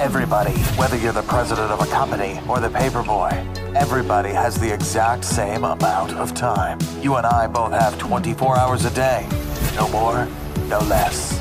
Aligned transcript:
Everybody, 0.00 0.56
whether 0.78 0.96
you're 0.96 1.12
the 1.12 1.20
president 1.20 1.70
of 1.70 1.86
a 1.86 1.90
company 1.90 2.40
or 2.48 2.58
the 2.58 2.70
paperboy, 2.70 3.32
everybody 3.76 4.30
has 4.30 4.58
the 4.58 4.72
exact 4.72 5.26
same 5.26 5.62
amount 5.62 6.14
of 6.14 6.32
time. 6.32 6.78
You 7.02 7.16
and 7.16 7.26
I 7.26 7.46
both 7.46 7.72
have 7.72 7.98
24 7.98 8.56
hours 8.56 8.86
a 8.86 8.90
day. 8.94 9.28
No 9.76 9.88
more, 9.88 10.26
no 10.68 10.78
less. 10.78 11.38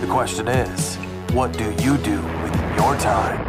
The 0.00 0.06
question 0.06 0.46
is, 0.46 0.94
what 1.34 1.52
do 1.58 1.72
you 1.82 1.98
do 1.98 2.22
with 2.22 2.54
your 2.76 2.96
time? 2.98 3.44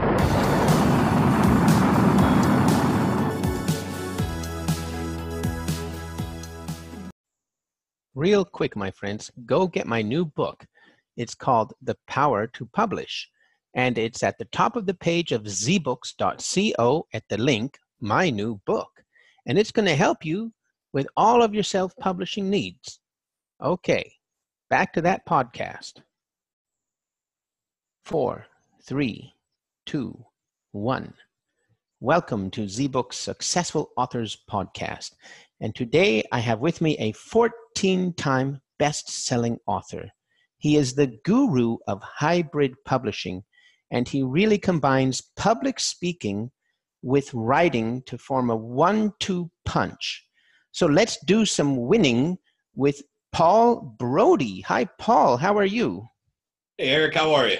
Real 8.15 8.43
quick, 8.43 8.75
my 8.75 8.89
friends, 8.89 9.31
go 9.45 9.67
get 9.67 9.85
my 9.85 10.01
new 10.01 10.25
book. 10.25 10.65
It's 11.17 11.35
called 11.35 11.75
The 11.83 11.95
Power 12.07 12.47
to 12.47 12.65
Publish 12.65 13.29
and 13.79 13.97
it's 13.97 14.23
at 14.23 14.37
the 14.37 14.51
top 14.59 14.75
of 14.75 14.85
the 14.85 14.93
page 14.93 15.31
of 15.31 15.43
zbooks.co 15.43 17.07
at 17.13 17.23
the 17.29 17.37
link 17.37 17.77
my 18.01 18.29
new 18.29 18.59
book. 18.65 18.91
And 19.45 19.57
it's 19.57 19.71
going 19.71 19.87
to 19.87 19.95
help 19.95 20.25
you 20.25 20.51
with 20.91 21.07
all 21.15 21.41
of 21.41 21.53
your 21.53 21.63
self-publishing 21.63 22.49
needs. 22.49 22.99
Okay 23.63 24.11
back 24.69 24.91
to 24.93 25.01
that 25.01 25.25
podcast. 25.25 25.93
Four 28.03 28.45
three 28.83 29.33
two 29.85 30.25
one. 30.73 31.13
Welcome 32.01 32.51
to 32.51 32.65
zbook's 32.65 33.17
successful 33.17 33.91
authors 33.95 34.37
podcast. 34.51 35.13
And 35.61 35.73
today 35.73 36.23
i 36.33 36.39
have 36.39 36.59
with 36.59 36.81
me 36.81 36.97
a 36.97 37.13
14 37.13 38.13
time 38.15 38.59
best-selling 38.77 39.57
author. 39.65 40.09
He 40.57 40.75
is 40.75 40.95
the 40.95 41.17
guru 41.23 41.77
of 41.87 42.01
hybrid 42.03 42.73
publishing 42.83 43.43
and 43.91 44.07
he 44.07 44.23
really 44.23 44.57
combines 44.57 45.21
public 45.35 45.79
speaking 45.79 46.51
with 47.01 47.33
writing 47.33 48.01
to 48.03 48.17
form 48.17 48.49
a 48.49 48.55
one 48.55 49.13
two 49.19 49.49
punch. 49.65 50.25
So 50.71 50.85
let's 50.85 51.17
do 51.25 51.45
some 51.45 51.87
winning 51.87 52.37
with 52.75 53.01
Paul 53.31 53.95
Brodie. 53.97 54.61
Hi, 54.61 54.85
Paul. 54.85 55.37
How 55.37 55.57
are 55.57 55.65
you? 55.65 56.07
Hey, 56.77 56.89
Eric. 56.89 57.15
How 57.15 57.33
are 57.33 57.47
you? 57.47 57.57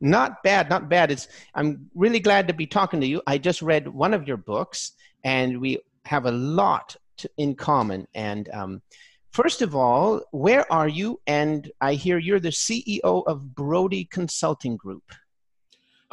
Not 0.00 0.42
bad, 0.42 0.70
not 0.70 0.88
bad. 0.88 1.10
It's 1.10 1.28
I'm 1.54 1.90
really 1.94 2.20
glad 2.20 2.46
to 2.48 2.54
be 2.54 2.66
talking 2.66 3.00
to 3.00 3.06
you. 3.06 3.22
I 3.26 3.38
just 3.38 3.62
read 3.62 3.88
one 3.88 4.14
of 4.14 4.28
your 4.28 4.36
books, 4.36 4.92
and 5.24 5.60
we 5.60 5.78
have 6.04 6.26
a 6.26 6.30
lot 6.30 6.96
to, 7.18 7.30
in 7.36 7.54
common. 7.54 8.06
And 8.14 8.48
um, 8.50 8.82
first 9.32 9.62
of 9.62 9.74
all, 9.74 10.22
where 10.30 10.70
are 10.72 10.88
you? 10.88 11.20
And 11.26 11.70
I 11.80 11.94
hear 11.94 12.18
you're 12.18 12.40
the 12.40 12.48
CEO 12.50 13.24
of 13.26 13.54
Brodie 13.54 14.04
Consulting 14.06 14.76
Group. 14.76 15.02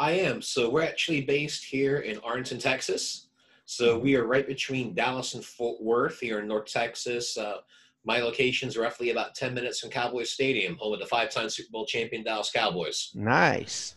I 0.01 0.13
am. 0.13 0.41
So 0.41 0.67
we're 0.67 0.81
actually 0.81 1.21
based 1.21 1.63
here 1.63 1.99
in 1.99 2.17
Arlington, 2.23 2.57
Texas. 2.57 3.27
So 3.65 3.99
we 3.99 4.15
are 4.15 4.25
right 4.25 4.47
between 4.47 4.95
Dallas 4.95 5.35
and 5.35 5.45
Fort 5.45 5.79
Worth 5.79 6.19
here 6.19 6.39
in 6.39 6.47
North 6.47 6.65
Texas. 6.65 7.37
Uh, 7.37 7.57
my 8.03 8.19
location 8.19 8.67
is 8.67 8.77
roughly 8.77 9.11
about 9.11 9.35
10 9.35 9.53
minutes 9.53 9.79
from 9.79 9.91
Cowboys 9.91 10.31
Stadium, 10.31 10.75
home 10.77 10.93
of 10.93 10.99
the 10.99 11.05
five 11.05 11.29
time 11.29 11.49
Super 11.49 11.69
Bowl 11.71 11.85
champion 11.85 12.23
Dallas 12.23 12.49
Cowboys. 12.51 13.11
Nice. 13.13 13.93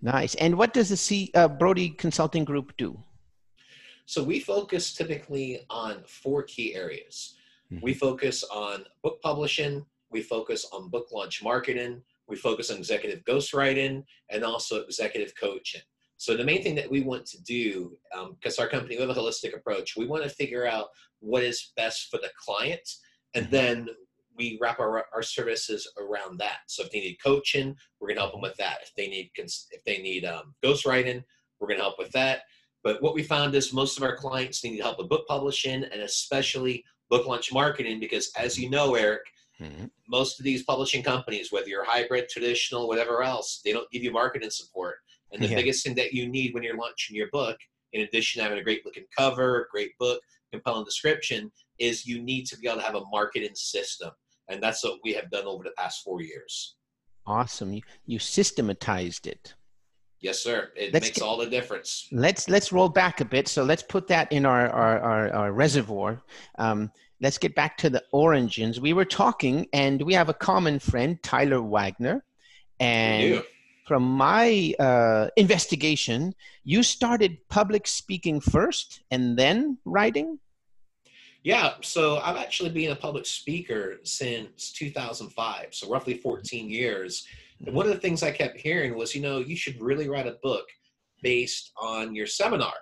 Nice. 0.00 0.36
And 0.36 0.56
what 0.56 0.72
does 0.72 0.90
the 0.90 0.96
C, 0.96 1.32
uh, 1.34 1.48
Brodie 1.48 1.90
Consulting 1.90 2.44
Group 2.44 2.76
do? 2.76 2.96
So 4.06 4.22
we 4.22 4.38
focus 4.38 4.94
typically 4.94 5.66
on 5.70 6.04
four 6.06 6.44
key 6.44 6.76
areas. 6.76 7.34
Mm-hmm. 7.72 7.84
We 7.84 7.94
focus 7.94 8.44
on 8.44 8.84
book 9.02 9.20
publishing, 9.22 9.84
we 10.12 10.22
focus 10.22 10.66
on 10.72 10.88
book 10.88 11.08
launch 11.10 11.42
marketing, 11.42 12.00
we 12.30 12.36
focus 12.36 12.70
on 12.70 12.78
executive 12.78 13.24
ghostwriting 13.24 14.04
and 14.30 14.44
also 14.44 14.82
executive 14.82 15.32
coaching. 15.38 15.82
So 16.16 16.36
the 16.36 16.44
main 16.44 16.62
thing 16.62 16.74
that 16.74 16.90
we 16.90 17.00
want 17.00 17.26
to 17.26 17.42
do, 17.42 17.96
because 18.34 18.58
um, 18.58 18.62
our 18.62 18.68
company 18.68 18.96
we 18.96 19.00
have 19.00 19.10
a 19.10 19.18
holistic 19.18 19.56
approach, 19.56 19.96
we 19.96 20.06
want 20.06 20.22
to 20.22 20.28
figure 20.28 20.66
out 20.66 20.88
what 21.20 21.42
is 21.42 21.72
best 21.76 22.08
for 22.10 22.18
the 22.18 22.30
client, 22.38 22.86
and 23.34 23.46
mm-hmm. 23.46 23.54
then 23.54 23.88
we 24.36 24.58
wrap 24.60 24.80
our, 24.80 25.04
our 25.14 25.22
services 25.22 25.90
around 25.98 26.38
that. 26.38 26.58
So 26.66 26.84
if 26.84 26.90
they 26.90 27.00
need 27.00 27.16
coaching, 27.22 27.74
we're 27.98 28.08
going 28.08 28.16
to 28.16 28.22
help 28.22 28.32
them 28.32 28.42
with 28.42 28.56
that. 28.56 28.78
If 28.82 28.92
they 28.96 29.08
need 29.08 29.30
if 29.36 29.84
they 29.84 29.98
need 29.98 30.24
um, 30.24 30.54
ghostwriting, 30.62 31.22
we're 31.58 31.68
going 31.68 31.78
to 31.78 31.84
help 31.84 31.98
with 31.98 32.12
that. 32.12 32.42
But 32.82 33.02
what 33.02 33.14
we 33.14 33.22
found 33.22 33.54
is 33.54 33.72
most 33.72 33.98
of 33.98 34.02
our 34.02 34.16
clients 34.16 34.64
need 34.64 34.80
help 34.80 34.98
with 34.98 35.08
book 35.08 35.26
publishing 35.28 35.84
and 35.84 36.02
especially 36.02 36.84
book 37.10 37.26
launch 37.26 37.52
marketing 37.52 38.00
because, 38.00 38.30
as 38.38 38.58
you 38.58 38.70
know, 38.70 38.94
Eric, 38.94 39.22
Mm-hmm. 39.60 39.86
Most 40.08 40.40
of 40.40 40.44
these 40.44 40.62
publishing 40.62 41.02
companies, 41.02 41.52
whether 41.52 41.68
you're 41.68 41.84
hybrid, 41.84 42.28
traditional, 42.28 42.88
whatever 42.88 43.22
else, 43.22 43.60
they 43.64 43.72
don't 43.72 43.90
give 43.90 44.02
you 44.02 44.10
marketing 44.10 44.50
support. 44.50 44.96
And 45.32 45.42
the 45.42 45.48
yeah. 45.48 45.56
biggest 45.56 45.84
thing 45.84 45.94
that 45.96 46.12
you 46.12 46.28
need 46.28 46.54
when 46.54 46.62
you're 46.62 46.76
launching 46.76 47.16
your 47.16 47.28
book, 47.30 47.56
in 47.92 48.02
addition 48.02 48.38
to 48.38 48.44
having 48.44 48.58
a 48.58 48.64
great 48.64 48.84
looking 48.84 49.04
cover, 49.16 49.68
great 49.70 49.96
book, 49.98 50.20
compelling 50.50 50.84
description, 50.84 51.52
is 51.78 52.06
you 52.06 52.22
need 52.22 52.46
to 52.46 52.58
be 52.58 52.68
able 52.68 52.80
to 52.80 52.86
have 52.86 52.96
a 52.96 53.04
marketing 53.12 53.54
system. 53.54 54.10
And 54.48 54.62
that's 54.62 54.82
what 54.82 54.98
we 55.04 55.12
have 55.12 55.30
done 55.30 55.44
over 55.44 55.62
the 55.62 55.72
past 55.76 56.02
four 56.02 56.20
years. 56.20 56.76
Awesome. 57.26 57.72
You, 57.72 57.82
you 58.06 58.18
systematized 58.18 59.26
it. 59.26 59.54
Yes, 60.20 60.40
sir. 60.40 60.70
It 60.76 60.92
let's 60.92 61.06
makes 61.06 61.18
get, 61.18 61.24
all 61.24 61.38
the 61.38 61.46
difference. 61.46 62.08
Let's 62.12 62.48
let's 62.48 62.72
roll 62.72 62.90
back 62.90 63.20
a 63.20 63.24
bit. 63.24 63.48
So 63.48 63.64
let's 63.64 63.82
put 63.82 64.06
that 64.08 64.30
in 64.30 64.44
our 64.44 64.68
our, 64.68 64.98
our, 64.98 65.32
our 65.32 65.52
reservoir. 65.52 66.22
Um, 66.58 66.90
let's 67.20 67.38
get 67.38 67.54
back 67.54 67.76
to 67.78 67.90
the 67.90 68.02
origins. 68.12 68.80
We 68.80 68.92
were 68.92 69.04
talking, 69.04 69.66
and 69.72 70.00
we 70.02 70.14
have 70.14 70.28
a 70.28 70.34
common 70.34 70.78
friend, 70.78 71.22
Tyler 71.22 71.62
Wagner. 71.62 72.24
And 72.78 73.42
from 73.86 74.04
my 74.04 74.72
uh, 74.78 75.28
investigation, 75.36 76.34
you 76.64 76.82
started 76.82 77.38
public 77.48 77.86
speaking 77.86 78.40
first 78.40 79.02
and 79.10 79.36
then 79.36 79.78
writing? 79.84 80.38
Yeah, 81.42 81.72
so 81.80 82.18
I've 82.18 82.36
actually 82.36 82.70
been 82.70 82.92
a 82.92 82.96
public 82.96 83.26
speaker 83.26 83.96
since 84.04 84.72
2005, 84.72 85.68
so 85.70 85.90
roughly 85.90 86.14
14 86.14 86.70
years. 86.70 87.26
And 87.58 87.74
one 87.74 87.86
of 87.86 87.92
the 87.92 87.98
things 87.98 88.22
I 88.22 88.30
kept 88.30 88.60
hearing 88.60 88.94
was, 88.94 89.14
you 89.14 89.22
know, 89.22 89.38
you 89.38 89.56
should 89.56 89.80
really 89.80 90.08
write 90.08 90.26
a 90.26 90.38
book 90.42 90.66
based 91.22 91.72
on 91.80 92.14
your 92.14 92.26
seminar. 92.26 92.74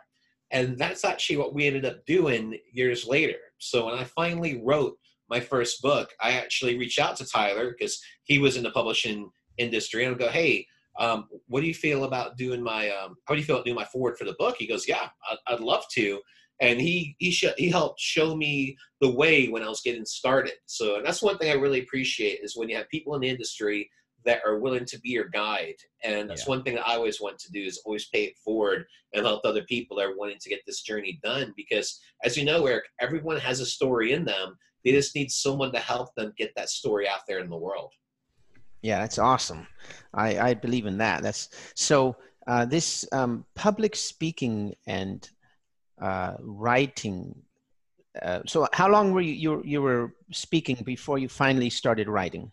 And 0.50 0.78
that's 0.78 1.05
actually 1.05 1.37
what 1.37 1.55
we 1.55 1.66
ended 1.66 1.84
up 1.84 2.05
doing 2.06 2.59
years 2.72 3.06
later. 3.06 3.38
So 3.59 3.87
when 3.87 3.95
I 3.95 4.05
finally 4.05 4.61
wrote 4.65 4.97
my 5.29 5.41
first 5.41 5.83
book, 5.83 6.11
I 6.21 6.33
actually 6.33 6.79
reached 6.79 6.99
out 6.99 7.17
to 7.17 7.27
Tyler 7.27 7.75
because 7.77 8.01
he 8.25 8.39
was 8.39 8.57
in 8.57 8.63
the 8.63 8.71
publishing 8.71 9.31
industry 9.59 10.05
and 10.05 10.15
I 10.15 10.19
go, 10.19 10.29
hey, 10.29 10.67
um, 10.99 11.29
what 11.47 11.61
do 11.61 11.67
you 11.67 11.75
feel 11.75 12.05
about 12.05 12.37
doing 12.37 12.63
my, 12.63 12.91
um, 12.91 13.17
how 13.27 13.35
do 13.35 13.41
you 13.41 13.47
feel 13.47 13.57
about 13.57 13.67
doing 13.67 13.77
my 13.77 13.85
forward 13.85 14.19
for 14.19 14.25
the 14.25 14.35
book? 14.39 14.57
He 14.59 14.67
goes, 14.67 14.89
yeah, 14.89 15.09
I'd, 15.31 15.39
I'd 15.47 15.61
love 15.61 15.85
to. 15.93 16.21
And 16.61 16.81
he, 16.81 17.15
he, 17.19 17.31
sh- 17.31 17.45
he 17.57 17.69
helped 17.69 18.01
show 18.01 18.35
me 18.35 18.77
the 19.01 19.11
way 19.11 19.49
when 19.49 19.63
I 19.63 19.69
was 19.69 19.81
getting 19.81 20.05
started. 20.05 20.55
So 20.67 21.01
that's 21.05 21.23
one 21.23 21.39
thing 21.39 21.51
I 21.51 21.55
really 21.55 21.81
appreciate 21.81 22.41
is 22.43 22.57
when 22.57 22.69
you 22.69 22.77
have 22.77 22.89
people 22.89 23.15
in 23.15 23.21
the 23.21 23.29
industry 23.29 23.89
that 24.28 24.43
are 24.44 24.59
willing 24.59 24.84
to 24.84 25.00
be 25.00 25.09
your 25.09 25.28
guide. 25.28 25.77
And 26.05 26.28
that's 26.28 26.43
yeah. 26.43 26.50
one 26.50 26.62
thing 26.62 26.75
that 26.75 26.87
I 26.87 26.97
always 26.97 27.19
want 27.19 27.39
to 27.39 27.50
do 27.50 27.62
is 27.62 27.81
always 27.87 28.09
pay 28.09 28.25
it 28.25 28.37
forward 28.44 28.84
and 29.15 29.25
help 29.25 29.41
other 29.47 29.62
people 29.62 29.97
that 29.97 30.05
are 30.05 30.19
wanting 30.19 30.37
to 30.39 30.50
get 30.50 30.61
this 30.66 30.83
journey 30.83 31.19
done. 31.22 31.55
Because 31.56 31.99
as 32.22 32.37
you 32.37 32.44
know, 32.44 32.67
Eric, 32.67 32.84
everyone 33.00 33.38
has 33.38 33.61
a 33.61 33.65
story 33.65 34.12
in 34.12 34.27
them. 34.27 34.55
They 34.84 34.93
just 34.93 35.15
need 35.15 35.31
someone 35.31 35.72
to 35.72 35.78
help 35.78 36.15
them 36.15 36.34
get 36.37 36.53
that 36.56 36.69
story 36.69 37.09
out 37.09 37.21
there 37.27 37.38
in 37.38 37.49
the 37.49 37.56
world. 37.56 37.91
Yeah, 38.83 38.99
that's 39.00 39.19
awesome. 39.19 39.67
I, 40.12 40.38
I 40.38 40.55
believe 40.55 40.84
in 40.84 40.99
that. 40.99 41.22
That's 41.22 41.49
so 41.75 42.15
uh, 42.47 42.67
this 42.67 43.06
um, 43.12 43.47
public 43.55 43.97
speaking 43.97 44.75
and 44.87 45.27
uh, 46.03 46.34
writing. 46.41 47.34
Uh, 48.21 48.41
so 48.47 48.69
how 48.75 48.91
long 48.91 49.15
were 49.15 49.22
you, 49.22 49.33
you 49.33 49.62
you 49.65 49.81
were 49.81 50.12
speaking 50.33 50.77
before 50.84 51.19
you 51.19 51.31
finally 51.31 51.71
started 51.71 52.09
writing? 52.09 52.53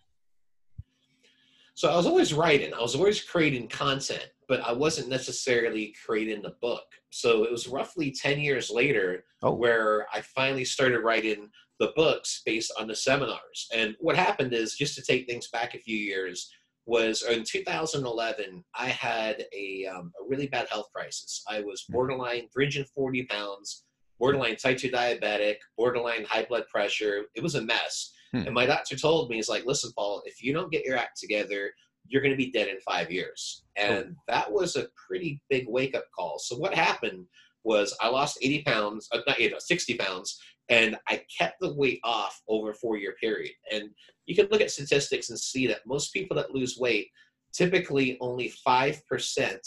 So 1.75 1.89
I 1.89 1.95
was 1.97 2.05
always 2.05 2.33
writing, 2.33 2.73
I 2.73 2.81
was 2.81 2.95
always 2.95 3.21
creating 3.21 3.67
content, 3.67 4.27
but 4.47 4.61
I 4.61 4.71
wasn't 4.71 5.09
necessarily 5.09 5.93
creating 6.05 6.41
the 6.41 6.55
book. 6.61 6.85
So 7.09 7.43
it 7.43 7.51
was 7.51 7.67
roughly 7.67 8.11
10 8.11 8.39
years 8.39 8.69
later 8.69 9.25
oh. 9.43 9.53
where 9.53 10.07
I 10.13 10.21
finally 10.21 10.63
started 10.63 11.01
writing 11.01 11.49
the 11.81 11.91
books 11.97 12.41
based 12.45 12.71
on 12.79 12.87
the 12.87 12.95
seminars. 12.95 13.67
And 13.75 13.93
what 13.99 14.15
happened 14.15 14.53
is, 14.53 14.75
just 14.75 14.95
to 14.95 15.01
take 15.01 15.27
things 15.27 15.49
back 15.49 15.75
a 15.75 15.79
few 15.79 15.97
years, 15.97 16.49
was 16.85 17.23
in 17.23 17.43
2011, 17.43 18.63
I 18.75 18.85
had 18.85 19.43
a, 19.53 19.85
um, 19.85 20.13
a 20.21 20.29
really 20.29 20.47
bad 20.47 20.67
health 20.69 20.87
crisis. 20.93 21.43
I 21.49 21.59
was 21.59 21.83
hmm. 21.87 21.93
borderline 21.93 22.47
340 22.53 23.23
pounds, 23.23 23.83
borderline 24.17 24.55
type 24.55 24.77
2 24.77 24.91
diabetic, 24.91 25.55
borderline 25.77 26.23
high 26.23 26.45
blood 26.45 26.67
pressure. 26.71 27.23
It 27.35 27.43
was 27.43 27.55
a 27.55 27.61
mess. 27.61 28.13
Hmm. 28.35 28.47
And 28.47 28.53
my 28.53 28.65
doctor 28.65 28.97
told 28.97 29.29
me, 29.29 29.37
he's 29.37 29.49
like, 29.49 29.65
listen, 29.65 29.91
Paul, 29.95 30.21
if 30.25 30.43
you 30.43 30.53
don't 30.53 30.71
get 30.71 30.85
your 30.85 30.97
act 30.97 31.19
together, 31.19 31.71
you're 32.07 32.21
going 32.21 32.33
to 32.33 32.37
be 32.37 32.51
dead 32.51 32.67
in 32.67 32.79
five 32.81 33.11
years. 33.11 33.63
And 33.77 34.15
oh. 34.17 34.21
that 34.27 34.51
was 34.51 34.75
a 34.75 34.87
pretty 35.07 35.41
big 35.49 35.65
wake 35.67 35.95
up 35.95 36.05
call. 36.13 36.37
So 36.39 36.57
what 36.57 36.73
happened 36.73 37.25
was 37.63 37.95
I 38.01 38.09
lost 38.09 38.39
80 38.41 38.63
pounds, 38.63 39.07
uh, 39.13 39.19
not 39.25 39.39
80, 39.39 39.55
60 39.57 39.95
pounds, 39.95 40.39
and 40.69 40.97
I 41.07 41.21
kept 41.35 41.59
the 41.61 41.73
weight 41.73 41.99
off 42.03 42.41
over 42.47 42.71
a 42.71 42.75
four 42.75 42.97
year 42.97 43.15
period. 43.21 43.53
And 43.71 43.89
you 44.25 44.35
can 44.35 44.47
look 44.51 44.61
at 44.61 44.71
statistics 44.71 45.29
and 45.29 45.39
see 45.39 45.65
that 45.67 45.87
most 45.87 46.11
people 46.13 46.35
that 46.37 46.53
lose 46.53 46.77
weight, 46.77 47.07
typically 47.53 48.17
only 48.19 48.53
5% 48.67 49.57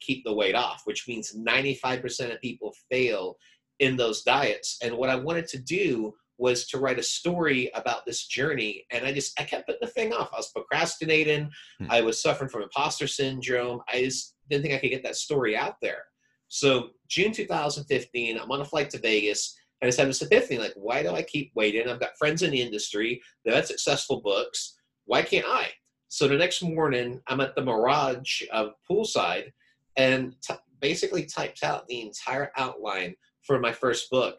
keep 0.00 0.24
the 0.24 0.34
weight 0.34 0.54
off, 0.54 0.82
which 0.84 1.08
means 1.08 1.34
95% 1.34 2.32
of 2.32 2.40
people 2.40 2.74
fail 2.90 3.36
in 3.78 3.96
those 3.96 4.22
diets. 4.22 4.78
And 4.82 4.96
what 4.96 5.10
I 5.10 5.16
wanted 5.16 5.46
to 5.48 5.58
do 5.58 6.14
was 6.38 6.66
to 6.68 6.78
write 6.78 6.98
a 6.98 7.02
story 7.02 7.70
about 7.74 8.06
this 8.06 8.26
journey. 8.26 8.84
And 8.90 9.04
I 9.04 9.12
just, 9.12 9.38
I 9.38 9.44
kept 9.44 9.66
putting 9.66 9.80
the 9.82 9.88
thing 9.88 10.12
off. 10.12 10.30
I 10.32 10.36
was 10.36 10.52
procrastinating. 10.52 11.50
Hmm. 11.78 11.86
I 11.90 12.00
was 12.00 12.22
suffering 12.22 12.48
from 12.48 12.62
imposter 12.62 13.06
syndrome. 13.06 13.80
I 13.92 14.04
just 14.04 14.36
didn't 14.48 14.62
think 14.62 14.74
I 14.74 14.78
could 14.78 14.90
get 14.90 15.02
that 15.02 15.16
story 15.16 15.56
out 15.56 15.76
there. 15.82 16.04
So 16.48 16.90
June 17.08 17.32
2015, 17.32 18.38
I'm 18.38 18.50
on 18.50 18.60
a 18.60 18.64
flight 18.64 18.90
to 18.90 18.98
Vegas. 18.98 19.54
And 19.80 19.88
I 19.88 19.90
said, 19.90 20.08
this 20.08 20.22
epiphany, 20.22 20.58
like, 20.58 20.72
why 20.76 21.02
do 21.02 21.10
I 21.10 21.22
keep 21.22 21.52
waiting? 21.54 21.88
I've 21.88 22.00
got 22.00 22.16
friends 22.18 22.42
in 22.42 22.50
the 22.50 22.60
industry 22.60 23.20
that 23.44 23.54
had 23.54 23.66
successful 23.66 24.20
books. 24.22 24.76
Why 25.04 25.22
can't 25.22 25.46
I? 25.46 25.68
So 26.08 26.26
the 26.26 26.36
next 26.36 26.62
morning, 26.62 27.20
I'm 27.26 27.40
at 27.40 27.54
the 27.54 27.62
Mirage 27.62 28.42
of 28.50 28.72
Poolside 28.90 29.52
and 29.96 30.34
t- 30.42 30.54
basically 30.80 31.26
typed 31.26 31.62
out 31.62 31.86
the 31.86 32.00
entire 32.00 32.50
outline 32.56 33.14
for 33.42 33.58
my 33.58 33.72
first 33.72 34.10
book 34.10 34.38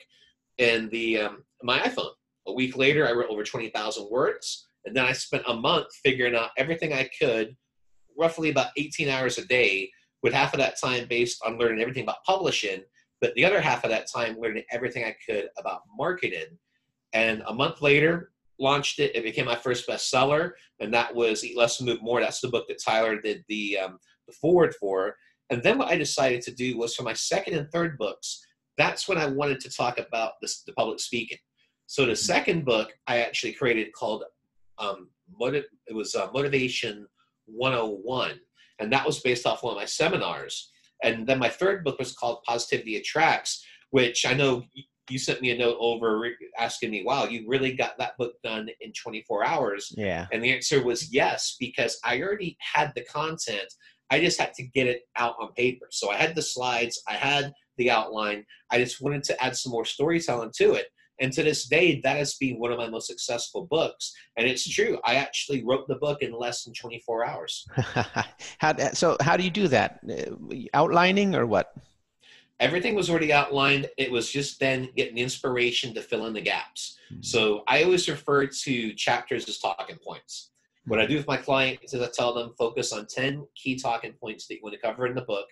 in 0.59 0.89
the 0.89 1.21
um, 1.21 1.43
my 1.63 1.79
iPhone. 1.79 2.11
A 2.47 2.53
week 2.53 2.77
later, 2.77 3.07
I 3.07 3.11
wrote 3.11 3.29
over 3.29 3.43
20,000 3.43 4.09
words, 4.09 4.69
and 4.85 4.95
then 4.95 5.05
I 5.05 5.11
spent 5.11 5.43
a 5.47 5.53
month 5.53 5.87
figuring 6.03 6.35
out 6.35 6.51
everything 6.57 6.93
I 6.93 7.09
could, 7.19 7.55
roughly 8.17 8.49
about 8.49 8.71
18 8.77 9.09
hours 9.09 9.37
a 9.37 9.45
day, 9.45 9.91
with 10.23 10.33
half 10.33 10.53
of 10.53 10.59
that 10.59 10.79
time 10.79 11.07
based 11.07 11.41
on 11.45 11.57
learning 11.57 11.81
everything 11.81 12.03
about 12.03 12.23
publishing, 12.25 12.81
but 13.21 13.33
the 13.35 13.45
other 13.45 13.61
half 13.61 13.83
of 13.83 13.89
that 13.89 14.07
time 14.13 14.37
learning 14.39 14.63
everything 14.71 15.03
I 15.03 15.15
could 15.25 15.49
about 15.57 15.81
marketing. 15.97 16.57
And 17.13 17.43
a 17.47 17.53
month 17.53 17.81
later, 17.81 18.31
launched 18.59 18.99
it. 18.99 19.15
It 19.15 19.23
became 19.23 19.45
my 19.45 19.55
first 19.55 19.87
bestseller, 19.87 20.51
and 20.79 20.93
that 20.93 21.13
was 21.13 21.43
Eat 21.43 21.57
Less, 21.57 21.81
Move 21.81 22.01
More. 22.01 22.19
That's 22.19 22.41
the 22.41 22.49
book 22.49 22.67
that 22.67 22.81
Tyler 22.83 23.19
did 23.19 23.43
the 23.47 23.77
um, 23.77 23.99
the 24.27 24.33
forward 24.33 24.75
for. 24.79 25.15
And 25.49 25.63
then 25.63 25.77
what 25.77 25.87
I 25.87 25.97
decided 25.97 26.41
to 26.43 26.51
do 26.53 26.77
was 26.77 26.95
for 26.95 27.03
my 27.03 27.13
second 27.13 27.55
and 27.55 27.71
third 27.71 27.97
books. 27.97 28.45
That's 28.79 29.09
when 29.09 29.17
I 29.17 29.27
wanted 29.27 29.59
to 29.59 29.69
talk 29.69 29.99
about 29.99 30.33
this, 30.41 30.63
the 30.63 30.73
public 30.73 30.99
speaking. 30.99 31.37
So 31.85 32.05
the 32.05 32.15
second 32.15 32.63
book 32.65 32.93
I 33.07 33.19
actually 33.19 33.53
created 33.53 33.91
called 33.93 34.23
um, 34.79 35.09
it 35.41 35.65
was 35.91 36.15
uh, 36.15 36.29
Motivation 36.33 37.05
101, 37.45 38.39
and 38.79 38.91
that 38.93 39.05
was 39.05 39.19
based 39.19 39.45
off 39.45 39.63
one 39.63 39.73
of 39.73 39.77
my 39.77 39.85
seminars. 39.85 40.71
And 41.03 41.27
then 41.27 41.39
my 41.39 41.49
third 41.49 41.83
book 41.83 41.99
was 41.99 42.13
called 42.13 42.39
Positivity 42.47 42.95
Attracts, 42.95 43.65
which 43.91 44.25
I 44.25 44.33
know 44.33 44.63
you 45.09 45.19
sent 45.19 45.41
me 45.41 45.51
a 45.51 45.57
note 45.57 45.77
over 45.79 46.29
asking 46.57 46.91
me, 46.91 47.03
"Wow, 47.03 47.25
you 47.25 47.45
really 47.47 47.73
got 47.73 47.97
that 47.97 48.17
book 48.17 48.35
done 48.43 48.69
in 48.79 48.93
24 48.93 49.45
hours?" 49.45 49.91
Yeah. 49.97 50.27
And 50.31 50.41
the 50.41 50.53
answer 50.53 50.83
was 50.83 51.11
yes, 51.13 51.57
because 51.59 51.99
I 52.05 52.21
already 52.21 52.55
had 52.59 52.93
the 52.95 53.03
content. 53.03 53.73
I 54.09 54.19
just 54.19 54.39
had 54.39 54.53
to 54.55 54.63
get 54.63 54.87
it 54.87 55.01
out 55.17 55.35
on 55.39 55.53
paper. 55.53 55.87
So 55.91 56.09
I 56.09 56.15
had 56.15 56.35
the 56.35 56.41
slides, 56.41 57.01
I 57.07 57.13
had 57.13 57.53
the 57.79 57.89
outline. 57.89 58.45
I 58.69 58.77
just 58.77 59.01
wanted 59.01 59.23
to 59.23 59.43
add 59.43 59.57
some 59.57 59.71
more 59.71 59.85
storytelling 59.85 60.51
to 60.57 60.73
it. 60.73 60.85
And 61.21 61.33
to 61.33 61.43
this 61.43 61.67
day, 61.67 61.99
that 62.03 62.17
has 62.17 62.35
been 62.35 62.59
one 62.59 62.71
of 62.71 62.77
my 62.77 62.87
most 62.87 63.07
successful 63.07 63.65
books. 63.65 64.13
And 64.37 64.47
it's 64.47 64.67
true. 64.67 64.99
I 65.03 65.15
actually 65.15 65.65
wrote 65.65 65.87
the 65.87 65.95
book 65.95 66.21
in 66.21 66.31
less 66.31 66.63
than 66.63 66.73
24 66.73 67.25
hours. 67.25 67.67
how, 68.59 68.77
so, 68.93 69.17
how 69.19 69.35
do 69.35 69.43
you 69.43 69.49
do 69.49 69.67
that? 69.67 69.99
Uh, 70.09 70.55
outlining 70.73 71.35
or 71.35 71.45
what? 71.45 71.73
Everything 72.59 72.95
was 72.95 73.09
already 73.09 73.33
outlined. 73.33 73.89
It 73.97 74.11
was 74.11 74.31
just 74.31 74.59
then 74.59 74.89
getting 74.95 75.17
inspiration 75.17 75.93
to 75.93 76.01
fill 76.01 76.25
in 76.25 76.33
the 76.33 76.41
gaps. 76.41 76.97
Mm-hmm. 77.11 77.21
So 77.21 77.63
I 77.67 77.83
always 77.83 78.07
refer 78.07 78.47
to 78.47 78.93
chapters 78.93 79.47
as 79.47 79.59
talking 79.59 79.97
points. 79.97 80.51
What 80.85 80.99
I 80.99 81.05
do 81.05 81.17
with 81.17 81.27
my 81.27 81.37
clients 81.37 81.93
is 81.93 82.01
I 82.01 82.09
tell 82.13 82.33
them 82.33 82.53
focus 82.57 82.91
on 82.91 83.05
10 83.05 83.45
key 83.55 83.75
talking 83.75 84.13
points 84.13 84.47
that 84.47 84.55
you 84.55 84.61
want 84.63 84.73
to 84.73 84.81
cover 84.81 85.05
in 85.05 85.15
the 85.15 85.21
book. 85.21 85.45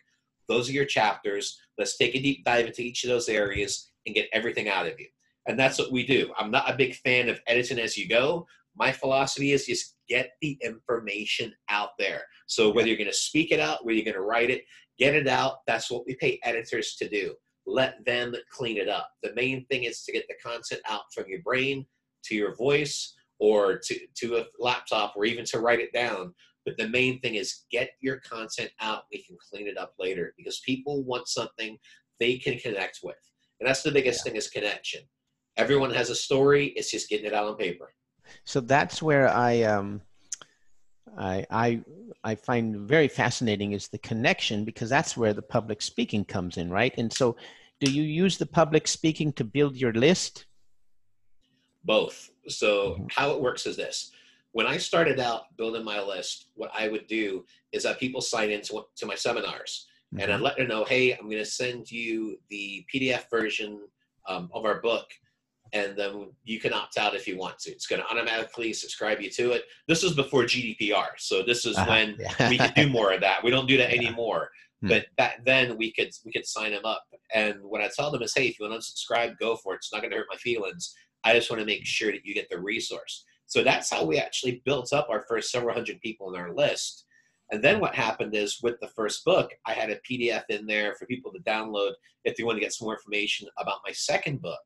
Those 0.48 0.70
are 0.70 0.74
your 0.74 0.86
chapters. 0.86 1.60
Let's 1.78 1.98
take 1.98 2.16
a 2.16 2.22
deep 2.22 2.44
dive 2.46 2.66
into 2.66 2.82
each 2.82 3.04
of 3.04 3.10
those 3.10 3.30
areas 3.30 3.92
and 4.06 4.16
get 4.16 4.30
everything 4.34 4.70
out 4.70 4.88
of 4.88 5.00
you. 5.00 5.08
And 5.48 5.58
that's 5.58 5.80
what 5.80 5.92
we 5.92 6.06
do. 6.06 6.32
I'm 6.38 6.52
not 6.52 6.70
a 6.70 6.76
big 6.76 6.96
fan 6.96 7.30
of 7.30 7.40
editing 7.48 7.80
as 7.80 7.98
you 7.98 8.08
go. 8.08 8.48
My 8.76 8.92
philosophy 8.92 9.54
is 9.54 9.66
just 9.66 9.96
get 10.08 10.32
the 10.42 10.58
information 10.62 11.54
out 11.70 11.92
there. 11.98 12.24
So 12.48 12.72
whether 12.72 12.88
you're 12.88 12.98
going 12.98 13.10
to 13.10 13.14
speak 13.14 13.52
it 13.52 13.60
out, 13.60 13.84
whether 13.86 13.96
you're 13.96 14.06
going 14.06 14.16
to 14.16 14.22
write 14.22 14.50
it, 14.50 14.66
get 15.00 15.16
it 15.16 15.28
out. 15.28 15.58
That's 15.66 15.90
what 15.90 16.06
we 16.06 16.16
pay 16.16 16.40
editors 16.44 16.96
to 16.96 17.10
do. 17.10 17.34
Let 17.66 18.06
them 18.06 18.34
clean 18.52 18.78
it 18.78 18.88
up. 18.88 19.10
The 19.24 19.34
main 19.36 19.66
thing 19.66 19.84
is 19.84 20.04
to 20.04 20.12
get 20.12 20.26
the 20.28 20.36
content 20.44 20.82
out 20.88 21.02
from 21.14 21.26
your 21.28 21.42
brain 21.42 21.86
to 22.26 22.36
your 22.36 22.56
voice 22.56 23.16
or 23.40 23.78
to, 23.78 24.00
to 24.16 24.38
a 24.38 24.46
laptop 24.60 25.14
or 25.16 25.26
even 25.26 25.46
to 25.46 25.60
write 25.60 25.80
it 25.80 25.94
down. 25.94 26.34
But 26.68 26.78
the 26.78 26.90
main 26.90 27.20
thing 27.22 27.36
is 27.36 27.64
get 27.72 27.92
your 28.02 28.18
content 28.20 28.72
out. 28.82 29.06
We 29.12 29.24
can 29.24 29.38
clean 29.50 29.68
it 29.68 29.78
up 29.78 29.94
later 29.98 30.36
because 30.38 30.60
people 30.60 31.04
want 31.04 31.28
something 31.28 31.80
they 32.20 32.38
can 32.38 32.60
connect 32.60 33.00
with. 33.02 33.16
And 33.60 33.68
that's 33.68 33.82
the 33.82 33.92
biggest 33.92 34.20
yeah. 34.20 34.32
thing 34.32 34.38
is 34.38 34.50
connection 34.50 35.02
everyone 35.58 35.92
has 35.92 36.10
a 36.10 36.16
story. 36.16 36.68
It's 36.68 36.92
just 36.92 37.10
getting 37.10 37.26
it 37.26 37.34
out 37.34 37.48
on 37.48 37.58
paper. 37.58 37.92
So 38.46 38.62
that's 38.62 39.02
where 39.02 39.28
I 39.30 39.64
um, 39.64 40.02
I 41.18 41.46
I 41.50 41.82
I 42.24 42.36
find 42.36 42.78
very 42.88 43.08
fascinating 43.08 43.74
is 43.74 43.88
the 43.88 43.98
connection 43.98 44.64
because 44.64 44.90
that's 44.90 45.18
where 45.18 45.34
the 45.34 45.42
public 45.42 45.82
speaking 45.82 46.24
comes 46.24 46.58
in, 46.58 46.70
right? 46.70 46.94
And 46.98 47.12
so, 47.12 47.36
do 47.80 47.92
you 47.92 48.04
use 48.04 48.38
the 48.38 48.46
public 48.46 48.88
speaking 48.88 49.34
to 49.34 49.44
build 49.44 49.76
your 49.76 49.94
list? 49.94 50.46
Both. 51.84 52.30
So 52.48 52.92
mm-hmm. 52.92 53.06
how 53.10 53.32
it 53.32 53.42
works 53.42 53.66
is 53.66 53.78
this: 53.78 54.12
when 54.58 54.66
I 54.66 54.78
started 54.78 55.20
out 55.20 55.56
building 55.56 55.84
my 55.84 56.02
list, 56.02 56.48
what 56.56 56.72
I 56.74 56.88
would 56.88 57.06
do 57.06 57.46
is 57.74 57.84
that 57.84 58.00
people 58.00 58.22
sign 58.22 58.50
into 58.50 58.84
to 58.96 59.06
my 59.06 59.14
seminars, 59.14 59.86
mm-hmm. 60.12 60.24
and 60.24 60.34
I'd 60.34 60.42
let 60.42 60.58
them 60.58 60.68
know, 60.68 60.84
hey, 60.84 61.14
I'm 61.14 61.30
going 61.30 61.38
to 61.38 61.46
send 61.46 61.92
you 61.92 62.40
the 62.50 62.84
PDF 62.92 63.30
version 63.30 63.82
um, 64.28 64.50
of 64.52 64.66
our 64.66 64.82
book 64.82 65.06
and 65.74 65.96
then 65.96 66.32
you 66.44 66.60
can 66.60 66.74
opt 66.74 66.98
out 66.98 67.14
if 67.14 67.28
you 67.28 67.38
want 67.38 67.60
to. 67.60 67.70
It's 67.70 67.86
going 67.86 68.02
to 68.02 68.08
automatically 68.08 68.74
subscribe 68.74 69.22
you 69.22 69.30
to 69.32 69.52
it. 69.52 69.66
This 69.88 70.02
was 70.02 70.16
before 70.16 70.44
GDPR, 70.44 71.10
so 71.18 71.44
this 71.44 71.68
is 71.68 71.78
uh-huh. 71.78 71.92
when 71.92 72.18
yeah. 72.18 72.50
we 72.50 72.58
could 72.58 72.74
do 72.74 72.90
more 72.90 73.14
of 73.14 73.22
that. 73.22 73.44
We 73.44 73.52
don't 73.52 73.68
do 73.68 73.78
that 73.78 73.90
yeah. 73.94 74.08
anymore. 74.08 74.50
Hmm. 74.82 74.88
But 74.88 75.06
back 75.18 75.46
then 75.46 75.78
we 75.78 75.92
could 75.92 76.10
we 76.26 76.32
could 76.32 76.48
sign 76.48 76.72
them 76.72 76.86
up. 76.86 77.04
And 77.32 77.62
what 77.62 77.82
I 77.82 77.92
tell 77.96 78.10
them 78.10 78.24
is, 78.24 78.34
hey, 78.34 78.48
if 78.48 78.60
you 78.60 78.68
want 78.68 78.82
to 78.82 78.92
unsubscribe, 78.92 79.38
go 79.38 79.56
for 79.56 79.74
it. 79.74 79.78
It's 79.78 79.94
not 79.94 80.02
going 80.02 80.12
to 80.12 80.18
hurt 80.18 80.28
my 80.32 80.38
feelings. 80.38 80.96
I 81.24 81.34
just 81.34 81.52
want 81.52 81.60
to 81.60 81.66
make 81.66 81.86
sure 81.86 82.12
that 82.12 82.26
you 82.26 82.34
get 82.34 82.50
the 82.50 82.60
resource. 82.60 83.24
So 83.48 83.64
that's 83.64 83.90
how 83.90 84.06
we 84.06 84.18
actually 84.18 84.62
built 84.66 84.94
up 84.94 85.08
our 85.10 85.26
first 85.28 85.52
several 85.52 85.74
hundred 85.74 86.00
people 86.02 86.34
in 86.34 86.40
our 86.40 86.54
list. 86.54 87.06
And 87.52 87.64
then 87.64 87.80
what 87.80 87.96
happened 87.96 88.36
is 88.36 88.60
with 88.62 88.80
the 88.82 88.90
first 88.90 89.24
book, 89.24 89.52
I 89.66 89.72
had 89.72 89.90
a 89.90 90.00
PDF 90.10 90.44
in 90.50 90.68
there 90.68 90.96
for 90.96 91.06
people 91.06 91.32
to 91.32 91.40
download 91.40 91.94
if 92.26 92.36
they 92.36 92.44
want 92.44 92.58
to 92.58 92.62
get 92.62 92.74
some 92.74 92.86
more 92.86 92.96
information 92.96 93.48
about 93.58 93.80
my 93.86 93.94
second 93.94 94.42
book. 94.42 94.60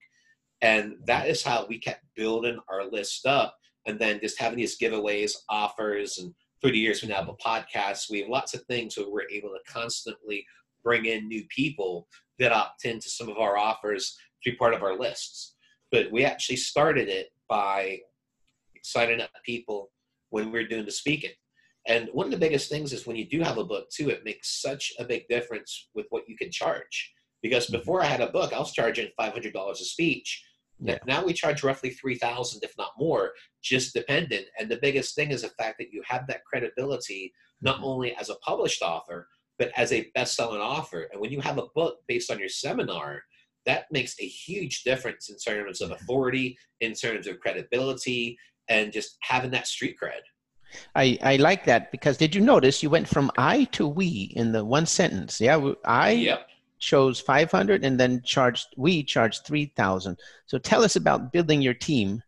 And 0.62 0.96
that 1.05 1.27
is 1.27 1.44
how 1.44 1.65
we 1.67 1.77
kept 1.77 2.03
building 2.15 2.60
our 2.70 2.86
list 2.86 3.25
up 3.25 3.55
and 3.86 4.00
then 4.00 4.20
just 4.20 4.39
having 4.39 4.58
these 4.58 4.79
giveaways, 4.79 5.34
offers, 5.50 6.17
and 6.17 6.34
through 6.62 6.72
the 6.72 6.79
years 6.79 7.01
we 7.01 7.10
now 7.10 7.15
have 7.17 7.29
a 7.29 7.34
podcast. 7.34 8.10
We 8.10 8.20
have 8.22 8.29
lots 8.29 8.53
of 8.53 8.63
things 8.63 8.98
where 8.98 9.10
we're 9.10 9.29
able 9.32 9.50
to 9.50 9.72
constantly 9.72 10.46
bring 10.84 11.05
in 11.05 11.27
new 11.27 11.44
people 11.55 12.08
that 12.39 12.51
opt 12.51 12.86
into 12.86 13.10
some 13.10 13.29
of 13.29 13.38
our 13.38 13.58
offers 13.58 14.17
to 14.44 14.51
be 14.51 14.58
part 14.58 14.74
of 14.74 14.84
our 14.84 14.98
lists. 14.98 15.55
But 15.91 16.12
we 16.12 16.25
actually 16.25 16.55
started 16.55 17.10
it 17.10 17.29
by 17.50 18.00
signing 18.81 19.21
up 19.21 19.29
people 19.45 19.91
when 20.29 20.51
we 20.51 20.59
are 20.59 20.67
doing 20.67 20.85
the 20.85 20.91
speaking. 20.91 21.31
And 21.88 22.09
one 22.13 22.27
of 22.27 22.31
the 22.31 22.38
biggest 22.38 22.69
things 22.69 22.93
is 22.93 23.07
when 23.07 23.15
you 23.15 23.27
do 23.27 23.41
have 23.41 23.57
a 23.57 23.63
book 23.63 23.89
too, 23.89 24.09
it 24.09 24.23
makes 24.23 24.61
such 24.61 24.93
a 25.00 25.03
big 25.03 25.27
difference 25.27 25.89
with 25.95 26.05
what 26.09 26.27
you 26.27 26.38
can 26.38 26.51
charge. 26.51 27.13
Because 27.41 27.65
mm-hmm. 27.65 27.77
before 27.77 28.01
I 28.01 28.05
had 28.05 28.21
a 28.21 28.31
book, 28.31 28.53
I 28.53 28.59
was 28.59 28.71
charging 28.71 29.09
$500 29.19 29.71
a 29.71 29.75
speech 29.75 30.43
yeah. 30.81 30.97
Now 31.05 31.23
we 31.23 31.33
charge 31.33 31.63
roughly 31.63 31.91
3000 31.91 32.63
if 32.63 32.73
not 32.77 32.91
more, 32.97 33.33
just 33.61 33.93
dependent. 33.93 34.45
And 34.59 34.69
the 34.69 34.79
biggest 34.81 35.15
thing 35.15 35.31
is 35.31 35.43
the 35.43 35.50
fact 35.50 35.77
that 35.79 35.93
you 35.93 36.01
have 36.05 36.25
that 36.27 36.43
credibility, 36.43 37.31
not 37.61 37.77
mm-hmm. 37.77 37.85
only 37.85 38.15
as 38.15 38.29
a 38.29 38.35
published 38.35 38.81
author, 38.81 39.27
but 39.59 39.71
as 39.77 39.91
a 39.91 40.09
best-selling 40.15 40.59
author. 40.59 41.07
And 41.11 41.21
when 41.21 41.31
you 41.31 41.39
have 41.41 41.59
a 41.59 41.67
book 41.75 41.97
based 42.07 42.31
on 42.31 42.39
your 42.39 42.50
seminar, 42.50 43.21
that 43.67 43.85
makes 43.91 44.15
a 44.19 44.25
huge 44.25 44.81
difference 44.81 45.29
in 45.29 45.38
terms 45.38 45.81
of 45.81 45.91
authority, 45.91 46.57
in 46.79 46.93
terms 46.93 47.27
of 47.27 47.39
credibility, 47.39 48.38
and 48.72 48.94
just 48.94 49.18
having 49.20 49.51
that 49.51 49.68
street 49.68 49.98
cred. 50.01 50.22
I, 50.96 51.20
I 51.22 51.36
like 51.36 51.66
that 51.66 51.92
because 51.92 52.18
did 52.18 52.34
you 52.34 52.40
notice 52.40 52.82
you 52.82 52.90
went 52.90 53.08
from 53.08 53.30
I 53.38 53.66
to 53.66 53.86
we 53.86 54.32
in 54.38 54.54
the 54.54 54.63
one 54.63 54.86
sentence? 54.86 55.42
Yeah, 55.42 55.74
I 55.84 56.12
yep. 56.12 56.48
chose 56.80 57.20
500 57.20 57.84
and 57.84 58.00
then 58.00 58.22
charged 58.24 58.68
we 58.78 59.04
charged 59.04 59.46
3000 59.46 60.18
so 60.46 60.58
tell 60.58 60.84
us 60.84 60.96
about 60.96 61.34
building 61.34 61.62
your 61.62 61.74
team. 61.74 62.24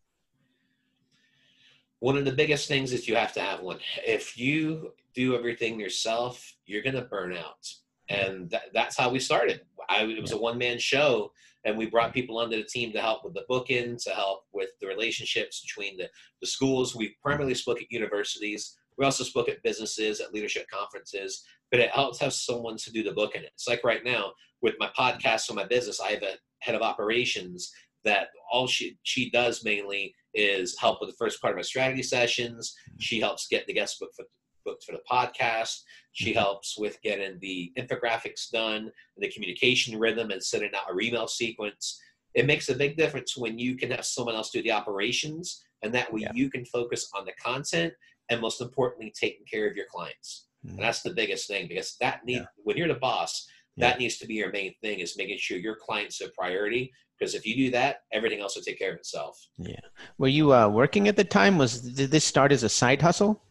One 1.99 2.17
of 2.17 2.25
the 2.25 2.33
biggest 2.33 2.67
things 2.67 2.91
is 2.91 3.07
you 3.07 3.15
have 3.15 3.31
to 3.33 3.39
have 3.39 3.61
one. 3.61 3.79
If 4.05 4.37
you 4.37 4.91
do 5.15 5.35
everything 5.37 5.79
yourself 5.79 6.53
you're 6.65 6.83
going 6.83 6.95
to 6.95 7.03
burn 7.03 7.33
out 7.37 7.73
and 8.13 8.49
that, 8.49 8.63
that's 8.73 8.97
how 8.97 9.09
we 9.09 9.19
started 9.19 9.61
I, 9.89 10.03
it 10.03 10.21
was 10.21 10.31
a 10.31 10.37
one-man 10.37 10.79
show 10.79 11.31
and 11.65 11.77
we 11.77 11.85
brought 11.85 12.13
people 12.13 12.37
onto 12.37 12.57
the 12.57 12.63
team 12.63 12.91
to 12.93 13.01
help 13.01 13.23
with 13.23 13.33
the 13.33 13.45
booking 13.49 13.97
to 14.03 14.09
help 14.11 14.43
with 14.53 14.69
the 14.79 14.87
relationships 14.87 15.61
between 15.61 15.97
the, 15.97 16.09
the 16.41 16.47
schools 16.47 16.95
we 16.95 17.15
primarily 17.21 17.53
spoke 17.53 17.81
at 17.81 17.91
universities 17.91 18.77
we 18.97 19.05
also 19.05 19.23
spoke 19.23 19.49
at 19.49 19.63
businesses 19.63 20.19
at 20.19 20.33
leadership 20.33 20.65
conferences 20.71 21.43
but 21.73 21.79
it 21.79 21.89
helps 21.89 22.19
have 22.19 22.33
someone 22.33 22.77
to 22.77 22.91
do 22.91 23.01
the 23.01 23.11
booking. 23.11 23.41
It's 23.43 23.67
like 23.67 23.83
right 23.83 24.05
now 24.05 24.33
with 24.61 24.75
my 24.77 24.91
podcast 24.95 25.49
or 25.49 25.55
my 25.55 25.65
business, 25.65 25.99
I 25.99 26.11
have 26.11 26.21
a 26.21 26.35
head 26.59 26.75
of 26.75 26.83
operations 26.83 27.71
that 28.03 28.27
all 28.51 28.67
she 28.67 28.95
she 29.01 29.31
does 29.31 29.65
mainly 29.65 30.13
is 30.35 30.77
help 30.79 31.01
with 31.01 31.09
the 31.09 31.15
first 31.15 31.41
part 31.41 31.53
of 31.53 31.55
my 31.55 31.63
strategy 31.63 32.03
sessions. 32.03 32.75
She 32.99 33.19
helps 33.19 33.47
get 33.47 33.65
the 33.65 33.73
guest 33.73 33.99
book 33.99 34.11
for 34.15 34.25
booked 34.63 34.83
for 34.83 34.93
the 34.93 35.01
podcast. 35.09 35.81
She 36.11 36.31
mm-hmm. 36.31 36.39
helps 36.39 36.77
with 36.77 37.01
getting 37.01 37.39
the 37.39 37.71
infographics 37.77 38.49
done, 38.51 38.91
the 39.17 39.31
communication 39.31 39.99
rhythm, 39.99 40.31
and 40.31 40.43
sending 40.43 40.71
out 40.75 40.93
a 40.93 40.99
email 40.99 41.27
sequence. 41.27 41.99
It 42.33 42.45
makes 42.45 42.69
a 42.69 42.75
big 42.75 42.97
difference 42.97 43.37
when 43.37 43.59
you 43.59 43.75
can 43.75 43.91
have 43.91 44.05
someone 44.05 44.35
else 44.35 44.49
do 44.49 44.63
the 44.63 44.71
operations, 44.71 45.63
and 45.83 45.93
that 45.93 46.11
way 46.11 46.21
yeah. 46.21 46.31
you 46.33 46.49
can 46.49 46.65
focus 46.65 47.09
on 47.15 47.25
the 47.25 47.33
content 47.33 47.93
and 48.29 48.41
most 48.41 48.61
importantly, 48.61 49.13
taking 49.19 49.45
care 49.45 49.69
of 49.69 49.75
your 49.75 49.85
clients. 49.91 50.47
Mm-hmm. 50.65 50.77
And 50.77 50.85
that's 50.85 51.01
the 51.01 51.13
biggest 51.13 51.47
thing 51.47 51.67
because 51.67 51.97
that 51.99 52.25
need 52.25 52.37
yeah. 52.37 52.45
when 52.63 52.77
you're 52.77 52.87
the 52.87 52.95
boss, 52.95 53.47
that 53.77 53.99
needs 53.99 54.17
to 54.17 54.27
be 54.27 54.35
your 54.35 54.51
main 54.51 54.73
thing 54.81 54.99
is 54.99 55.17
making 55.17 55.37
sure 55.39 55.57
your 55.57 55.75
clients 55.75 56.21
are 56.21 56.29
priority 56.37 56.91
because 57.17 57.35
if 57.35 57.45
you 57.45 57.55
do 57.55 57.71
that 57.71 58.03
everything 58.11 58.39
else 58.39 58.55
will 58.55 58.63
take 58.63 58.79
care 58.79 58.91
of 58.91 58.97
itself 58.97 59.47
yeah 59.57 59.75
were 60.17 60.27
you 60.27 60.53
uh, 60.53 60.67
working 60.67 61.07
at 61.07 61.15
the 61.15 61.23
time 61.23 61.57
was 61.57 61.81
did 61.81 62.11
this 62.11 62.23
start 62.23 62.51
as 62.51 62.63
a 62.63 62.69
side 62.69 63.01
hustle 63.01 63.41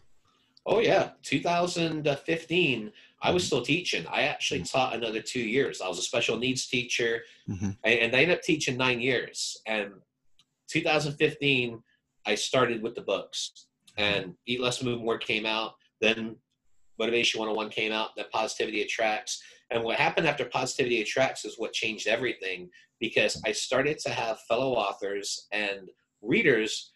Oh 0.65 0.79
yeah, 0.79 1.11
2015. 1.23 2.93
I 3.21 3.31
was 3.31 3.45
still 3.45 3.63
teaching. 3.63 4.07
I 4.11 4.23
actually 4.23 4.61
mm-hmm. 4.61 4.79
taught 4.79 4.95
another 4.95 5.21
two 5.21 5.41
years. 5.41 5.81
I 5.81 5.89
was 5.89 5.99
a 5.99 6.03
special 6.03 6.37
needs 6.37 6.67
teacher, 6.67 7.23
mm-hmm. 7.49 7.71
and, 7.85 8.15
I 8.15 8.21
ended 8.21 8.37
up 8.37 8.43
teaching 8.43 8.77
nine 8.77 9.01
years. 9.01 9.57
And 9.67 9.93
2015, 10.69 11.83
I 12.27 12.35
started 12.35 12.83
with 12.83 12.95
the 12.95 13.03
books, 13.03 13.67
mm-hmm. 13.99 14.03
and 14.03 14.35
Eat 14.47 14.61
Less, 14.61 14.83
Move 14.83 15.01
More 15.01 15.19
came 15.19 15.47
out. 15.47 15.75
Then 16.01 16.37
Motivation 16.99 17.41
101 17.41 17.71
came 17.71 17.93
out. 17.93 18.11
Then 18.17 18.27
Positivity 18.33 18.83
Attracts. 18.83 19.43
And 19.71 19.83
what 19.83 19.99
happened 19.99 20.27
after 20.27 20.45
Positivity 20.45 21.01
Attracts 21.01 21.45
is 21.45 21.59
what 21.59 21.73
changed 21.73 22.07
everything 22.07 22.69
because 23.01 23.41
I 23.45 23.53
started 23.53 23.99
to 24.01 24.11
have 24.11 24.39
fellow 24.49 24.75
authors 24.75 25.49
and 25.51 25.89
readers 26.21 26.93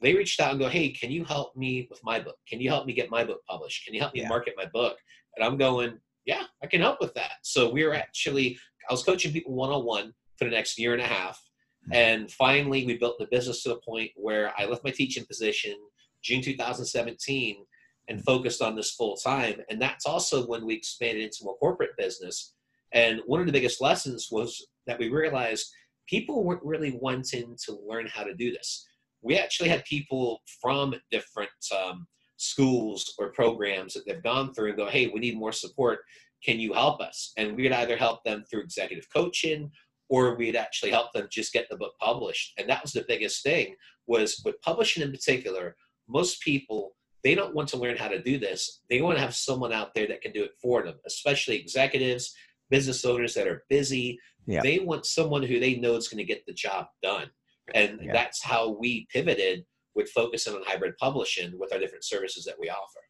they 0.00 0.14
reached 0.14 0.40
out 0.40 0.50
and 0.50 0.60
go, 0.60 0.68
hey, 0.68 0.90
can 0.90 1.10
you 1.10 1.24
help 1.24 1.54
me 1.56 1.86
with 1.90 2.00
my 2.02 2.18
book? 2.20 2.36
Can 2.48 2.60
you 2.60 2.70
help 2.70 2.86
me 2.86 2.92
get 2.92 3.10
my 3.10 3.24
book 3.24 3.40
published? 3.48 3.84
Can 3.84 3.94
you 3.94 4.00
help 4.00 4.14
me 4.14 4.22
yeah. 4.22 4.28
market 4.28 4.54
my 4.56 4.66
book? 4.66 4.96
And 5.36 5.44
I'm 5.44 5.58
going, 5.58 5.98
yeah, 6.24 6.44
I 6.62 6.66
can 6.66 6.80
help 6.80 7.00
with 7.00 7.14
that. 7.14 7.32
So 7.42 7.70
we 7.70 7.82
are 7.84 7.94
actually, 7.94 8.58
I 8.88 8.92
was 8.92 9.02
coaching 9.02 9.32
people 9.32 9.54
one 9.54 9.70
on 9.70 9.84
one 9.84 10.12
for 10.38 10.44
the 10.46 10.50
next 10.50 10.78
year 10.78 10.92
and 10.92 11.02
a 11.02 11.06
half. 11.06 11.36
Mm-hmm. 11.84 11.94
And 11.94 12.30
finally, 12.30 12.86
we 12.86 12.96
built 12.96 13.18
the 13.18 13.28
business 13.30 13.62
to 13.62 13.70
the 13.70 13.80
point 13.86 14.10
where 14.16 14.52
I 14.58 14.64
left 14.64 14.84
my 14.84 14.90
teaching 14.90 15.24
position 15.26 15.76
June 16.22 16.42
2017 16.42 17.64
and 18.08 18.24
focused 18.24 18.60
on 18.60 18.74
this 18.74 18.92
full 18.92 19.16
time. 19.16 19.60
And 19.70 19.80
that's 19.80 20.06
also 20.06 20.46
when 20.46 20.66
we 20.66 20.74
expanded 20.74 21.22
into 21.22 21.44
more 21.44 21.56
corporate 21.58 21.96
business. 21.96 22.54
And 22.92 23.20
one 23.26 23.40
of 23.40 23.46
the 23.46 23.52
biggest 23.52 23.80
lessons 23.80 24.28
was 24.30 24.66
that 24.86 24.98
we 24.98 25.08
realized 25.08 25.72
people 26.08 26.42
weren't 26.42 26.64
really 26.64 26.98
wanting 27.00 27.56
to 27.64 27.78
learn 27.86 28.06
how 28.06 28.24
to 28.24 28.34
do 28.34 28.50
this 28.50 28.86
we 29.22 29.36
actually 29.36 29.68
had 29.68 29.84
people 29.84 30.40
from 30.60 30.94
different 31.10 31.50
um, 31.76 32.06
schools 32.36 33.14
or 33.18 33.32
programs 33.32 33.94
that 33.94 34.06
they've 34.06 34.22
gone 34.22 34.54
through 34.54 34.68
and 34.68 34.78
go, 34.78 34.88
hey, 34.88 35.08
we 35.08 35.20
need 35.20 35.38
more 35.38 35.52
support. 35.52 36.00
Can 36.44 36.58
you 36.58 36.72
help 36.72 37.00
us? 37.00 37.32
And 37.36 37.56
we'd 37.56 37.72
either 37.72 37.96
help 37.96 38.24
them 38.24 38.44
through 38.50 38.62
executive 38.62 39.06
coaching 39.14 39.70
or 40.08 40.34
we'd 40.36 40.56
actually 40.56 40.90
help 40.90 41.12
them 41.12 41.28
just 41.30 41.52
get 41.52 41.68
the 41.68 41.76
book 41.76 41.92
published. 42.00 42.54
And 42.58 42.68
that 42.68 42.82
was 42.82 42.92
the 42.92 43.04
biggest 43.06 43.42
thing 43.42 43.74
was 44.06 44.42
with 44.44 44.60
publishing 44.62 45.02
in 45.02 45.12
particular, 45.12 45.76
most 46.08 46.40
people 46.42 46.94
they 47.22 47.34
don't 47.34 47.54
want 47.54 47.68
to 47.68 47.76
learn 47.76 47.96
how 47.96 48.08
to 48.08 48.22
do 48.22 48.38
this. 48.38 48.80
They 48.88 49.02
want 49.02 49.18
to 49.18 49.22
have 49.22 49.34
someone 49.34 49.72
out 49.72 49.94
there 49.94 50.06
that 50.08 50.22
can 50.22 50.32
do 50.32 50.42
it 50.42 50.52
for 50.60 50.82
them, 50.82 50.94
especially 51.06 51.56
executives, 51.58 52.34
business 52.70 53.04
owners 53.04 53.34
that 53.34 53.46
are 53.46 53.64
busy. 53.68 54.18
Yeah. 54.46 54.62
They 54.62 54.78
want 54.78 55.06
someone 55.06 55.42
who 55.42 55.60
they 55.60 55.76
know 55.76 55.96
is 55.96 56.08
going 56.08 56.18
to 56.18 56.24
get 56.24 56.46
the 56.46 56.54
job 56.54 56.86
done. 57.02 57.30
And 57.74 58.00
yeah. 58.02 58.12
that's 58.12 58.42
how 58.42 58.76
we 58.78 59.06
pivoted 59.12 59.64
with 59.94 60.10
focusing 60.10 60.54
on 60.54 60.62
hybrid 60.66 60.94
publishing 60.98 61.58
with 61.58 61.72
our 61.72 61.78
different 61.78 62.04
services 62.04 62.44
that 62.44 62.56
we 62.58 62.68
offer. 62.70 63.00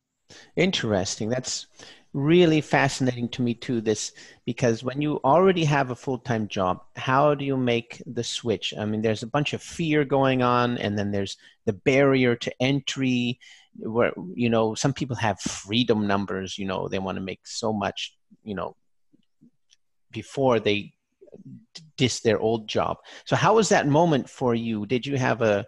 Interesting. 0.56 1.28
That's 1.28 1.66
really 2.12 2.60
fascinating 2.60 3.28
to 3.28 3.42
me 3.42 3.54
too 3.54 3.80
this 3.80 4.12
because 4.44 4.82
when 4.82 5.00
you 5.00 5.20
already 5.24 5.64
have 5.64 5.90
a 5.90 5.94
full-time 5.94 6.48
job 6.48 6.80
how 6.96 7.36
do 7.36 7.44
you 7.44 7.56
make 7.56 8.02
the 8.04 8.24
switch 8.24 8.74
i 8.76 8.84
mean 8.84 9.00
there's 9.00 9.22
a 9.22 9.28
bunch 9.28 9.52
of 9.52 9.62
fear 9.62 10.04
going 10.04 10.42
on 10.42 10.76
and 10.78 10.98
then 10.98 11.12
there's 11.12 11.36
the 11.66 11.72
barrier 11.72 12.34
to 12.34 12.52
entry 12.60 13.38
where 13.78 14.12
you 14.34 14.50
know 14.50 14.74
some 14.74 14.92
people 14.92 15.14
have 15.14 15.38
freedom 15.40 16.08
numbers 16.08 16.58
you 16.58 16.64
know 16.64 16.88
they 16.88 16.98
want 16.98 17.16
to 17.16 17.22
make 17.22 17.46
so 17.46 17.72
much 17.72 18.16
you 18.42 18.56
know 18.56 18.74
before 20.10 20.58
they 20.58 20.92
diss 21.96 22.20
their 22.20 22.38
old 22.38 22.68
job. 22.68 22.98
So 23.24 23.36
how 23.36 23.54
was 23.54 23.68
that 23.68 23.86
moment 23.86 24.28
for 24.28 24.54
you? 24.54 24.86
Did 24.86 25.06
you 25.06 25.16
have 25.18 25.42
a 25.42 25.66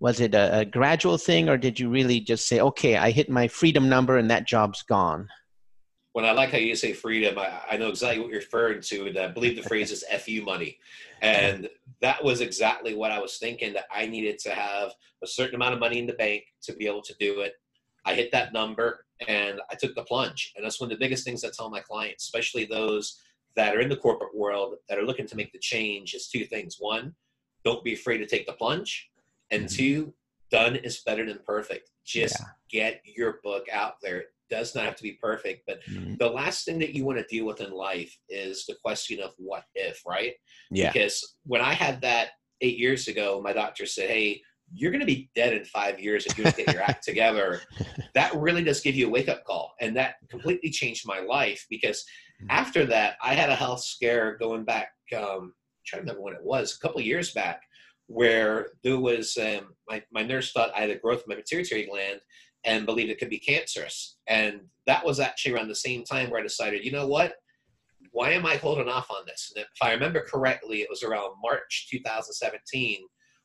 was 0.00 0.20
it 0.20 0.34
a, 0.34 0.58
a, 0.58 0.64
gradual 0.64 1.16
thing 1.16 1.48
or 1.48 1.56
did 1.56 1.78
you 1.78 1.88
really 1.88 2.20
just 2.20 2.46
say 2.46 2.60
okay 2.60 2.96
i 2.96 3.10
hit 3.10 3.30
my 3.30 3.48
freedom 3.48 3.88
number 3.88 4.18
and 4.18 4.28
that 4.28 4.46
job's 4.46 4.82
gone 4.82 5.28
when 6.14 6.24
i 6.24 6.30
like 6.30 6.50
how 6.52 6.58
you 6.58 6.76
say 6.76 6.92
freedom. 6.92 7.38
I, 7.38 7.60
I 7.72 7.76
know 7.76 7.88
exactly 7.88 8.20
what 8.20 8.30
you're 8.30 8.40
referring 8.40 8.80
to 8.82 9.06
and 9.06 9.18
i 9.18 9.28
believe 9.28 9.56
the 9.56 9.68
phrase 9.68 9.90
is 9.90 10.04
fu 10.20 10.42
money. 10.42 10.78
And 11.20 11.68
that 12.00 12.22
was 12.22 12.40
exactly 12.40 12.94
what 12.94 13.10
i 13.10 13.18
was 13.18 13.38
thinking 13.38 13.72
that 13.74 13.86
i 13.92 14.06
needed 14.06 14.38
to 14.40 14.50
have 14.50 14.92
a 15.22 15.26
certain 15.26 15.56
amount 15.56 15.74
of 15.74 15.80
money 15.80 15.98
in 15.98 16.06
the 16.06 16.12
bank 16.14 16.44
to 16.62 16.72
be 16.74 16.86
able 16.86 17.02
to 17.02 17.14
do 17.18 17.40
it. 17.40 17.54
I 18.04 18.14
hit 18.14 18.30
that 18.32 18.52
number 18.52 19.06
and 19.26 19.60
i 19.70 19.74
took 19.74 19.94
the 19.94 20.04
plunge. 20.04 20.52
And 20.54 20.64
that's 20.64 20.80
one 20.80 20.90
of 20.90 20.96
the 20.96 21.04
biggest 21.04 21.24
things 21.24 21.44
i 21.44 21.50
tell 21.50 21.68
my 21.68 21.80
clients 21.80 22.24
especially 22.24 22.64
those 22.64 23.20
that 23.56 23.76
are 23.76 23.80
in 23.80 23.88
the 23.88 23.96
corporate 23.96 24.36
world 24.36 24.74
that 24.88 24.98
are 24.98 25.04
looking 25.04 25.26
to 25.26 25.36
make 25.36 25.52
the 25.52 25.58
change 25.58 26.14
is 26.14 26.28
two 26.28 26.44
things. 26.44 26.76
One, 26.78 27.14
don't 27.64 27.84
be 27.84 27.94
afraid 27.94 28.18
to 28.18 28.26
take 28.26 28.46
the 28.46 28.52
plunge. 28.52 29.08
And 29.50 29.64
mm-hmm. 29.64 29.76
two, 29.76 30.14
done 30.50 30.76
is 30.76 31.02
better 31.04 31.26
than 31.26 31.40
perfect. 31.46 31.90
Just 32.04 32.38
yeah. 32.40 32.46
get 32.70 33.00
your 33.04 33.40
book 33.42 33.66
out 33.72 33.94
there. 34.02 34.18
It 34.18 34.26
does 34.50 34.74
not 34.74 34.84
have 34.84 34.96
to 34.96 35.02
be 35.02 35.18
perfect. 35.20 35.62
But 35.66 35.80
mm-hmm. 35.84 36.14
the 36.18 36.28
last 36.28 36.64
thing 36.64 36.78
that 36.80 36.94
you 36.94 37.04
want 37.04 37.18
to 37.18 37.24
deal 37.24 37.46
with 37.46 37.60
in 37.60 37.72
life 37.72 38.16
is 38.28 38.64
the 38.66 38.76
question 38.84 39.20
of 39.20 39.32
what 39.38 39.64
if, 39.74 40.02
right? 40.06 40.34
Yeah. 40.70 40.92
Because 40.92 41.36
when 41.44 41.60
I 41.60 41.72
had 41.72 42.00
that 42.02 42.30
eight 42.60 42.78
years 42.78 43.08
ago, 43.08 43.40
my 43.42 43.52
doctor 43.52 43.86
said, 43.86 44.10
Hey, 44.10 44.40
you're 44.72 44.90
going 44.90 45.00
to 45.00 45.06
be 45.06 45.30
dead 45.34 45.52
in 45.52 45.64
five 45.64 46.00
years 46.00 46.26
if 46.26 46.36
you 46.38 46.44
don't 46.44 46.56
get 46.56 46.72
your 46.72 46.82
act 46.82 47.04
together. 47.04 47.60
That 48.14 48.34
really 48.34 48.64
does 48.64 48.80
give 48.80 48.94
you 48.94 49.06
a 49.06 49.10
wake 49.10 49.28
up 49.28 49.44
call. 49.44 49.74
And 49.80 49.96
that 49.96 50.16
completely 50.28 50.70
changed 50.70 51.06
my 51.06 51.20
life 51.20 51.66
because. 51.70 52.04
After 52.48 52.86
that, 52.86 53.16
I 53.22 53.34
had 53.34 53.50
a 53.50 53.56
health 53.56 53.82
scare 53.82 54.36
going 54.36 54.64
back. 54.64 54.88
Um, 55.16 55.54
trying 55.86 56.00
to 56.00 56.06
remember 56.06 56.22
when 56.22 56.34
it 56.34 56.42
was, 56.44 56.74
a 56.74 56.80
couple 56.80 57.00
years 57.00 57.32
back, 57.32 57.60
where 58.06 58.68
there 58.82 58.98
was 58.98 59.36
um, 59.38 59.74
my 59.88 60.02
my 60.12 60.22
nurse 60.22 60.52
thought 60.52 60.72
I 60.74 60.80
had 60.80 60.90
a 60.90 60.98
growth 60.98 61.18
in 61.18 61.24
my 61.28 61.36
pituitary 61.36 61.86
gland 61.86 62.20
and 62.64 62.86
believed 62.86 63.10
it 63.10 63.18
could 63.18 63.30
be 63.30 63.38
cancerous. 63.38 64.16
And 64.26 64.60
that 64.86 65.04
was 65.04 65.20
actually 65.20 65.54
around 65.54 65.68
the 65.68 65.74
same 65.74 66.04
time 66.04 66.30
where 66.30 66.40
I 66.40 66.42
decided, 66.42 66.84
you 66.84 66.92
know 66.92 67.06
what? 67.06 67.34
Why 68.10 68.30
am 68.30 68.46
I 68.46 68.56
holding 68.56 68.88
off 68.88 69.10
on 69.10 69.26
this? 69.26 69.52
And 69.54 69.64
if 69.64 69.68
I 69.82 69.92
remember 69.92 70.22
correctly, 70.22 70.80
it 70.80 70.88
was 70.88 71.02
around 71.02 71.34
March 71.42 71.88
2017. 71.90 73.00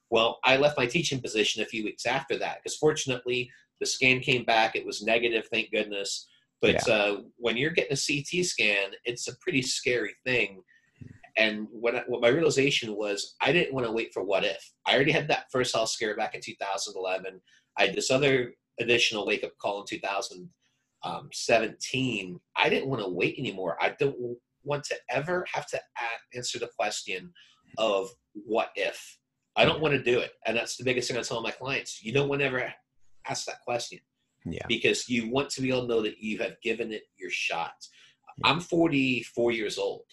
Well, 0.09 0.39
I 0.43 0.57
left 0.57 0.77
my 0.77 0.85
teaching 0.85 1.21
position 1.21 1.61
a 1.61 1.65
few 1.65 1.83
weeks 1.83 2.05
after 2.05 2.37
that 2.37 2.57
because 2.57 2.77
fortunately 2.77 3.51
the 3.79 3.85
scan 3.85 4.21
came 4.21 4.45
back. 4.45 4.75
It 4.75 4.85
was 4.85 5.03
negative, 5.03 5.47
thank 5.51 5.71
goodness. 5.71 6.27
But 6.61 6.87
yeah. 6.87 6.93
uh, 6.93 7.17
when 7.37 7.57
you're 7.57 7.71
getting 7.71 7.93
a 7.93 7.95
CT 7.95 8.45
scan, 8.45 8.91
it's 9.05 9.27
a 9.27 9.35
pretty 9.37 9.61
scary 9.61 10.15
thing. 10.25 10.61
And 11.37 11.67
what, 11.71 11.95
I, 11.95 12.03
what 12.07 12.21
my 12.21 12.27
realization 12.27 12.95
was, 12.95 13.35
I 13.39 13.53
didn't 13.53 13.73
want 13.73 13.85
to 13.85 13.91
wait 13.91 14.11
for 14.13 14.23
what 14.23 14.43
if. 14.43 14.73
I 14.85 14.95
already 14.95 15.13
had 15.13 15.29
that 15.29 15.45
first 15.51 15.73
health 15.73 15.89
scare 15.89 16.17
back 16.17 16.35
in 16.35 16.41
2011. 16.41 17.39
I 17.77 17.85
had 17.85 17.95
this 17.95 18.11
other 18.11 18.53
additional 18.79 19.25
wake 19.25 19.45
up 19.45 19.57
call 19.61 19.79
in 19.81 19.87
2017. 19.87 22.39
I 22.55 22.69
didn't 22.69 22.89
want 22.89 23.03
to 23.03 23.09
wait 23.09 23.39
anymore. 23.39 23.77
I 23.79 23.95
don't 23.97 24.17
want 24.63 24.83
to 24.85 24.95
ever 25.09 25.45
have 25.53 25.67
to 25.67 25.79
answer 26.35 26.57
the 26.59 26.69
question 26.77 27.31
of 27.77 28.09
what 28.33 28.71
if. 28.75 29.17
I 29.55 29.63
don't 29.65 29.81
want 29.81 29.93
to 29.93 30.03
do 30.03 30.19
it. 30.19 30.33
And 30.45 30.57
that's 30.57 30.77
the 30.77 30.83
biggest 30.83 31.09
thing 31.09 31.17
I 31.17 31.21
tell 31.21 31.41
my 31.41 31.51
clients. 31.51 32.03
You 32.03 32.11
don't 32.11 32.29
want 32.29 32.41
to 32.41 32.47
ever 32.47 32.73
ask 33.27 33.45
that 33.45 33.61
question. 33.61 33.99
Yeah. 34.45 34.65
Because 34.67 35.07
you 35.09 35.29
want 35.29 35.49
to 35.51 35.61
be 35.61 35.69
able 35.69 35.81
to 35.81 35.87
know 35.87 36.01
that 36.01 36.19
you 36.19 36.37
have 36.39 36.59
given 36.61 36.91
it 36.91 37.03
your 37.17 37.29
shot. 37.29 37.73
Yeah. 38.43 38.51
I'm 38.51 38.59
44 38.59 39.51
years 39.51 39.77
old. 39.77 40.05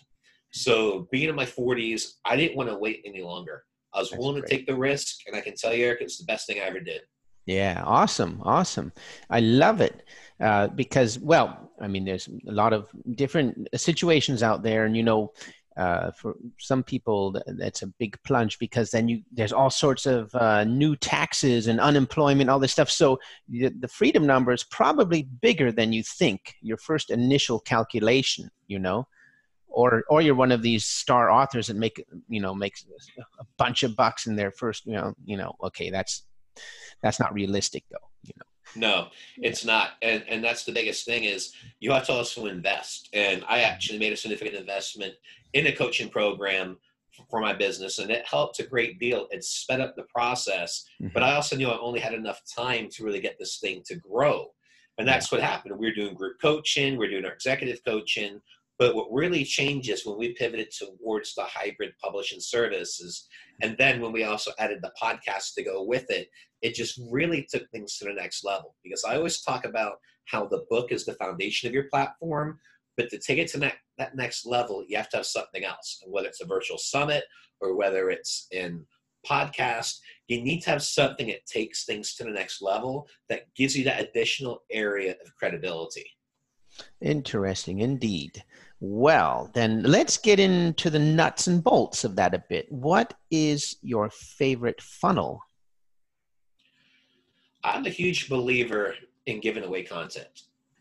So 0.53 1.07
being 1.11 1.29
in 1.29 1.35
my 1.35 1.45
40s, 1.45 2.15
I 2.25 2.37
didn't 2.37 2.57
want 2.57 2.71
to 2.71 2.79
wait 2.79 3.03
any 3.05 3.23
longer. 3.23 3.65
I 3.93 4.01
was 4.01 4.11
That's 4.11 4.21
willing 4.21 4.41
great. 4.41 4.51
to 4.51 4.57
take 4.57 4.67
the 4.67 4.75
risk, 4.75 5.21
and 5.27 5.37
I 5.37 5.41
can 5.41 5.55
tell 5.55 5.75
you, 5.75 5.85
Eric, 5.85 6.01
it's 6.01 6.19
the 6.19 6.25
best 6.25 6.47
thing 6.47 6.59
I 6.59 6.65
ever 6.65 6.81
did. 6.81 7.03
Yeah, 7.47 7.83
awesome, 7.85 8.41
awesome. 8.43 8.93
I 9.31 9.41
love 9.41 9.81
it 9.81 10.03
uh, 10.41 10.69
because, 10.69 11.19
well, 11.19 11.71
I 11.81 11.87
mean, 11.87 12.05
there's 12.05 12.29
a 12.29 12.53
lot 12.53 12.73
of 12.73 12.89
different 13.15 13.69
situations 13.77 14.43
out 14.43 14.63
there, 14.63 14.85
and 14.85 14.97
you 14.97 15.03
know, 15.03 15.33
uh, 15.77 16.11
for 16.13 16.37
some 16.59 16.83
people 16.83 17.39
that's 17.47 17.83
a 17.83 17.87
big 17.87 18.17
plunge 18.25 18.59
because 18.59 18.91
then 18.91 19.09
you 19.09 19.23
there's 19.33 19.53
all 19.53 19.71
sorts 19.71 20.07
of 20.07 20.35
uh, 20.35 20.65
new 20.65 20.97
taxes 20.97 21.67
and 21.67 21.81
unemployment 21.81 22.49
all 22.49 22.59
this 22.59 22.73
stuff. 22.73 22.91
So 22.91 23.19
the, 23.49 23.69
the, 23.69 23.89
freedom 23.89 24.27
number 24.27 24.53
is 24.53 24.65
probably 24.65 25.23
bigger 25.23 25.71
than 25.71 25.93
you 25.93 26.03
think 26.03 26.55
your 26.63 26.79
first 26.79 27.11
initial 27.11 27.61
calculation 27.61 28.51
you 28.69 28.79
know 28.79 29.07
or 29.69 30.05
or 30.09 30.23
you're 30.23 30.35
one 30.35 30.53
of 30.53 30.63
these 30.63 30.87
star 30.87 31.31
authors 31.31 31.67
that 31.67 31.77
make 31.77 32.03
you 32.29 32.41
know 32.41 32.55
makes 32.55 32.87
a 33.39 33.45
bunch 33.59 33.83
of 33.83 33.95
bucks 33.95 34.27
in 34.27 34.35
their 34.35 34.51
first 34.51 34.87
you 34.87 34.93
know 34.95 35.15
you 35.25 35.37
know 35.37 35.55
okay 35.63 35.91
that's 35.91 36.25
that's 37.03 37.21
not 37.21 37.35
realistic 37.35 37.85
though 37.91 38.09
you 38.23 38.33
know 38.39 38.47
no, 38.77 39.09
it's 39.39 39.65
not. 39.65 39.91
And 40.03 40.25
and 40.29 40.43
that's 40.43 40.65
the 40.65 40.73
biggest 40.73 41.05
thing 41.05 41.25
is 41.25 41.53
you 41.81 41.93
have 41.93 42.07
to 42.07 42.13
also 42.13 42.47
invest. 42.47 43.09
And 43.13 43.45
I 43.49 43.61
actually 43.61 43.99
made 43.99 44.13
a 44.13 44.17
significant 44.17 44.57
investment 44.57 45.15
in 45.53 45.67
a 45.67 45.73
coaching 45.73 46.09
program 46.09 46.79
for 47.31 47.41
my 47.41 47.53
business 47.53 47.99
and 47.99 48.11
it 48.11 48.27
helped 48.27 48.61
a 48.61 48.67
great 48.67 48.99
deal. 48.99 49.27
It 49.31 49.43
sped 49.43 49.81
up 49.81 49.97
the 49.97 50.03
process, 50.03 50.85
mm-hmm. 51.01 51.13
but 51.15 51.23
I 51.23 51.35
also 51.35 51.57
knew 51.57 51.69
I 51.69 51.79
only 51.79 52.01
had 52.01 52.15
enough 52.15 52.43
time 52.55 52.89
to 52.91 53.05
really 53.05 53.21
get 53.21 53.39
this 53.39 53.59
thing 53.59 53.83
to 53.87 53.95
grow. 53.97 54.49
And 54.99 55.07
that's 55.07 55.31
what 55.31 55.43
happened. 55.43 55.75
We 55.79 55.87
we're 55.87 55.95
doing 55.95 56.15
group 56.15 56.41
coaching, 56.41 56.93
we 56.93 56.99
we're 56.99 57.11
doing 57.11 57.25
our 57.27 57.33
executive 57.33 57.85
coaching, 57.85 58.41
but 58.79 58.95
what 58.95 59.09
really 59.11 59.45
changes 59.45 60.05
when 60.05 60.19
we 60.19 60.35
pivoted 60.35 60.69
towards 60.71 61.35
the 61.35 61.45
hybrid 61.45 61.93
publishing 62.03 62.41
services, 62.41 63.27
and 63.63 63.77
then 63.79 64.01
when 64.01 64.13
we 64.13 64.25
also 64.25 64.53
added 64.59 64.81
the 64.83 64.93
podcast 65.01 65.55
to 65.55 65.65
go 65.65 65.83
with 65.83 66.11
it, 66.11 66.29
it 66.63 66.75
just 66.75 67.01
really 67.11 67.47
took 67.51 67.69
things 67.71 67.97
to 67.97 68.05
the 68.05 68.13
next 68.13 68.45
level. 68.45 68.75
Because 68.85 69.05
I 69.05 69.17
always 69.17 69.41
talk 69.41 69.65
about 69.65 69.95
how 70.27 70.47
the 70.47 70.65
book 70.69 70.93
is 70.93 71.05
the 71.05 71.15
foundation 71.15 71.69
of 71.69 71.75
your 71.75 71.89
platform, 71.89 72.59
but 72.97 73.09
to 73.11 73.19
take 73.19 73.39
it 73.39 73.49
to 73.49 73.59
that, 73.59 73.75
that 73.99 74.17
next 74.17 74.47
level, 74.47 74.85
you 74.87 74.97
have 74.97 75.09
to 75.11 75.19
have 75.19 75.27
something 75.27 75.65
else. 75.65 76.01
And 76.03 76.13
whether 76.13 76.29
it's 76.29 76.43
a 76.43 76.47
virtual 76.47 76.79
summit 76.79 77.25
or 77.61 77.77
whether 77.77 78.11
it's 78.11 78.47
in 78.51 78.85
podcast, 79.27 79.99
you 80.29 80.43
need 80.43 80.61
to 80.63 80.71
have 80.71 80.83
something 80.83 81.29
that 81.29 81.47
takes 81.47 81.85
things 81.85 82.15
to 82.15 82.25
the 82.25 82.31
next 82.31 82.63
level 82.63 83.09
that 83.29 83.53
gives 83.55 83.77
you 83.77 83.85
that 83.85 84.01
additional 84.01 84.63
area 84.71 85.13
of 85.13 85.35
credibility. 85.39 86.05
Interesting 87.01 87.81
indeed. 87.81 88.43
Well, 88.81 89.51
then 89.55 89.83
let's 89.83 90.19
get 90.19 90.39
into 90.39 90.91
the 90.91 90.99
nuts 90.99 91.47
and 91.47 91.65
bolts 91.65 92.05
of 92.05 92.17
that 92.17 92.35
a 92.35 92.45
bit. 92.49 92.71
What 92.71 93.15
is 93.31 93.77
your 93.83 94.11
favorite 94.11 94.83
funnel? 94.83 95.41
I'm 97.65 97.87
a 97.87 97.91
huge 97.91 98.29
believer 98.29 98.95
in 99.25 99.41
giving 99.41 99.65
away 99.65 99.83
content. 99.83 100.27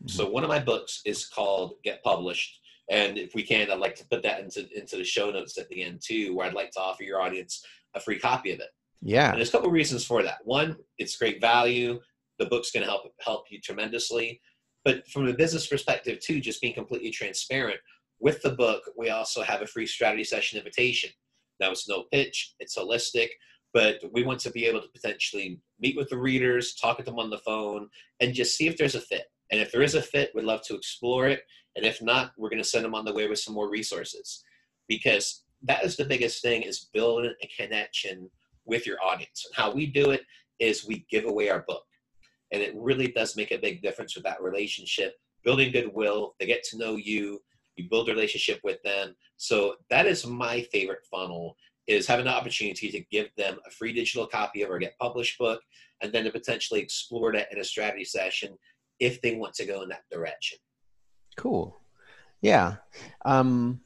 Mm-hmm. 0.02 0.08
So 0.08 0.28
one 0.28 0.44
of 0.44 0.48
my 0.48 0.58
books 0.58 1.00
is 1.04 1.26
called 1.26 1.74
Get 1.84 2.02
Published. 2.02 2.60
And 2.90 3.18
if 3.18 3.34
we 3.34 3.42
can, 3.42 3.70
I'd 3.70 3.78
like 3.78 3.96
to 3.96 4.06
put 4.06 4.22
that 4.22 4.40
into, 4.40 4.68
into 4.78 4.96
the 4.96 5.04
show 5.04 5.30
notes 5.30 5.58
at 5.58 5.68
the 5.68 5.82
end 5.82 6.00
too, 6.04 6.36
where 6.36 6.46
I'd 6.46 6.54
like 6.54 6.70
to 6.72 6.80
offer 6.80 7.02
your 7.02 7.20
audience 7.20 7.64
a 7.94 8.00
free 8.00 8.18
copy 8.18 8.52
of 8.52 8.60
it. 8.60 8.68
Yeah. 9.02 9.30
And 9.30 9.38
there's 9.38 9.48
a 9.48 9.52
couple 9.52 9.70
reasons 9.70 10.04
for 10.04 10.22
that. 10.22 10.38
One, 10.44 10.76
it's 10.98 11.16
great 11.16 11.40
value. 11.40 12.00
The 12.38 12.46
book's 12.46 12.70
going 12.70 12.84
to 12.84 12.90
help 12.90 13.12
help 13.20 13.46
you 13.50 13.60
tremendously. 13.60 14.40
But 14.86 15.08
from 15.08 15.26
a 15.26 15.32
business 15.32 15.66
perspective, 15.66 16.20
too, 16.20 16.40
just 16.40 16.60
being 16.60 16.72
completely 16.72 17.10
transparent, 17.10 17.80
with 18.20 18.40
the 18.42 18.52
book, 18.52 18.82
we 18.96 19.10
also 19.10 19.42
have 19.42 19.60
a 19.60 19.66
free 19.66 19.84
strategy 19.84 20.22
session 20.22 20.58
invitation. 20.58 21.10
Now, 21.58 21.72
it's 21.72 21.88
no 21.88 22.04
pitch, 22.12 22.54
it's 22.60 22.78
holistic, 22.78 23.30
but 23.74 23.96
we 24.12 24.22
want 24.22 24.38
to 24.40 24.50
be 24.52 24.64
able 24.64 24.80
to 24.80 24.88
potentially 24.94 25.60
meet 25.80 25.96
with 25.96 26.08
the 26.08 26.16
readers, 26.16 26.76
talk 26.76 26.98
with 26.98 27.06
them 27.06 27.18
on 27.18 27.30
the 27.30 27.38
phone, 27.38 27.88
and 28.20 28.32
just 28.32 28.56
see 28.56 28.68
if 28.68 28.76
there's 28.76 28.94
a 28.94 29.00
fit. 29.00 29.24
And 29.50 29.60
if 29.60 29.72
there 29.72 29.82
is 29.82 29.96
a 29.96 30.02
fit, 30.02 30.30
we'd 30.36 30.44
love 30.44 30.62
to 30.66 30.76
explore 30.76 31.26
it. 31.26 31.42
And 31.74 31.84
if 31.84 32.00
not, 32.00 32.30
we're 32.38 32.48
going 32.48 32.62
to 32.62 32.68
send 32.68 32.84
them 32.84 32.94
on 32.94 33.04
the 33.04 33.12
way 33.12 33.26
with 33.26 33.40
some 33.40 33.54
more 33.54 33.68
resources. 33.68 34.44
Because 34.86 35.42
that 35.64 35.82
is 35.82 35.96
the 35.96 36.04
biggest 36.04 36.42
thing 36.42 36.62
is 36.62 36.90
building 36.94 37.34
a 37.42 37.50
connection 37.60 38.30
with 38.66 38.86
your 38.86 39.02
audience. 39.02 39.46
And 39.46 39.56
how 39.56 39.74
we 39.74 39.86
do 39.86 40.12
it 40.12 40.22
is 40.60 40.86
we 40.86 41.04
give 41.10 41.24
away 41.24 41.50
our 41.50 41.64
book 41.66 41.82
and 42.52 42.62
it 42.62 42.74
really 42.76 43.08
does 43.08 43.36
make 43.36 43.50
a 43.50 43.58
big 43.58 43.82
difference 43.82 44.14
with 44.14 44.24
that 44.24 44.42
relationship 44.42 45.14
building 45.44 45.72
goodwill. 45.72 46.34
They 46.38 46.46
get 46.46 46.64
to 46.70 46.78
know 46.78 46.96
you 46.96 47.40
you 47.76 47.88
build 47.90 48.08
a 48.08 48.12
relationship 48.12 48.60
with 48.64 48.82
them. 48.82 49.14
So 49.36 49.74
that 49.90 50.06
is 50.06 50.26
my 50.26 50.62
favorite 50.72 51.04
funnel 51.10 51.56
is 51.86 52.06
having 52.06 52.24
the 52.24 52.32
opportunity 52.32 52.90
to 52.90 53.04
give 53.12 53.28
them 53.36 53.58
a 53.66 53.70
free 53.70 53.92
digital 53.92 54.26
copy 54.26 54.62
of 54.62 54.70
our 54.70 54.78
get 54.78 54.98
published 54.98 55.38
book 55.38 55.60
and 56.02 56.12
then 56.12 56.24
to 56.24 56.32
potentially 56.32 56.80
explore 56.80 57.32
that 57.32 57.52
in 57.52 57.60
a 57.60 57.64
strategy 57.64 58.04
session 58.04 58.56
if 58.98 59.20
they 59.20 59.36
want 59.36 59.54
to 59.54 59.66
go 59.66 59.82
in 59.82 59.88
that 59.90 60.02
direction. 60.10 60.58
Cool. 61.36 61.78
Yeah. 62.40 62.76
Um, 63.24 63.80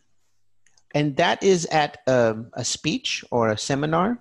and 0.95 1.17
that 1.17 1.43
is 1.43 1.67
at 1.67 1.99
a, 2.07 2.37
a 2.55 2.65
speech 2.65 3.25
or 3.31 3.51
a 3.51 3.59
seminar 3.59 4.19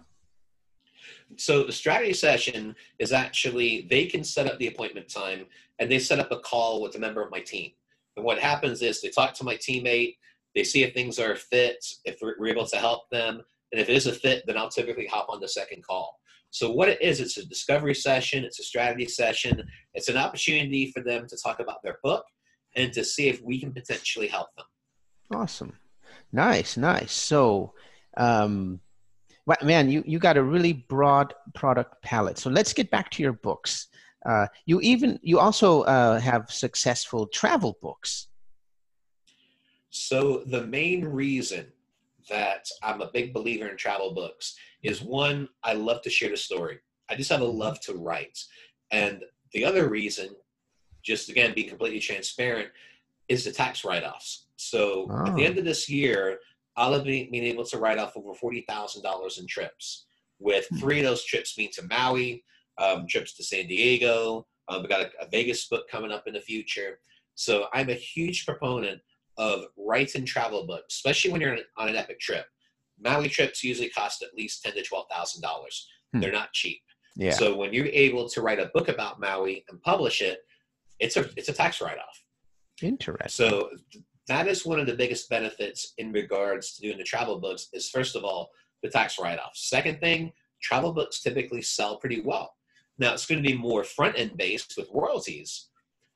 so 1.40 1.64
the 1.64 1.72
strategy 1.72 2.14
session 2.14 2.76
is 3.00 3.14
actually 3.14 3.88
they 3.90 4.06
can 4.06 4.24
set 4.24 4.48
up 4.48 4.60
the 4.60 4.68
appointment 4.68 5.10
time 5.10 5.46
and 5.80 5.90
they 5.90 6.00
set 6.00 6.20
up 6.20 6.32
a 6.32 6.40
call 6.40 6.82
with 6.82 6.96
a 6.96 7.00
member 7.00 7.22
of 7.22 7.32
my 7.32 7.40
team. 7.40 7.72
And 8.18 8.26
what 8.26 8.40
happens 8.40 8.82
is 8.82 9.02
they 9.02 9.10
talk 9.10 9.34
to 9.36 9.44
my 9.44 9.56
teammate, 9.56 10.18
they 10.56 10.64
see 10.64 10.84
if 10.84 10.94
things 10.94 11.20
are 11.20 11.32
a 11.32 11.38
fit, 11.38 11.84
if 12.06 12.18
we're 12.22 12.48
able 12.48 12.66
to 12.68 12.76
help 12.78 13.10
them, 13.10 13.42
and 13.72 13.80
if 13.80 13.88
it 13.88 13.96
is 13.96 14.08
a 14.08 14.12
fit, 14.12 14.44
then 14.46 14.58
I'll 14.58 14.70
typically 14.70 15.08
hop 15.08 15.28
on 15.30 15.40
the 15.40 15.48
second 15.48 15.84
call. 15.84 16.20
So 16.52 16.72
what 16.72 16.90
it 16.90 17.02
is, 17.02 17.22
it's 17.22 17.38
a 17.38 17.46
discovery 17.46 17.94
session, 17.94 18.44
it's 18.44 18.60
a 18.60 18.64
strategy 18.64 19.06
session, 19.06 19.64
it's 19.94 20.10
an 20.10 20.18
opportunity 20.18 20.92
for 20.92 21.04
them 21.04 21.28
to 21.28 21.38
talk 21.38 21.60
about 21.60 21.84
their 21.84 22.00
book 22.04 22.26
and 22.76 22.92
to 22.94 23.04
see 23.04 23.30
if 23.30 23.42
we 23.42 23.60
can 23.60 23.72
potentially 23.72 24.28
help 24.28 24.48
them. 24.58 24.66
Awesome. 25.34 25.74
Nice, 26.32 26.76
nice. 26.76 27.14
So 27.14 27.74
um 28.18 28.82
man, 29.64 29.90
you, 29.90 30.04
you 30.06 30.20
got 30.20 30.38
a 30.38 30.44
really 30.44 30.74
broad 30.74 31.34
product 31.56 32.02
palette. 32.04 32.38
So 32.38 32.50
let's 32.50 32.74
get 32.74 32.92
back 32.92 33.10
to 33.12 33.24
your 33.24 33.34
books. 33.34 33.88
Uh, 34.26 34.48
you 34.66 34.82
even 34.82 35.18
you 35.24 35.40
also 35.40 35.82
uh, 35.84 36.20
have 36.20 36.52
successful 36.52 37.28
travel 37.28 37.78
books. 37.82 38.28
So 39.90 40.44
the 40.46 40.68
main 40.68 41.06
reason 41.06 41.68
that 42.30 42.68
I'm 42.84 43.02
a 43.02 43.10
big 43.12 43.34
believer 43.34 43.68
in 43.68 43.78
travel 43.78 44.14
books 44.14 44.56
is 44.84 45.02
one, 45.02 45.48
I 45.64 45.74
love 45.74 46.02
to 46.04 46.10
share 46.10 46.30
the 46.30 46.38
story. 46.38 46.80
I 47.10 47.16
just 47.16 47.32
have 47.32 47.42
a 47.42 47.46
love 47.46 47.80
to 47.82 47.94
write, 47.94 48.38
and 48.92 49.24
the 49.54 49.66
other 49.66 49.90
reason, 49.90 50.30
just 51.02 51.30
again 51.30 51.54
being 51.56 51.70
completely 51.70 52.00
transparent, 52.00 52.70
is 53.30 53.46
the 53.46 53.52
tax 53.52 53.84
write-offs. 53.84 54.48
So 54.58 55.08
oh. 55.10 55.28
at 55.28 55.36
the 55.36 55.46
end 55.46 55.58
of 55.58 55.66
this 55.66 55.90
year, 55.90 56.40
I'll 56.80 56.94
have 56.94 57.04
been, 57.04 57.30
been 57.30 57.44
able 57.44 57.66
to 57.66 57.78
write 57.78 58.00
off 58.00 58.16
over 58.16 58.32
$40,000 58.32 59.40
in 59.40 59.48
trips, 59.48 60.06
with 60.40 60.66
hmm. 60.70 60.78
three 60.78 61.00
of 61.00 61.06
those 61.06 61.26
trips 61.26 61.54
being 61.54 61.70
to 61.74 61.86
Maui, 61.88 62.44
um, 62.78 63.06
trips 63.08 63.34
to 63.36 63.44
San 63.44 63.68
Diego. 63.68 64.48
Um, 64.70 64.82
we 64.82 64.88
got 64.88 65.02
a, 65.02 65.10
a, 65.22 65.30
Vegas 65.30 65.68
book 65.68 65.90
coming 65.92 66.12
up 66.12 66.24
in 66.26 66.34
the 66.34 66.40
future. 66.40 67.00
So 67.36 67.66
I'm 67.74 67.90
a 67.90 67.96
huge 67.96 68.46
proponent 68.46 69.02
of 69.38 69.66
writing 69.78 70.26
travel 70.26 70.66
books, 70.66 70.96
especially 70.96 71.32
when 71.32 71.42
you're 71.42 71.58
on 71.78 71.90
an 71.90 71.96
epic 71.96 72.20
trip. 72.20 72.46
Maui 73.02 73.28
trips 73.28 73.64
usually 73.64 73.90
cost 73.90 74.22
at 74.22 74.34
least 74.34 74.64
ten 74.64 74.74
to 74.74 74.84
twelve 74.84 75.08
thousand 75.10 75.42
dollars. 75.42 75.88
Hmm. 76.14 76.20
They're 76.20 76.32
not 76.32 76.54
cheap. 76.54 76.82
Yeah. 77.16 77.32
So 77.32 77.56
when 77.56 77.74
you're 77.74 77.88
able 77.88 78.30
to 78.30 78.42
write 78.42 78.60
a 78.60 78.72
book 78.74 78.88
about 78.88 79.20
Maui 79.20 79.66
and 79.70 79.82
publish 79.82 80.22
it, 80.22 80.40
it's 81.00 81.18
a 81.18 81.30
it's 81.36 81.50
a 81.50 81.54
tax 81.54 81.82
write 81.82 81.98
off. 81.98 82.24
Interesting. 82.82 83.30
So 83.30 83.70
that 84.30 84.48
is 84.48 84.66
one 84.66 84.80
of 84.80 84.88
the 84.88 84.96
biggest 84.96 85.30
benefits 85.30 85.94
in 85.98 86.12
regards 86.14 86.76
to 86.76 86.82
doing 86.82 86.98
the 86.98 87.04
travel 87.04 87.40
books 87.40 87.68
is 87.74 87.90
first 87.90 88.16
of 88.16 88.24
all 88.24 88.50
the 88.82 88.90
tax 88.90 89.20
write-off. 89.20 89.52
Second 89.56 90.00
thing 90.00 90.32
travel 90.62 90.94
books 90.94 91.22
typically 91.22 91.62
sell 91.62 91.98
pretty 91.98 92.22
well. 92.22 92.54
Now 92.98 93.14
it's 93.14 93.26
going 93.26 93.42
to 93.42 93.48
be 93.48 93.58
more 93.58 93.84
front 93.84 94.18
end 94.18 94.38
based 94.38 94.76
with 94.78 94.90
royalties 94.94 95.70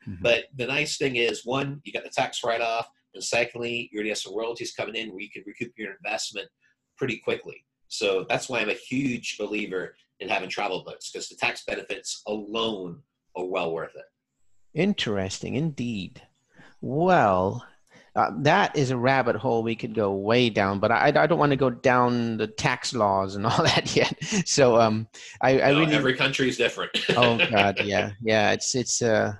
mm-hmm. 0.08 0.22
but 0.22 0.46
the 0.56 0.68
nice 0.68 0.98
thing 0.98 1.16
is 1.16 1.46
one 1.46 1.82
you 1.84 1.94
got 1.94 2.04
the 2.04 2.10
tax 2.10 2.44
write-off 2.44 2.90
and 3.14 3.24
secondly 3.24 3.90
you 3.92 3.98
already 3.98 4.10
have 4.10 4.18
some 4.18 4.36
royalties 4.36 4.74
coming 4.74 4.96
in 4.96 5.10
where 5.10 5.22
you 5.22 5.30
can 5.30 5.44
recoup 5.46 5.72
your 5.78 5.94
investment 5.94 6.48
pretty 6.98 7.18
quickly. 7.18 7.66
So 7.88 8.26
that's 8.28 8.50
why 8.50 8.60
i'm 8.60 8.70
a 8.70 8.74
huge 8.74 9.38
believer 9.38 9.96
in 10.20 10.30
having 10.30 10.50
travel 10.50 10.84
books 10.84 11.12
because 11.12 11.30
the 11.30 11.36
tax 11.36 11.64
benefits 11.66 12.22
alone 12.28 13.02
are 13.36 13.46
well 13.46 13.72
worth 13.74 13.96
it. 13.96 14.06
Interesting 14.74 15.56
indeed. 15.56 16.22
Well 16.82 17.66
uh, 18.16 18.30
that 18.40 18.76
is 18.78 18.92
a 18.92 18.98
rabbit 18.98 19.36
hole 19.36 19.64
we 19.64 19.76
could 19.76 19.96
go 19.96 20.14
way 20.14 20.50
down, 20.50 20.80
but 20.80 20.92
I, 20.92 21.08
I 21.16 21.26
don't 21.26 21.40
want 21.40 21.52
to 21.52 21.56
go 21.56 21.72
down 21.72 22.38
the 22.38 22.46
tax 22.46 22.94
laws 22.94 23.36
and 23.36 23.46
all 23.48 23.64
that 23.64 23.96
yet. 23.96 24.14
So 24.48 24.80
um, 24.80 25.08
I, 25.42 25.56
no, 25.56 25.64
I 25.64 25.70
really 25.70 25.96
every 25.96 26.16
country 26.16 26.48
is 26.48 26.58
different. 26.58 26.92
oh 27.18 27.38
God, 27.52 27.82
yeah, 27.84 28.12
yeah. 28.22 28.52
It's 28.52 28.76
it's 28.76 29.02
uh, 29.02 29.34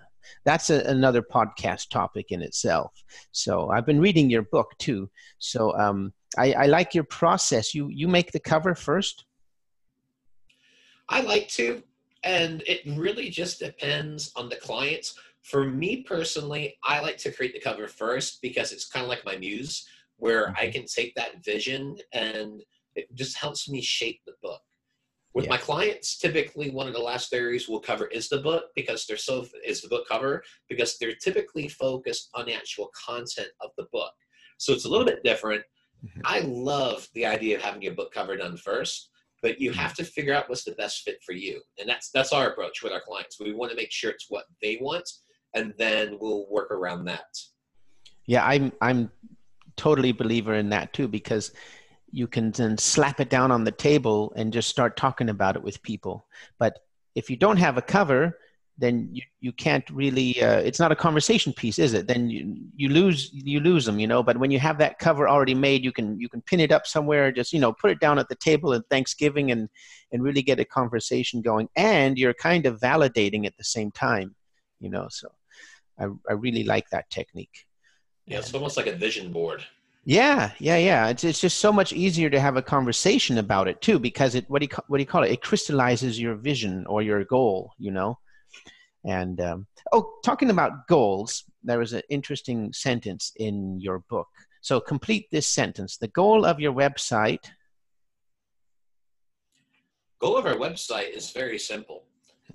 that's 0.44 0.72
a, 0.72 0.80
another 0.86 1.22
podcast 1.22 1.90
topic 1.90 2.32
in 2.32 2.42
itself. 2.42 2.92
So 3.32 3.70
I've 3.70 3.86
been 3.86 4.02
reading 4.02 4.32
your 4.32 4.44
book 4.44 4.72
too. 4.80 5.10
So 5.38 5.78
um, 5.78 6.12
I, 6.38 6.54
I 6.54 6.66
like 6.66 6.96
your 6.96 7.04
process. 7.04 7.76
You 7.76 7.90
you 7.90 8.08
make 8.08 8.32
the 8.32 8.40
cover 8.40 8.74
first. 8.74 9.26
I 11.10 11.22
like 11.22 11.48
to, 11.50 11.84
and 12.24 12.64
it 12.66 12.82
really 12.98 13.30
just 13.30 13.60
depends 13.60 14.32
on 14.36 14.50
the 14.50 14.56
clients 14.56 15.20
for 15.44 15.66
me 15.70 16.04
personally, 16.04 16.78
I 16.84 17.02
like 17.02 17.18
to 17.20 17.32
create 17.32 17.54
the 17.54 17.60
cover 17.60 17.88
first 17.88 18.42
because 18.42 18.72
it's 18.72 18.88
kind 18.88 19.04
of 19.04 19.10
like 19.10 19.26
my 19.26 19.38
muse. 19.38 19.88
where 20.18 20.54
I 20.58 20.68
Mhm. 20.68 20.72
can 20.72 20.86
take 20.86 21.14
that 21.16 21.44
vision 21.44 21.98
and 22.14 22.64
it 22.96 23.14
just 23.16 23.36
helps 23.38 23.68
me 23.68 23.82
shape 23.82 24.22
the 24.26 24.36
book. 24.42 24.62
With 25.34 25.50
my 25.50 25.58
clients, 25.58 26.18
typically 26.18 26.70
one 26.70 26.88
of 26.88 26.94
the 26.94 27.00
last 27.02 27.34
areas 27.34 27.68
we'll 27.68 27.80
cover 27.82 28.08
is 28.08 28.30
the 28.30 28.40
book 28.42 28.66
because 28.76 29.06
they're 29.08 29.18
so 29.18 29.48
is 29.66 29.82
the 29.82 29.90
book 29.90 30.08
cover 30.08 30.44
because 30.70 30.98
they're 31.00 31.16
typically 31.16 31.68
focused 31.68 32.30
on 32.36 32.46
the 32.46 32.54
actual 32.54 32.92
content 32.94 33.50
of 33.62 33.72
the 33.78 33.88
book. 33.92 34.14
So 34.60 34.74
it's 34.74 34.86
a 34.86 34.90
little 34.90 35.06
bit 35.08 35.24
different. 35.24 35.66
Mhm. 36.04 36.22
I 36.26 36.42
love 36.42 37.10
the 37.14 37.26
idea 37.26 37.58
of 37.58 37.64
having 37.64 37.82
your 37.82 37.96
book 37.96 38.14
cover 38.14 38.38
done 38.38 38.58
first, 38.58 39.10
but 39.42 39.60
you 39.60 39.72
Mhm. 39.72 39.76
have 39.76 39.96
to 39.96 40.06
figure 40.06 40.34
out 40.36 40.50
what's 40.50 40.64
the 40.64 40.74
best 40.74 41.02
fit 41.04 41.22
for 41.26 41.34
you. 41.34 41.62
And 41.80 41.90
that's 41.90 42.12
that's 42.12 42.34
our 42.34 42.52
approach 42.52 42.84
with 42.84 42.94
our 42.94 43.02
clients. 43.02 43.40
We 43.40 43.54
want 43.54 43.72
to 43.72 43.78
make 43.78 43.92
sure 43.92 44.12
it's 44.12 44.30
what 44.30 44.46
they 44.62 44.78
want 44.82 45.10
and 45.54 45.74
then 45.78 46.18
we'll 46.20 46.48
work 46.50 46.72
around 46.72 47.06
that. 47.06 47.38
Yeah, 48.26 48.46
I'm 48.46 48.72
I'm 48.82 49.12
totally 49.76 50.12
believer 50.12 50.54
in 50.54 50.70
that 50.70 50.94
too 50.94 51.08
because 51.08 51.52
you 52.12 52.28
can 52.28 52.52
then 52.52 52.78
slap 52.78 53.20
it 53.20 53.30
down 53.30 53.52
on 53.52 53.64
the 53.64 53.72
table 53.72 54.32
and 54.36 54.54
just 54.54 54.70
start 54.70 54.96
talking 54.96 55.30
about 55.30 55.56
it 55.56 55.64
with 55.64 55.82
people. 55.82 56.28
But 56.60 56.80
if 57.16 57.30
you 57.30 57.36
don't 57.36 57.58
have 57.58 57.78
a 57.78 57.82
cover, 57.82 58.38
then 58.78 59.10
you, 59.12 59.22
you 59.40 59.52
can't 59.52 59.88
really 59.92 60.42
uh, 60.42 60.58
it's 60.60 60.80
not 60.80 60.92
a 60.92 60.96
conversation 60.96 61.54
piece 61.54 61.78
is 61.78 61.94
it 61.94 62.08
then 62.08 62.30
you, 62.30 62.56
you 62.76 62.90
lose 62.90 63.30
you 63.32 63.60
lose 63.60 63.86
them 63.86 64.00
you 64.00 64.08
know 64.08 64.24
but 64.24 64.38
when 64.38 64.50
you 64.50 64.58
have 64.60 64.80
that 64.80 64.98
cover 64.98 65.30
already 65.30 65.54
made 65.54 65.84
you 65.84 65.92
can 65.92 66.20
you 66.20 66.28
can 66.28 66.42
pin 66.42 66.60
it 66.60 66.72
up 66.72 66.88
somewhere 66.88 67.32
just 67.32 67.54
you 67.54 67.60
know 67.60 67.72
put 67.72 67.92
it 67.92 68.00
down 68.00 68.18
at 68.18 68.28
the 68.30 68.36
table 68.36 68.74
at 68.74 68.82
thanksgiving 68.90 69.52
and 69.52 69.70
and 70.12 70.24
really 70.24 70.42
get 70.42 70.60
a 70.60 70.66
conversation 70.66 71.42
going 71.42 71.70
and 71.76 72.18
you're 72.18 72.34
kind 72.34 72.66
of 72.66 72.80
validating 72.80 73.46
at 73.46 73.56
the 73.58 73.64
same 73.64 73.92
time 73.92 74.36
you 74.80 74.90
know 74.90 75.08
so 75.10 75.28
i, 76.00 76.06
I 76.30 76.34
really 76.34 76.64
like 76.64 76.90
that 76.92 77.10
technique 77.10 77.66
Yeah, 78.26 78.40
it's 78.40 78.54
almost 78.54 78.78
like 78.78 78.88
a 78.88 78.96
vision 78.96 79.32
board. 79.32 79.62
yeah, 80.06 80.52
yeah, 80.60 80.78
yeah. 80.78 81.10
It's 81.12 81.24
it's 81.24 81.42
just 81.42 81.60
so 81.60 81.72
much 81.72 81.92
easier 81.94 82.30
to 82.32 82.40
have 82.40 82.58
a 82.58 82.62
conversation 82.76 83.38
about 83.38 83.68
it 83.68 83.78
too, 83.82 84.00
because 84.00 84.36
it 84.36 84.46
what 84.50 84.60
do 84.62 84.68
you 84.70 84.78
what 84.88 84.98
do 84.98 85.04
you 85.04 85.12
call 85.14 85.24
it? 85.24 85.32
It 85.32 85.42
crystallizes 85.42 86.20
your 86.20 86.36
vision 86.36 86.86
or 86.88 87.02
your 87.02 87.24
goal, 87.26 87.72
you 87.78 87.92
know. 87.92 88.18
And 89.04 89.40
um, 89.42 89.68
oh, 89.92 90.04
talking 90.24 90.50
about 90.50 90.88
goals, 90.88 91.44
there 91.68 91.80
was 91.80 91.94
an 91.94 92.02
interesting 92.10 92.74
sentence 92.74 93.32
in 93.36 93.80
your 93.82 94.00
book. 94.10 94.28
So 94.62 94.80
complete 94.80 95.26
this 95.32 95.48
sentence: 95.48 95.98
the 95.98 96.12
goal 96.22 96.46
of 96.46 96.60
your 96.60 96.74
website. 96.74 97.46
Goal 100.20 100.38
of 100.38 100.46
our 100.46 100.56
website 100.56 101.12
is 101.12 101.32
very 101.32 101.60
simple, 101.60 102.04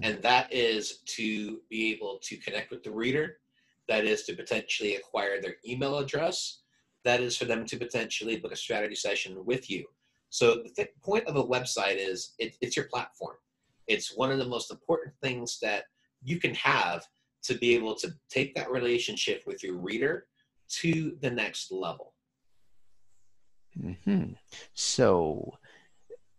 and 0.03 0.23
that 0.23 0.53
is 0.53 0.99
to 1.17 1.61
be 1.69 1.93
able 1.93 2.19
to 2.23 2.37
connect 2.37 2.71
with 2.71 2.83
the 2.83 2.91
reader. 2.91 3.39
That 3.89 4.05
is 4.05 4.25
to 4.25 4.35
potentially 4.35 4.97
acquire 4.97 5.41
their 5.41 5.57
email 5.67 5.99
address. 5.99 6.61
That 7.05 7.21
is 7.21 7.37
for 7.37 7.47
them 7.47 7.65
to 7.67 7.77
potentially 7.77 8.37
book 8.37 8.53
a 8.53 8.57
strategy 8.57 8.95
session 8.95 9.45
with 9.45 9.71
you. 9.71 9.87
So 10.31 10.57
the 10.57 10.71
th- 10.77 10.91
point 11.03 11.27
of 11.27 11.37
a 11.37 11.45
website 11.45 11.97
is 11.97 12.35
it, 12.39 12.57
it's 12.61 12.77
your 12.77 12.87
platform. 12.87 13.37
It's 13.87 14.17
one 14.17 14.31
of 14.31 14.39
the 14.39 14.47
most 14.47 14.71
important 14.71 15.15
things 15.23 15.59
that 15.63 15.85
you 16.23 16.39
can 16.39 16.55
have 16.55 17.07
to 17.45 17.55
be 17.55 17.75
able 17.75 17.95
to 17.97 18.13
take 18.29 18.55
that 18.55 18.71
relationship 18.71 19.43
with 19.47 19.63
your 19.63 19.77
reader 19.77 20.27
to 20.69 21.17
the 21.23 21.31
next 21.31 21.73
level. 21.73 22.13
hmm 23.75 24.33
So, 24.75 25.55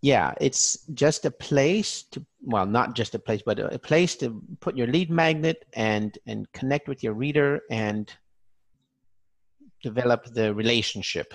yeah, 0.02 0.34
it's 0.40 0.86
just 0.94 1.26
a 1.26 1.32
place 1.32 2.04
to 2.12 2.26
well, 2.42 2.66
not 2.66 2.96
just 2.96 3.16
a 3.16 3.20
place, 3.20 3.42
but 3.46 3.60
a, 3.60 3.80
place 3.80 4.16
to 4.18 4.42
put 4.60 4.78
your 4.78 4.88
lead 4.88 5.10
magnet 5.10 5.66
and 5.74 6.18
and 6.26 6.52
connect 6.54 6.88
with 6.88 7.04
your 7.04 7.14
reader 7.14 7.62
and 7.70 8.12
develop 9.84 10.26
the 10.26 10.54
relationship. 10.54 11.34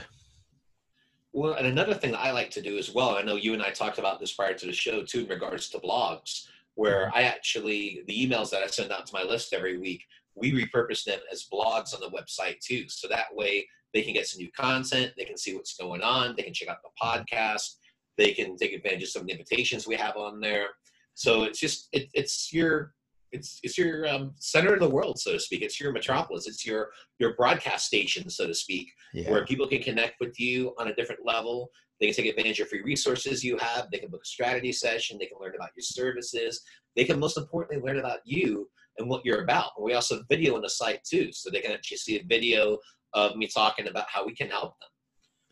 Well, 1.32 1.54
and 1.54 1.66
another 1.66 1.94
thing 1.94 2.12
that 2.12 2.20
I 2.20 2.30
like 2.30 2.50
to 2.52 2.62
do 2.62 2.78
as 2.78 2.94
well, 2.94 3.16
I 3.16 3.22
know 3.22 3.34
you 3.34 3.54
and 3.54 3.62
I 3.62 3.70
talked 3.70 3.98
about 3.98 4.20
this 4.20 4.32
prior 4.32 4.54
to 4.54 4.66
the 4.66 4.72
show 4.72 5.02
too, 5.02 5.20
in 5.20 5.28
regards 5.28 5.68
to 5.70 5.78
blogs, 5.78 6.46
where 6.74 7.06
mm-hmm. 7.06 7.18
I 7.18 7.22
actually, 7.22 8.04
the 8.06 8.14
emails 8.14 8.50
that 8.50 8.62
I 8.62 8.68
send 8.68 8.92
out 8.92 9.06
to 9.06 9.12
my 9.12 9.24
list 9.24 9.52
every 9.52 9.76
week, 9.76 10.04
we 10.36 10.52
repurpose 10.52 11.04
them 11.04 11.18
as 11.32 11.48
blogs 11.52 11.92
on 11.92 12.00
the 12.00 12.16
website 12.16 12.60
too. 12.60 12.88
So 12.88 13.08
that 13.08 13.34
way 13.34 13.66
they 13.92 14.02
can 14.02 14.14
get 14.14 14.28
some 14.28 14.38
new 14.38 14.50
content, 14.52 15.12
they 15.16 15.24
can 15.24 15.36
see 15.36 15.54
what's 15.54 15.76
going 15.76 16.02
on, 16.02 16.34
they 16.36 16.44
can 16.44 16.54
check 16.54 16.68
out 16.68 16.78
the 16.82 17.04
mm-hmm. 17.04 17.20
podcast, 17.20 17.76
they 18.16 18.32
can 18.32 18.56
take 18.56 18.72
advantage 18.72 19.02
of 19.02 19.08
some 19.08 19.22
of 19.22 19.26
the 19.26 19.32
invitations 19.32 19.88
we 19.88 19.96
have 19.96 20.16
on 20.16 20.40
there. 20.40 20.68
So 21.14 21.44
it's 21.44 21.58
just, 21.58 21.88
it, 21.92 22.08
it's 22.14 22.52
your, 22.52 22.94
it's, 23.32 23.58
it's 23.64 23.76
your 23.76 24.06
um, 24.06 24.32
center 24.38 24.74
of 24.74 24.80
the 24.80 24.88
world, 24.88 25.18
so 25.18 25.32
to 25.32 25.40
speak. 25.40 25.62
It's 25.62 25.80
your 25.80 25.92
metropolis. 25.92 26.46
It's 26.46 26.64
your 26.64 26.90
your 27.18 27.34
broadcast 27.34 27.84
station, 27.86 28.30
so 28.30 28.46
to 28.46 28.54
speak 28.54 28.92
where 29.30 29.44
people 29.44 29.66
can 29.66 29.82
connect 29.82 30.20
with 30.20 30.38
you 30.38 30.72
on 30.78 30.86
a 30.88 30.94
different 30.94 31.26
level. 31.26 31.68
They 31.98 32.06
can 32.06 32.14
take 32.14 32.26
advantage 32.26 32.60
of 32.60 32.68
free 32.68 32.82
resources 32.82 33.42
you 33.42 33.56
have. 33.58 33.88
They 33.90 33.98
can 33.98 34.10
book 34.10 34.22
a 34.22 34.26
strategy 34.26 34.72
session. 34.72 35.18
They 35.18 35.26
can 35.26 35.38
learn 35.40 35.54
about 35.56 35.70
your 35.76 35.82
services. 35.82 36.62
They 36.94 37.04
can 37.04 37.18
most 37.18 37.36
importantly 37.36 37.82
learn 37.84 37.98
about 37.98 38.20
you 38.24 38.68
and 38.98 39.08
what 39.08 39.24
you're 39.24 39.42
about. 39.42 39.70
And 39.76 39.84
we 39.84 39.94
also 39.94 40.16
have 40.16 40.24
video 40.28 40.54
on 40.54 40.62
the 40.62 40.70
site 40.70 41.02
too, 41.02 41.32
so 41.32 41.50
they 41.50 41.60
can 41.60 41.72
actually 41.72 41.96
see 41.98 42.20
a 42.20 42.24
video 42.24 42.78
of 43.14 43.34
me 43.36 43.48
talking 43.48 43.88
about 43.88 44.06
how 44.08 44.24
we 44.24 44.34
can 44.34 44.48
help 44.48 44.74
them. 44.80 44.90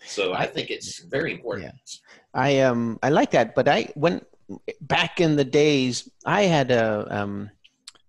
So 0.06 0.34
I 0.34 0.46
think 0.46 0.70
it's 0.70 1.00
very 1.00 1.32
important. 1.32 1.74
I 2.32 2.60
um 2.60 2.98
I 3.02 3.08
like 3.08 3.32
that, 3.32 3.56
but 3.56 3.66
I 3.68 3.88
when 3.94 4.20
back 4.80 5.20
in 5.20 5.36
the 5.36 5.44
days 5.44 6.08
I 6.24 6.42
had 6.42 6.70
a 6.70 7.06
um 7.10 7.50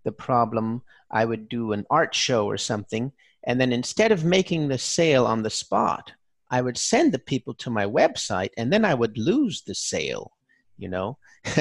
the 0.04 0.12
problem 0.12 0.82
I 1.12 1.26
would 1.26 1.48
do 1.48 1.72
an 1.72 1.86
art 1.90 2.14
show 2.14 2.46
or 2.46 2.58
something, 2.58 3.12
and 3.46 3.62
then 3.62 3.72
instead 3.72 4.12
of 4.12 4.26
making 4.26 4.68
the 4.68 4.78
sale 4.78 5.26
on 5.26 5.44
the 5.44 5.50
spot, 5.50 6.12
I 6.50 6.62
would 6.62 6.78
send 6.78 7.12
the 7.12 7.20
people 7.20 7.54
to 7.56 7.70
my 7.70 7.86
website, 7.86 8.50
and 8.58 8.74
then 8.74 8.84
I 8.84 8.94
would 8.94 9.18
lose 9.18 9.62
the 9.62 9.76
sale. 9.76 10.32
You 10.78 10.90
know, 10.90 11.18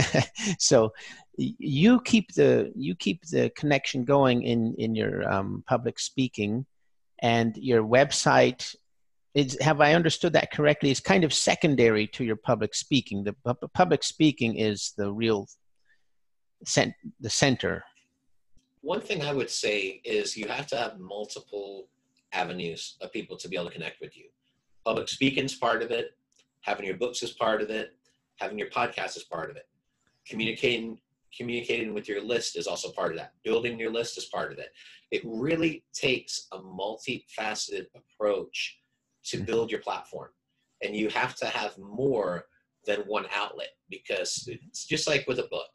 so 0.58 0.92
you 1.36 2.00
keep 2.00 2.32
the 2.34 2.72
you 2.74 2.94
keep 2.94 3.26
the 3.26 3.50
connection 3.50 4.04
going 4.04 4.42
in 4.42 4.74
in 4.78 4.94
your 4.94 5.30
um, 5.30 5.64
public 5.66 5.98
speaking, 5.98 6.66
and 7.20 7.56
your 7.56 7.82
website 7.82 8.74
is 9.34 9.56
have 9.60 9.80
I 9.80 9.94
understood 9.94 10.32
that 10.34 10.52
correctly? 10.52 10.90
Is 10.90 11.00
kind 11.00 11.24
of 11.24 11.32
secondary 11.32 12.06
to 12.08 12.24
your 12.24 12.36
public 12.36 12.74
speaking. 12.74 13.24
The 13.24 13.32
pu- 13.32 13.68
public 13.68 14.02
speaking 14.02 14.56
is 14.56 14.92
the 14.96 15.10
real 15.10 15.48
cent- 16.64 16.94
the 17.20 17.30
center. 17.30 17.84
One 18.82 19.00
thing 19.00 19.22
I 19.22 19.32
would 19.32 19.50
say 19.50 20.00
is 20.04 20.36
you 20.36 20.48
have 20.48 20.66
to 20.68 20.76
have 20.76 20.98
multiple 20.98 21.88
avenues 22.32 22.96
of 23.00 23.12
people 23.12 23.36
to 23.38 23.48
be 23.48 23.56
able 23.56 23.66
to 23.66 23.72
connect 23.72 24.00
with 24.00 24.16
you. 24.16 24.24
Public 24.84 25.08
speaking 25.08 25.44
is 25.44 25.54
part 25.54 25.82
of 25.82 25.90
it. 25.90 26.16
Having 26.62 26.86
your 26.86 26.96
books 26.96 27.22
is 27.22 27.30
part 27.30 27.62
of 27.62 27.70
it. 27.70 27.94
Having 28.36 28.58
your 28.58 28.70
podcast 28.70 29.16
is 29.16 29.24
part 29.24 29.50
of 29.50 29.56
it. 29.56 29.68
Communicating 30.28 30.98
communicating 31.34 31.94
with 31.94 32.08
your 32.08 32.22
list 32.22 32.58
is 32.58 32.66
also 32.66 32.90
part 32.90 33.12
of 33.12 33.16
that. 33.16 33.32
Building 33.42 33.78
your 33.78 33.90
list 33.90 34.18
is 34.18 34.26
part 34.26 34.52
of 34.52 34.58
it. 34.58 34.68
It 35.10 35.22
really 35.24 35.82
takes 35.94 36.46
a 36.52 36.58
multifaceted 36.58 37.86
approach 37.96 38.81
to 39.26 39.38
build 39.38 39.70
your 39.70 39.80
platform. 39.80 40.30
And 40.82 40.96
you 40.96 41.08
have 41.10 41.36
to 41.36 41.46
have 41.46 41.78
more 41.78 42.44
than 42.86 43.00
one 43.00 43.26
outlet 43.34 43.68
because 43.88 44.48
it's 44.48 44.84
just 44.84 45.06
like 45.06 45.26
with 45.28 45.38
a 45.38 45.48
book. 45.50 45.68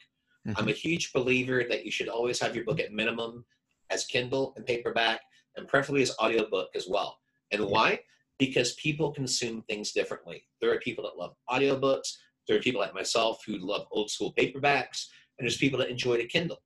I'm 0.56 0.68
a 0.68 0.70
mm-hmm. 0.70 0.70
huge 0.70 1.12
believer 1.12 1.64
that 1.68 1.84
you 1.84 1.90
should 1.90 2.08
always 2.08 2.40
have 2.40 2.54
your 2.54 2.64
book 2.64 2.80
at 2.80 2.92
minimum 2.92 3.44
as 3.90 4.06
Kindle 4.06 4.54
and 4.56 4.64
paperback, 4.64 5.20
and 5.56 5.68
preferably 5.68 6.02
as 6.02 6.14
audiobook 6.18 6.68
as 6.74 6.86
well. 6.88 7.18
And 7.50 7.64
why? 7.66 8.00
Because 8.38 8.74
people 8.74 9.12
consume 9.12 9.62
things 9.62 9.92
differently. 9.92 10.44
There 10.60 10.72
are 10.72 10.78
people 10.78 11.04
that 11.04 11.18
love 11.18 11.34
audiobooks, 11.50 12.08
there 12.46 12.56
are 12.56 12.60
people 12.60 12.80
like 12.80 12.94
myself 12.94 13.40
who 13.46 13.58
love 13.58 13.86
old 13.90 14.10
school 14.10 14.32
paperbacks, 14.38 15.06
and 15.38 15.46
there's 15.46 15.58
people 15.58 15.78
that 15.80 15.90
enjoy 15.90 16.16
the 16.16 16.26
Kindle. 16.26 16.62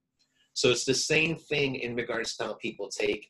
So 0.55 0.71
it's 0.71 0.85
the 0.85 0.95
same 0.95 1.37
thing 1.37 1.77
in 1.77 1.97
regards 1.97 2.37
to 2.37 2.45
how 2.45 2.55
people 2.55 2.89
take 2.89 3.29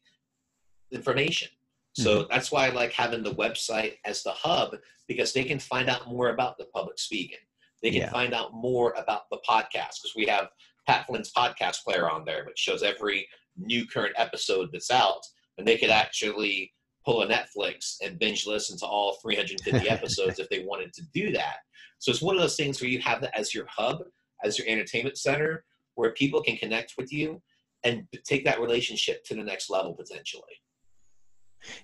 information. 0.91 1.49
So 1.95 2.21
mm-hmm. 2.21 2.33
that's 2.33 2.51
why 2.51 2.67
I 2.67 2.71
like 2.71 2.93
having 2.93 3.23
the 3.23 3.35
website 3.35 3.95
as 4.05 4.23
the 4.23 4.33
hub 4.33 4.77
because 5.09 5.33
they 5.33 5.45
can 5.45 5.59
find 5.59 5.89
out 5.91 6.09
more 6.09 6.31
about 6.31 6.57
the 6.59 6.67
public 6.67 6.99
speaking. 6.99 7.39
They 7.83 7.91
can 7.91 8.03
Yeah. 8.03 8.11
find 8.11 8.33
out 8.33 8.55
more 8.55 8.93
about 8.93 9.29
the 9.31 9.39
podcast 9.49 10.01
because 10.01 10.13
we 10.17 10.27
have 10.27 10.49
Pat 10.87 11.07
Flynn's 11.07 11.33
podcast 11.33 11.83
player 11.83 12.11
on 12.11 12.25
there, 12.25 12.45
which 12.45 12.59
shows 12.59 12.83
every 12.83 13.29
new 13.57 13.87
current 13.87 14.15
episode 14.17 14.71
that's 14.73 14.91
out, 14.91 15.21
and 15.59 15.67
they 15.67 15.77
could 15.77 15.91
actually 15.91 16.73
pull 17.05 17.23
a 17.23 17.27
Netflix 17.27 17.97
and 18.03 18.19
binge 18.19 18.47
listen 18.47 18.79
to 18.79 18.87
all 18.87 19.19
350 19.23 19.89
episodes 19.91 20.39
if 20.39 20.49
they 20.49 20.65
wanted 20.65 20.93
to 20.95 21.03
do 21.13 21.33
that. 21.33 21.57
So 21.99 22.11
it's 22.11 22.23
one 22.23 22.37
of 22.37 22.41
those 22.41 22.57
things 22.57 22.81
where 22.81 22.91
you 22.91 23.01
have 23.01 23.21
that 23.21 23.37
as 23.37 23.55
your 23.55 23.67
hub, 23.69 24.03
as 24.45 24.59
your 24.59 24.69
entertainment 24.69 25.19
center, 25.19 25.65
where 25.95 26.13
people 26.13 26.43
can 26.43 26.57
connect 26.57 26.95
with 26.97 27.13
you 27.13 27.43
and 27.85 28.07
take 28.25 28.45
that 28.45 28.61
relationship 28.61 29.25
to 29.25 29.35
the 29.35 29.43
next 29.43 29.69
level 29.69 29.95
potentially. 29.95 30.55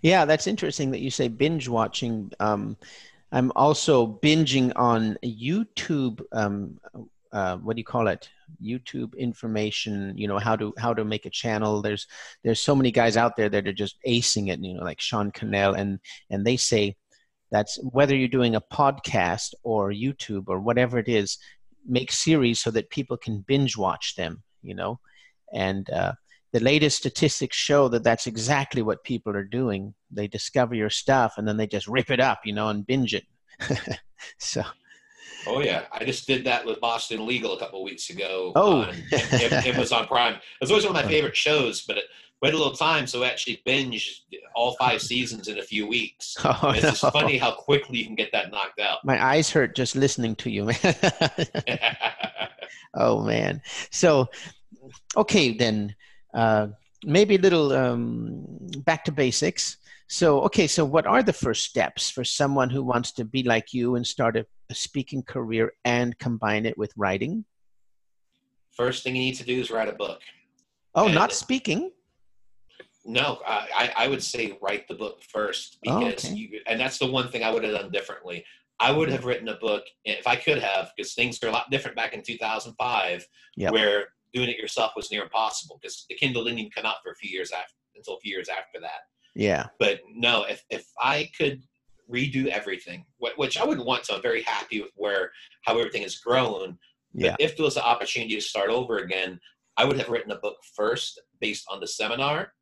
Yeah, 0.03 0.25
that's 0.25 0.47
interesting 0.47 0.91
that 0.93 1.01
you 1.01 1.11
say 1.11 1.29
binge 1.29 1.69
watching. 1.69 2.33
Um, 2.41 2.77
I'm 3.33 3.53
also 3.55 4.19
binging 4.23 4.73
on 4.77 5.19
YouTube 5.25 6.23
um, 6.33 6.79
uh, 7.31 7.59
what 7.59 7.77
do 7.77 7.81
you 7.81 7.85
call 7.85 8.09
it? 8.09 8.31
Youtube 8.63 9.15
information 9.19 10.17
you 10.17 10.27
know 10.27 10.39
how 10.39 10.57
to 10.57 10.73
how 10.79 10.95
to 10.95 11.05
make 11.05 11.27
a 11.27 11.31
channel. 11.31 11.83
There's 11.83 12.07
there's 12.43 12.61
so 12.61 12.75
many 12.75 12.91
guys 12.91 13.17
out 13.17 13.37
there 13.37 13.51
that 13.51 13.69
are 13.69 13.73
just 13.75 13.97
acing 14.07 14.49
it 14.49 14.61
you 14.61 14.73
know 14.75 14.83
like 14.83 15.01
sean 15.01 15.31
cannell 15.31 15.75
and 15.75 15.99
and 16.31 16.47
they 16.47 16.57
say 16.57 16.97
that's 17.51 17.79
whether 17.83 18.17
you're 18.17 18.29
doing 18.29 18.55
a 18.55 18.61
podcast 18.61 19.53
or 19.63 19.91
youtube 19.91 20.45
or 20.49 20.61
whatever 20.61 20.99
it 20.99 21.09
is 21.09 21.39
make 21.87 22.11
series 22.13 22.61
so 22.61 22.71
that 22.71 22.91
people 22.91 23.17
can 23.19 23.41
binge 23.47 23.77
watch 23.77 24.15
them 24.17 24.43
you 24.63 24.75
know? 24.75 25.01
And 25.53 25.89
uh, 25.91 26.13
the 26.53 26.61
latest 26.61 26.97
statistics 26.97 27.57
show 27.57 27.89
that 27.89 28.05
that's 28.05 28.27
exactly 28.27 28.83
what 28.83 29.05
people 29.05 29.35
are 29.37 29.45
doing 29.45 29.95
they 30.11 30.27
discover 30.27 30.75
your 30.75 30.91
stuff 30.91 31.35
and 31.37 31.47
then 31.47 31.57
they 31.57 31.67
just 31.67 31.87
rip 31.87 32.11
it 32.11 32.21
up 32.21 32.41
you 32.45 32.53
know 32.53 32.69
and 32.69 32.87
binge 32.87 33.15
it 33.15 33.25
so 34.39 34.63
Oh 35.47 35.61
yeah, 35.61 35.85
I 35.93 36.05
just 36.05 36.27
did 36.27 36.45
that 36.45 36.67
with 36.67 36.81
Boston 36.81 37.25
Legal 37.25 37.55
a 37.55 37.59
couple 37.59 37.83
weeks 37.83 38.11
ago. 38.11 38.53
Uh, 38.55 38.61
oh, 38.61 38.81
on, 38.83 38.89
it, 39.13 39.67
it, 39.67 39.77
was 39.79 39.93
on 39.93 40.07
Prime. 40.07 40.35
It 40.35 40.41
was 40.61 40.71
always 40.71 40.85
one 40.85 40.95
of 40.95 41.03
my 41.03 41.09
favorite 41.09 41.37
shows, 41.37 41.83
but 41.83 41.97
it 41.97 42.05
wait 42.41 42.55
a 42.55 42.57
little 42.57 42.75
time, 42.75 43.07
so 43.07 43.23
I 43.23 43.29
actually 43.29 43.63
binge 43.65 44.25
all 44.55 44.77
five 44.77 45.03
seasons 45.03 45.49
in 45.49 45.59
a 45.59 45.63
few 45.63 45.87
weeks. 45.87 46.37
Oh, 46.45 46.71
it's 46.71 46.83
no. 46.83 46.91
just 46.91 47.13
funny 47.13 47.37
how 47.37 47.53
quickly 47.53 47.99
you 47.99 48.07
can 48.07 48.15
get 48.15 48.33
that 48.33 48.51
knocked 48.51 48.81
out. 48.81 49.05
my 49.05 49.23
eyes 49.23 49.51
hurt 49.51 49.77
just 49.77 49.95
listening 49.95 50.35
to 50.37 50.51
you 50.51 50.65
man 50.65 50.77
oh 52.95 53.23
man 53.23 53.61
so 53.91 54.29
okay 55.17 55.53
then 55.53 55.95
uh, 56.35 56.69
maybe 57.05 57.37
a 57.37 57.39
little 57.39 57.73
um, 57.73 58.45
back 58.85 59.05
to 59.05 59.13
basics 59.13 59.77
so 60.09 60.41
okay 60.41 60.67
so 60.67 60.85
what 60.85 61.07
are 61.07 61.23
the 61.23 61.33
first 61.33 61.65
steps 61.65 62.09
for 62.11 62.25
someone 62.25 62.71
who 62.71 62.83
wants 62.83 63.13
to 63.13 63.25
be 63.25 63.43
like 63.43 63.73
you 63.75 63.95
and 63.97 64.07
start 64.07 64.37
a, 64.37 64.47
a 64.71 64.75
speaking 64.75 65.23
career 65.23 65.73
and 65.85 66.19
combine 66.19 66.65
it 66.67 66.77
with 66.79 66.93
writing 66.97 67.45
First 68.73 69.03
thing 69.03 69.17
you 69.17 69.23
need 69.23 69.35
to 69.35 69.45
do 69.45 69.59
is 69.61 69.71
write 69.71 69.89
a 69.89 69.93
book. 69.93 70.21
oh 70.95 71.07
And- 71.07 71.15
not 71.15 71.33
speaking 71.33 71.91
No, 73.05 73.41
I, 73.47 73.93
I 73.97 74.09
would 74.09 74.23
say 74.23 74.59
write 74.61 74.87
the 74.89 74.95
book 74.95 75.23
first 75.23 75.79
Oh, 75.87 76.01
because 76.01 76.25
okay. 76.27 76.35
you, 76.35 76.61
and 76.67 76.79
that's 76.81 76.99
the 76.99 77.11
one 77.11 77.29
thing 77.31 77.43
I 77.43 77.51
would 77.51 77.65
have 77.65 77.75
done 77.81 77.91
differently. 77.91 78.45
I 78.81 78.93
would 78.93 79.09
have 79.09 79.25
written 79.25 79.49
a 79.49 79.57
book 79.57 79.85
if 80.05 80.27
I 80.27 80.37
could 80.37 80.59
have, 80.59 80.93
because 80.97 81.15
things 81.15 81.39
were 81.43 81.49
a 81.49 81.53
lot 81.53 81.71
different 81.71 81.97
back 81.97 82.13
in 82.15 82.23
2005, 82.23 83.27
Yep. 83.57 83.73
where 83.73 84.09
doing 84.33 84.49
it 84.49 84.57
yourself 84.59 84.93
was 84.97 85.11
near 85.11 85.23
impossible 85.23 85.79
because 85.81 86.05
the 86.09 86.17
Kindle 86.17 86.45
didn't 86.45 86.59
even 86.61 86.71
come 86.71 86.87
out 86.87 86.97
for 87.03 87.13
a 87.13 87.17
few 87.17 87.31
years 87.31 87.51
after 87.53 87.75
until 87.97 88.15
a 88.15 88.21
few 88.21 88.35
years 88.35 88.49
after 88.49 88.81
that. 88.81 89.01
yeah 89.35 89.67
But 89.79 90.01
no, 90.15 90.45
if 90.45 90.63
if 90.71 90.87
I 91.01 91.31
could 91.37 91.63
redo 92.11 92.47
everything, 92.47 93.05
wh- 93.23 93.37
which 93.39 93.59
I 93.59 93.65
wouldn't 93.65 93.87
want 93.87 94.05
to, 94.05 94.15
I'm 94.15 94.23
very 94.23 94.43
happy 94.43 94.81
with 94.81 94.93
where 94.97 95.31
how 95.65 95.79
everything 95.79 96.03
has 96.03 96.17
grown. 96.17 96.79
But 97.15 97.25
yeah 97.25 97.37
if 97.39 97.57
there 97.57 97.65
was 97.65 97.77
an 97.77 97.83
opportunity 97.83 98.35
to 98.35 98.41
start 98.41 98.71
over 98.71 98.99
again, 98.99 99.41
I 99.77 99.85
would 99.85 99.99
have 99.99 100.09
written 100.09 100.33
a 100.33 100.39
book 100.39 100.57
first 100.77 101.21
based 101.41 101.65
on 101.71 101.81
the 101.81 101.87
seminar 101.87 102.53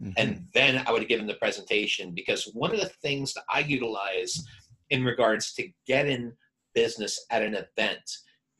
Mhm. 0.00 0.14
and 0.16 0.46
then 0.54 0.84
I 0.86 0.92
would 0.92 1.02
have 1.02 1.08
given 1.08 1.26
the 1.26 1.34
presentation 1.34 2.14
because 2.14 2.44
one 2.54 2.72
of 2.72 2.78
the 2.80 2.92
things 3.02 3.34
that 3.34 3.42
I 3.52 3.60
utilize 3.60 4.44
in 4.90 5.04
regards 5.04 5.52
to 5.54 5.68
getting 5.88 6.32
business 6.72 7.18
at 7.30 7.42
an 7.42 7.54
event 7.56 8.08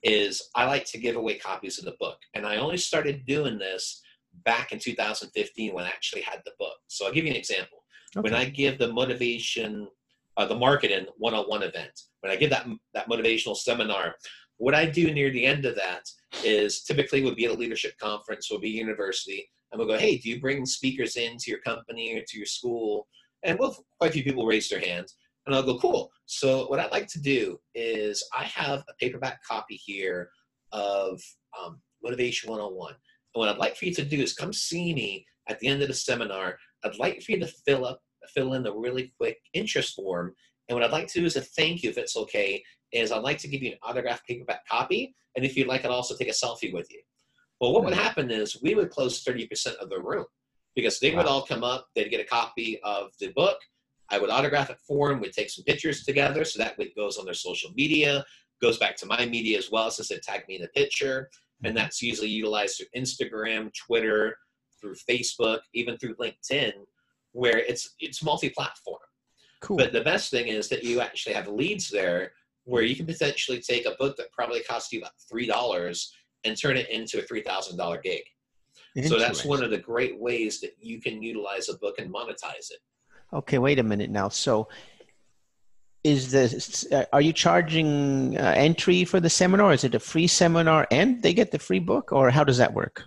is 0.02 0.48
I 0.54 0.66
like 0.66 0.84
to 0.86 0.98
give 0.98 1.16
away 1.16 1.38
copies 1.38 1.78
of 1.78 1.84
the 1.84 1.96
book. 1.98 2.18
And 2.34 2.46
I 2.46 2.56
only 2.56 2.76
started 2.76 3.26
doing 3.26 3.58
this 3.58 4.02
back 4.44 4.72
in 4.72 4.78
2015 4.78 5.74
when 5.74 5.84
I 5.84 5.88
actually 5.88 6.22
had 6.22 6.40
the 6.44 6.52
book. 6.58 6.76
So 6.86 7.06
I'll 7.06 7.12
give 7.12 7.24
you 7.24 7.30
an 7.30 7.36
example. 7.36 7.78
When 8.14 8.34
I 8.34 8.46
give 8.46 8.78
the 8.78 8.92
motivation, 8.92 9.88
uh, 10.36 10.46
the 10.46 10.54
marketing 10.54 11.06
101 11.18 11.62
event, 11.62 12.00
when 12.20 12.32
I 12.32 12.36
give 12.36 12.50
that, 12.50 12.66
that 12.94 13.08
motivational 13.08 13.56
seminar, 13.56 14.14
what 14.56 14.74
I 14.74 14.86
do 14.86 15.12
near 15.12 15.30
the 15.30 15.44
end 15.44 15.66
of 15.66 15.76
that 15.76 16.08
is 16.44 16.82
typically 16.82 17.22
would 17.22 17.36
be 17.36 17.44
at 17.44 17.52
a 17.52 17.54
leadership 17.54 17.92
conference, 18.00 18.50
would 18.50 18.60
be 18.60 18.70
university, 18.70 19.48
and 19.70 19.78
we'll 19.78 19.88
go, 19.88 19.98
hey, 19.98 20.16
do 20.16 20.28
you 20.28 20.40
bring 20.40 20.64
speakers 20.64 21.16
into 21.16 21.50
your 21.50 21.60
company 21.60 22.16
or 22.16 22.22
to 22.26 22.36
your 22.36 22.46
school? 22.46 23.06
And 23.42 23.58
well, 23.58 23.76
quite 23.98 24.10
a 24.10 24.14
few 24.14 24.24
people 24.24 24.46
raise 24.46 24.68
their 24.68 24.80
hands. 24.80 25.16
And 25.48 25.56
I'll 25.56 25.62
go, 25.62 25.78
cool. 25.78 26.12
So 26.26 26.66
what 26.66 26.78
I'd 26.78 26.92
like 26.92 27.06
to 27.08 27.18
do 27.18 27.58
is 27.74 28.22
I 28.38 28.44
have 28.44 28.80
a 28.80 28.92
paperback 29.00 29.42
copy 29.42 29.76
here 29.76 30.28
of 30.72 31.22
um, 31.58 31.80
Motivation 32.04 32.50
101. 32.50 32.92
And 32.92 32.98
what 33.40 33.48
I'd 33.48 33.56
like 33.56 33.74
for 33.74 33.86
you 33.86 33.94
to 33.94 34.04
do 34.04 34.20
is 34.20 34.34
come 34.34 34.52
see 34.52 34.92
me 34.94 35.24
at 35.48 35.58
the 35.58 35.68
end 35.68 35.80
of 35.80 35.88
the 35.88 35.94
seminar. 35.94 36.58
I'd 36.84 36.98
like 36.98 37.22
for 37.22 37.32
you 37.32 37.40
to 37.40 37.46
fill 37.46 37.86
up, 37.86 38.02
fill 38.34 38.52
in 38.52 38.62
the 38.62 38.74
really 38.76 39.10
quick 39.16 39.38
interest 39.54 39.96
form. 39.96 40.34
And 40.68 40.76
what 40.78 40.84
I'd 40.84 40.92
like 40.92 41.06
to 41.08 41.20
do 41.20 41.24
is 41.24 41.36
a 41.36 41.40
thank 41.40 41.82
you, 41.82 41.88
if 41.88 41.96
it's 41.96 42.14
okay, 42.14 42.62
is 42.92 43.10
I'd 43.10 43.22
like 43.22 43.38
to 43.38 43.48
give 43.48 43.62
you 43.62 43.70
an 43.72 43.78
autographed 43.82 44.26
paperback 44.26 44.68
copy. 44.68 45.14
And 45.34 45.46
if 45.46 45.56
you'd 45.56 45.66
like, 45.66 45.86
I'd 45.86 45.90
also 45.90 46.14
take 46.14 46.28
a 46.28 46.32
selfie 46.32 46.74
with 46.74 46.92
you. 46.92 47.00
Well, 47.58 47.72
what 47.72 47.84
would 47.84 47.94
Mhm. 47.94 48.02
happen 48.02 48.30
is 48.30 48.60
we 48.62 48.74
would 48.74 48.90
close 48.90 49.24
30% 49.24 49.76
of 49.76 49.88
the 49.88 49.98
room 49.98 50.26
because 50.74 51.00
they 51.00 51.14
would 51.14 51.24
all 51.24 51.40
come 51.46 51.64
up, 51.64 51.88
they'd 51.94 52.10
get 52.10 52.20
a 52.20 52.24
copy 52.24 52.78
of 52.82 53.12
the 53.18 53.28
book. 53.28 53.58
I 54.10 54.18
would 54.18 54.30
autograph 54.30 54.70
it 54.70 54.78
for 54.86 55.08
them, 55.08 55.20
we'd 55.20 55.32
take 55.32 55.50
some 55.50 55.64
pictures 55.64 56.04
together. 56.04 56.44
So 56.44 56.58
that 56.58 56.78
it 56.78 56.96
goes 56.96 57.18
on 57.18 57.24
their 57.24 57.34
social 57.34 57.70
media, 57.74 58.24
goes 58.60 58.78
back 58.78 58.96
to 58.98 59.06
my 59.06 59.26
media 59.26 59.58
as 59.58 59.70
well, 59.70 59.90
since 59.90 60.08
they 60.08 60.18
tag 60.18 60.42
me 60.48 60.56
in 60.56 60.62
the 60.62 60.68
picture. 60.68 61.30
And 61.62 61.70
mm-hmm. 61.70 61.82
that's 61.82 62.02
usually 62.02 62.28
utilized 62.28 62.78
through 62.78 63.00
Instagram, 63.00 63.70
Twitter, 63.74 64.36
through 64.80 64.94
Facebook, 65.08 65.60
even 65.74 65.98
through 65.98 66.14
LinkedIn, 66.16 66.72
where 67.32 67.58
it's 67.58 67.94
it's 68.00 68.22
multi-platform. 68.22 69.00
cool 69.60 69.76
But 69.76 69.92
the 69.92 70.02
best 70.02 70.30
thing 70.30 70.48
is 70.48 70.68
that 70.68 70.84
you 70.84 71.00
actually 71.00 71.34
have 71.34 71.48
leads 71.48 71.90
there 71.90 72.32
where 72.64 72.82
you 72.82 72.94
can 72.94 73.06
potentially 73.06 73.60
take 73.60 73.86
a 73.86 73.96
book 73.98 74.16
that 74.16 74.30
probably 74.32 74.62
cost 74.62 74.92
you 74.92 75.00
about 75.00 75.12
three 75.28 75.46
dollars 75.46 76.12
and 76.44 76.56
turn 76.56 76.76
it 76.76 76.88
into 76.90 77.18
a 77.18 77.22
three 77.22 77.42
thousand 77.42 77.76
dollar 77.76 78.00
gig. 78.00 78.22
So 79.06 79.18
that's 79.18 79.44
one 79.44 79.62
of 79.62 79.70
the 79.70 79.78
great 79.78 80.18
ways 80.18 80.60
that 80.60 80.72
you 80.80 81.00
can 81.00 81.22
utilize 81.22 81.68
a 81.68 81.78
book 81.78 81.96
and 81.98 82.12
monetize 82.12 82.70
it. 82.70 82.80
Okay, 83.32 83.58
wait 83.58 83.78
a 83.78 83.82
minute 83.82 84.10
now. 84.10 84.28
So, 84.28 84.68
is 86.04 86.30
this? 86.30 86.86
Uh, 86.90 87.04
are 87.12 87.20
you 87.20 87.32
charging 87.32 88.36
uh, 88.38 88.54
entry 88.56 89.04
for 89.04 89.20
the 89.20 89.28
seminar? 89.28 89.72
Is 89.72 89.84
it 89.84 89.94
a 89.94 89.98
free 90.00 90.26
seminar 90.26 90.86
and 90.90 91.22
they 91.22 91.34
get 91.34 91.50
the 91.50 91.58
free 91.58 91.80
book, 91.80 92.12
or 92.12 92.30
how 92.30 92.44
does 92.44 92.58
that 92.58 92.72
work? 92.72 93.04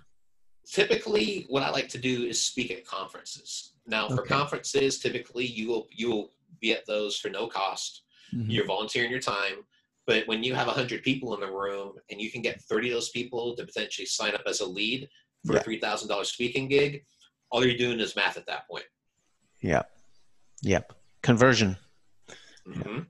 Typically, 0.70 1.46
what 1.48 1.62
I 1.62 1.70
like 1.70 1.88
to 1.90 1.98
do 1.98 2.24
is 2.24 2.40
speak 2.42 2.70
at 2.70 2.86
conferences. 2.86 3.72
Now, 3.86 4.08
for 4.08 4.20
Okay. 4.22 4.28
conferences, 4.28 5.00
typically 5.00 5.44
you 5.46 5.68
will 5.68 5.88
you 5.90 6.08
will 6.10 6.32
be 6.60 6.72
at 6.72 6.86
those 6.86 7.16
for 7.16 7.28
no 7.28 7.48
cost. 7.48 8.02
Mhm. 8.32 8.46
You're 8.48 8.66
volunteering 8.66 9.10
your 9.10 9.20
time. 9.20 9.64
But 10.06 10.26
when 10.26 10.42
you 10.42 10.54
have 10.54 10.66
100 10.68 11.02
people 11.02 11.34
in 11.34 11.40
the 11.40 11.50
room 11.50 11.94
and 12.10 12.20
you 12.20 12.30
can 12.30 12.42
get 12.42 12.60
30 12.62 12.88
of 12.90 12.94
those 12.94 13.10
people 13.10 13.54
to 13.56 13.64
potentially 13.64 14.06
sign 14.06 14.34
up 14.34 14.42
as 14.46 14.60
a 14.60 14.66
lead 14.66 15.08
for 15.46 15.54
Yeah. 15.54 15.60
a 15.60 15.62
$3,000 15.62 16.28
speaking 16.28 16.68
gig, 16.68 17.04
all 17.50 17.64
you're 17.64 17.76
doing 17.76 18.00
is 18.00 18.16
math 18.16 18.36
at 18.36 18.46
that 18.46 18.66
point. 18.68 18.84
Yep. 19.60 19.88
Yep. 20.62 20.92
Conversion. 21.22 21.76
Mhm. 22.66 23.06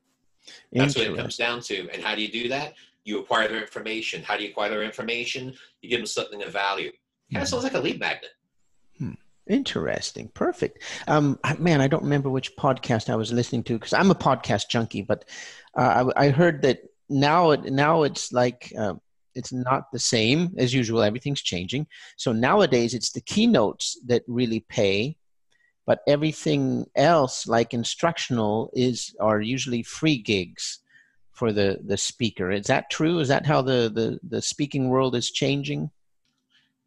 That's 0.72 0.96
what 0.96 1.06
it 1.06 1.16
comes 1.16 1.36
down 1.36 1.60
to. 1.62 1.88
And 1.90 2.02
how 2.02 2.14
do 2.14 2.22
you 2.22 2.28
do 2.28 2.48
that? 2.48 2.74
You 3.04 3.20
acquire 3.20 3.48
their 3.48 3.60
information. 3.60 4.22
How 4.22 4.36
do 4.36 4.42
you 4.42 4.50
acquire 4.50 4.70
their 4.70 4.82
information? 4.82 5.54
You 5.80 5.88
give 5.88 6.00
them 6.00 6.06
something 6.06 6.42
of 6.42 6.52
value. 6.52 6.92
Kind 7.32 7.42
of 7.42 7.48
sounds 7.48 7.64
like 7.64 7.74
a 7.74 7.80
lead 7.80 7.98
magnet. 7.98 8.30
Interesting. 9.48 10.28
Perfect. 10.28 10.82
Um, 11.08 11.38
man, 11.58 11.80
I 11.80 11.88
don't 11.88 12.04
remember 12.04 12.30
which 12.30 12.56
podcast 12.56 13.10
I 13.10 13.16
was 13.16 13.32
listening 13.32 13.64
to 13.64 13.74
because 13.74 13.92
I'm 13.92 14.10
a 14.10 14.14
podcast 14.14 14.68
junkie, 14.68 15.02
but 15.02 15.24
uh, 15.76 16.10
I, 16.16 16.26
I 16.26 16.30
heard 16.30 16.62
that 16.62 16.80
now 17.08 17.50
it 17.50 17.64
now 17.64 18.04
it's 18.04 18.32
like 18.32 18.72
uh, 18.78 18.94
it's 19.34 19.52
not 19.52 19.90
the 19.90 19.98
same 19.98 20.54
as 20.58 20.72
usual. 20.72 21.02
Everything's 21.02 21.42
changing. 21.42 21.88
So 22.16 22.32
nowadays 22.32 22.94
it's 22.94 23.10
the 23.10 23.20
keynotes 23.20 23.98
that 24.06 24.22
really 24.28 24.60
pay, 24.60 25.16
but 25.86 26.00
everything 26.06 26.86
else 26.94 27.46
like 27.46 27.74
instructional 27.74 28.70
is 28.74 29.14
are 29.20 29.40
usually 29.40 29.82
free 29.82 30.18
gigs 30.18 30.80
for 31.32 31.52
the 31.52 31.78
the 31.84 31.96
speaker. 31.96 32.50
Is 32.50 32.66
that 32.66 32.90
true? 32.90 33.18
Is 33.18 33.28
that 33.28 33.46
how 33.46 33.62
the 33.62 33.90
the, 33.92 34.18
the 34.28 34.42
speaking 34.42 34.88
world 34.88 35.14
is 35.14 35.30
changing? 35.30 35.90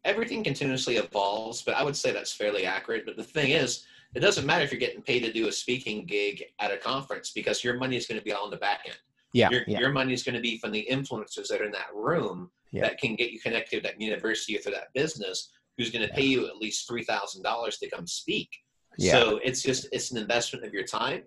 Everything 0.04 0.44
continuously 0.44 0.96
evolves, 0.96 1.62
but 1.62 1.74
I 1.74 1.82
would 1.82 1.96
say 1.96 2.12
that's 2.12 2.32
fairly 2.32 2.64
accurate. 2.64 3.04
But 3.04 3.16
the 3.16 3.24
thing 3.24 3.50
is, 3.50 3.84
it 4.14 4.20
doesn't 4.20 4.46
matter 4.46 4.64
if 4.64 4.70
you're 4.70 4.78
getting 4.78 5.02
paid 5.02 5.20
to 5.24 5.32
do 5.32 5.48
a 5.48 5.52
speaking 5.52 6.06
gig 6.06 6.44
at 6.60 6.72
a 6.72 6.76
conference 6.76 7.32
because 7.32 7.64
your 7.64 7.74
money 7.74 7.96
is 7.96 8.06
going 8.06 8.18
to 8.18 8.24
be 8.24 8.32
all 8.32 8.44
on 8.44 8.50
the 8.50 8.56
back 8.56 8.82
end. 8.86 8.96
Yeah. 9.32 9.50
your, 9.50 9.62
yeah. 9.66 9.80
your 9.80 9.90
money 9.90 10.14
is 10.14 10.22
going 10.22 10.36
to 10.36 10.40
be 10.40 10.58
from 10.58 10.72
the 10.72 10.86
influencers 10.90 11.48
that 11.48 11.60
are 11.60 11.64
in 11.64 11.72
that 11.72 11.94
room 11.94 12.50
Yeah. 12.72 12.82
that 12.82 12.98
can 12.98 13.16
get 13.16 13.30
you 13.32 13.40
connected 13.40 13.76
to 13.76 13.82
that 13.82 14.00
university 14.00 14.56
or 14.56 14.62
to 14.62 14.70
that 14.70 14.92
business 14.94 15.50
who's 15.76 15.90
going 15.90 16.06
to 16.06 16.14
pay 16.14 16.24
you 16.24 16.46
at 16.46 16.56
least 16.56 16.88
$3,000 16.88 17.78
to 17.78 17.90
come 17.90 18.06
speak. 18.06 18.48
Yeah. 18.98 19.12
So 19.12 19.40
it's 19.42 19.62
just, 19.62 19.88
it's 19.92 20.10
an 20.10 20.18
investment 20.18 20.64
of 20.64 20.72
your 20.72 20.84
time. 20.84 21.22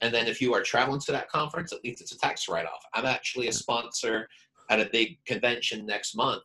And 0.00 0.14
then 0.14 0.26
if 0.26 0.40
you 0.40 0.54
are 0.54 0.62
traveling 0.62 1.00
to 1.00 1.12
that 1.12 1.28
conference, 1.28 1.72
at 1.72 1.84
least 1.84 2.00
it's 2.00 2.12
a 2.12 2.18
tax 2.18 2.48
write-off. 2.48 2.82
I'm 2.94 3.06
actually 3.06 3.48
a 3.48 3.52
sponsor 3.52 4.28
at 4.70 4.80
a 4.80 4.88
big 4.90 5.18
convention 5.26 5.84
next 5.84 6.16
month. 6.16 6.44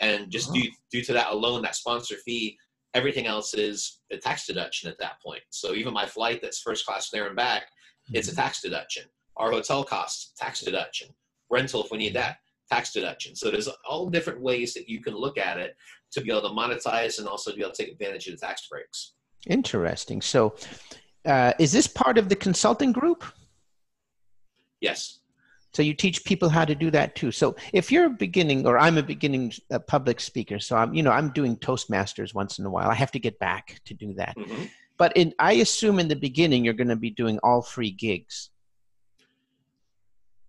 And 0.00 0.30
just 0.30 0.50
Oh. 0.50 0.54
due, 0.54 0.70
due 0.90 1.02
to 1.04 1.12
that 1.14 1.30
alone, 1.30 1.62
that 1.62 1.76
sponsor 1.76 2.16
fee, 2.16 2.58
everything 2.94 3.26
else 3.26 3.54
is 3.54 4.00
a 4.10 4.16
tax 4.16 4.46
deduction 4.46 4.90
at 4.90 4.98
that 4.98 5.20
point. 5.22 5.42
So 5.50 5.74
even 5.74 5.94
my 5.94 6.06
flight 6.06 6.42
that's 6.42 6.60
first 6.60 6.84
class 6.84 7.10
there 7.10 7.26
and 7.26 7.36
back, 7.36 7.64
it's 8.12 8.28
a 8.28 8.32
mm-hmm. 8.32 8.40
tax 8.40 8.60
deduction. 8.60 9.04
Our 9.36 9.52
hotel 9.52 9.84
costs, 9.84 10.32
tax 10.36 10.60
deduction. 10.60 11.08
Rental, 11.48 11.84
if 11.84 11.90
we 11.90 11.98
need 11.98 12.14
that, 12.14 12.38
tax 12.70 12.92
deduction. 12.92 13.34
So 13.34 13.50
there's 13.50 13.68
all 13.88 14.10
different 14.10 14.40
ways 14.40 14.74
that 14.74 14.88
you 14.88 15.00
can 15.00 15.14
look 15.14 15.38
at 15.38 15.58
it 15.58 15.76
to 16.12 16.20
be 16.20 16.30
able 16.30 16.42
to 16.42 16.48
monetize 16.48 17.18
and 17.18 17.28
also 17.28 17.50
to 17.50 17.56
be 17.56 17.62
able 17.62 17.72
to 17.72 17.82
take 17.82 17.92
advantage 17.92 18.26
of 18.26 18.38
the 18.38 18.46
tax 18.46 18.68
breaks. 18.68 19.14
Interesting. 19.46 20.20
So, 20.22 20.54
uh, 21.24 21.52
is 21.58 21.72
this 21.72 21.86
part 21.86 22.18
of 22.18 22.28
the 22.28 22.36
consulting 22.36 22.92
group? 22.92 23.24
Yes. 24.80 25.20
So 25.72 25.82
you 25.82 25.94
teach 25.94 26.24
people 26.24 26.48
how 26.48 26.64
to 26.64 26.74
do 26.74 26.90
that 26.90 27.14
too. 27.14 27.30
So 27.30 27.54
if 27.72 27.92
you're 27.92 28.06
a 28.06 28.10
beginning, 28.10 28.66
or 28.66 28.78
I'm 28.78 28.98
a 28.98 29.02
beginning 29.02 29.52
uh, 29.70 29.78
public 29.78 30.18
speaker, 30.18 30.58
so 30.58 30.76
I'm, 30.76 30.94
you 30.94 31.02
know, 31.02 31.12
I'm 31.12 31.30
doing 31.30 31.56
Toastmasters 31.56 32.34
once 32.34 32.58
in 32.58 32.66
a 32.66 32.70
while. 32.70 32.90
I 32.90 32.94
have 32.94 33.12
to 33.12 33.20
get 33.20 33.38
back 33.38 33.80
to 33.84 33.94
do 33.94 34.12
that. 34.14 34.36
Mm-hmm. 34.36 34.64
But 34.98 35.16
in, 35.16 35.32
I 35.38 35.54
assume 35.54 36.00
in 36.00 36.08
the 36.08 36.16
beginning 36.16 36.64
you're 36.64 36.74
going 36.74 36.88
to 36.88 36.96
be 36.96 37.10
doing 37.10 37.38
all 37.42 37.62
free 37.62 37.92
gigs. 37.92 38.50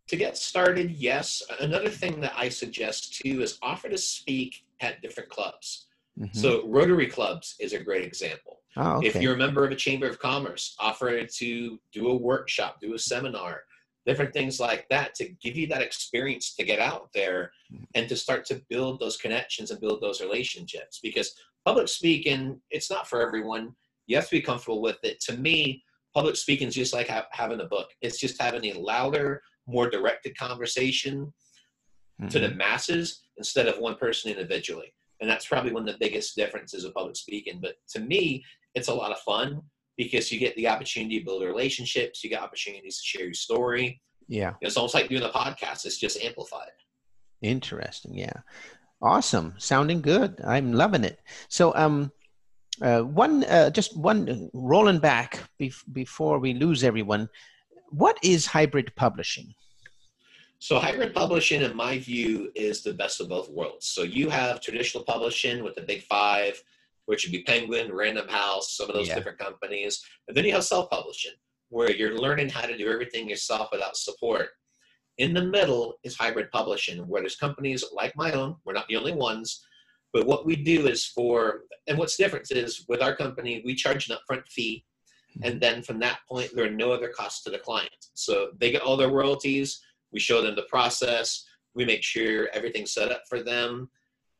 To 0.08 0.16
get 0.16 0.38
started, 0.38 0.92
yes. 0.92 1.44
Another 1.60 1.90
thing 1.90 2.20
that 2.22 2.34
I 2.36 2.50
suggest 2.50 3.22
too 3.22 3.42
is 3.42 3.60
offer 3.62 3.90
to 3.90 3.98
speak 3.98 4.64
at 4.82 5.02
different 5.02 5.30
clubs. 5.30 5.88
Mm-hmm. 6.20 6.38
So 6.38 6.68
Rotary 6.68 7.08
clubs 7.08 7.56
is 7.60 7.74
a 7.74 7.80
great 7.80 8.06
example. 8.06 8.60
Oh, 8.78 8.98
okay. 8.98 9.08
If 9.08 9.16
you're 9.16 9.36
a 9.36 9.38
member 9.38 9.66
of 9.66 9.72
a 9.72 9.76
chamber 9.76 10.08
of 10.08 10.20
commerce, 10.20 10.76
offer 10.80 11.26
to 11.26 11.80
do 11.94 12.08
a 12.08 12.16
workshop, 12.16 12.78
do 12.82 12.94
a 12.94 13.00
seminar, 13.00 13.64
different 14.06 14.34
things 14.34 14.60
like 14.60 14.88
that 14.90 15.14
to 15.16 15.30
give 15.42 15.56
you 15.56 15.68
that 15.68 15.82
experience 15.82 16.56
to 16.56 16.64
get 16.64 16.80
out 16.80 17.10
there 17.14 17.52
and 17.96 18.10
to 18.10 18.16
start 18.16 18.46
to 18.46 18.62
build 18.70 19.00
those 19.00 19.18
connections 19.18 19.72
and 19.72 19.80
build 19.80 20.02
those 20.02 20.22
relationships 20.22 21.00
because 21.02 21.36
public 21.66 21.88
speaking 21.88 22.60
it's 22.72 22.90
not 22.90 23.08
for 23.08 23.22
everyone 23.22 23.74
you 24.08 24.16
have 24.16 24.26
to 24.26 24.36
be 24.36 24.42
comfortable 24.42 24.82
with 24.82 24.98
it 25.04 25.20
to 25.20 25.38
me 25.38 25.84
public 26.14 26.36
speaking 26.36 26.68
is 26.68 26.76
just 26.76 26.94
like 26.94 27.08
ha- 27.08 27.28
having 27.32 27.62
a 27.62 27.66
book 27.66 27.90
it's 28.02 28.20
just 28.20 28.42
having 28.42 28.66
a 28.66 28.80
louder 28.80 29.42
more 29.68 29.90
directed 29.90 30.36
conversation 30.36 31.32
mm-hmm. 32.20 32.28
to 32.28 32.40
the 32.40 32.48
mm-hmm. 32.48 32.58
masses 32.58 33.22
instead 33.38 33.68
of 33.68 33.78
one 33.78 33.96
person 33.96 34.32
individually 34.32 34.92
and 35.22 35.30
that's 35.30 35.48
probably 35.48 35.72
one 35.72 35.88
of 35.88 35.94
the 35.94 36.06
biggest 36.06 36.36
differences 36.36 36.84
of 36.84 36.94
public 36.94 37.16
speaking 37.16 37.60
but 37.62 37.76
to 37.88 38.00
me 38.00 38.44
it's 38.76 38.88
a 38.88 38.94
lot 38.94 39.12
of 39.12 39.20
fun 39.20 39.62
because 39.98 40.32
you 40.32 40.40
get 40.40 40.56
the 40.56 40.68
opportunity 40.68 41.20
to 41.20 41.26
build 41.26 41.44
relationships, 41.44 42.24
you 42.24 42.30
get 42.30 42.42
opportunities 42.42 42.98
to 42.98 43.04
share 43.04 43.26
your 43.26 43.34
story. 43.34 44.02
Yeah. 44.28 44.54
It's 44.62 44.78
almost 44.78 44.94
like 44.94 45.10
doing 45.10 45.24
a 45.24 45.30
podcast, 45.30 45.86
it's 45.86 45.98
just 45.98 46.22
amplified. 46.24 46.72
Interesting. 47.42 48.18
Yeah. 48.18 48.34
Awesome. 49.02 49.56
Sounding 49.58 50.02
good. 50.02 50.40
I'm 50.46 50.74
loving 50.74 51.04
it. 51.04 51.20
So, 51.50 51.76
um, 51.76 52.12
uh, 52.82 53.02
one, 53.02 53.44
uh, 53.44 53.70
just 53.70 53.98
one, 53.98 54.50
rolling 54.54 55.00
back 55.00 55.44
bef- 55.60 55.84
before 55.92 56.40
we 56.40 56.54
lose 56.54 56.84
everyone, 56.84 57.30
what 57.90 58.18
is 58.24 58.46
hybrid 58.46 58.94
publishing? 58.96 59.54
So, 60.62 60.78
hybrid 60.78 61.16
publishing, 61.16 61.64
in 61.64 61.76
my 61.76 61.98
view, 61.98 62.52
is 62.54 62.84
the 62.84 62.94
best 62.94 63.20
of 63.20 63.30
both 63.30 63.50
worlds. 63.50 63.88
So, 63.88 64.04
you 64.04 64.30
have 64.30 64.62
traditional 64.62 65.04
publishing 65.04 65.64
with 65.64 65.74
the 65.74 65.82
big 65.82 66.04
five, 66.04 66.62
which 67.08 67.26
would 67.26 67.32
be 67.32 67.42
Penguin, 67.42 67.92
Random 67.92 68.28
House, 68.28 68.78
some 68.78 68.88
of 68.88 68.94
those 68.94 69.08
yeah. 69.08 69.16
different 69.16 69.40
companies. 69.40 70.06
And 70.28 70.38
then 70.38 70.46
you 70.46 70.54
have 70.54 70.64
self 70.64 70.88
publishing, 70.92 71.32
where 71.70 71.90
you're 71.90 72.16
learning 72.16 72.50
how 72.50 72.68
to 72.68 72.78
do 72.78 72.92
everything 72.92 73.28
yourself 73.28 73.70
without 73.72 73.98
support. 73.98 74.50
In 75.18 75.34
the 75.34 75.44
middle 75.44 75.96
is 76.04 76.16
hybrid 76.16 76.52
publishing, 76.52 77.08
where 77.08 77.24
there's 77.24 77.38
companies 77.38 77.84
like 77.92 78.16
my 78.16 78.32
own, 78.34 78.56
we're 78.64 78.74
not 78.74 78.88
the 78.88 78.98
only 78.98 79.14
ones, 79.14 79.66
but 80.14 80.28
what 80.28 80.46
we 80.46 80.56
do 80.56 80.86
is 80.86 81.08
for, 81.08 81.62
and 81.88 81.98
what's 81.98 82.18
different 82.18 82.52
is 82.52 82.86
with 82.88 83.02
our 83.02 83.16
company, 83.16 83.64
we 83.66 83.74
charge 83.74 84.08
an 84.08 84.16
upfront 84.16 84.48
fee. 84.48 84.86
Hmm. 85.34 85.44
And 85.44 85.60
then 85.60 85.82
from 85.82 85.98
that 86.02 86.20
point, 86.30 86.52
there 86.54 86.68
are 86.68 86.70
no 86.70 86.92
other 86.92 87.08
costs 87.10 87.44
to 87.46 87.50
the 87.50 87.58
client. 87.58 88.10
So 88.14 88.52
they 88.60 88.70
get 88.70 88.84
all 88.84 88.96
their 88.96 89.10
royalties. 89.10 89.82
We 90.12 90.20
show 90.20 90.42
them 90.42 90.56
the 90.56 90.64
process. 90.64 91.46
We 91.74 91.86
make 91.86 92.04
sure 92.04 92.50
everything's 92.54 92.94
set 92.94 93.12
up 93.12 93.24
for 93.30 93.42
them 93.42 93.90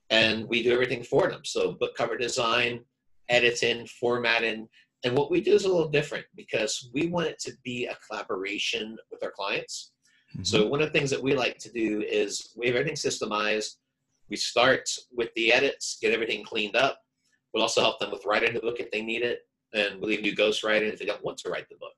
and 0.10 0.48
we 0.48 0.62
do 0.62 0.74
everything 0.74 1.04
for 1.04 1.30
them. 1.30 1.42
So 1.44 1.72
book 1.72 1.96
cover 1.96 2.18
design, 2.18 2.82
editing, 3.30 3.88
formatting, 3.88 4.68
and 5.04 5.18
what 5.18 5.32
we 5.32 5.42
do 5.42 5.54
is 5.54 5.66
a 5.66 5.70
little 5.70 5.90
different 5.90 6.26
because 6.36 6.90
we 6.94 7.08
want 7.08 7.28
it 7.28 7.40
to 7.40 7.54
be 7.64 7.86
a 7.86 7.98
collaboration 8.08 8.98
with 9.10 9.24
our 9.24 9.32
clients. 9.32 9.94
Mm-hmm. 10.34 10.44
So 10.44 10.68
one 10.68 10.82
of 10.82 10.92
the 10.92 10.98
things 10.98 11.10
that 11.10 11.24
we 11.24 11.34
like 11.34 11.58
to 11.60 11.72
do 11.72 12.02
is 12.02 12.54
we 12.56 12.68
have 12.68 12.76
everything 12.76 12.96
systemized. 12.96 13.78
We 14.30 14.36
start 14.36 14.90
with 15.12 15.34
the 15.36 15.52
edits, 15.52 15.98
get 16.02 16.14
everything 16.14 16.44
cleaned 16.44 16.76
up. 16.76 17.00
We'll 17.54 17.64
also 17.64 17.82
help 17.82 18.00
them 18.00 18.12
with 18.12 18.26
writing 18.26 18.54
the 18.54 18.62
book 18.62 18.80
if 18.80 18.92
they 18.92 19.02
need 19.02 19.24
it, 19.24 19.40
and 19.74 20.00
we'll 20.00 20.12
even 20.12 20.24
do 20.24 20.36
ghostwriting 20.36 20.92
if 20.92 21.00
they 21.00 21.06
don't 21.06 21.24
want 21.24 21.38
to 21.40 21.50
write 21.50 21.68
the 21.68 21.76
book. 21.76 21.94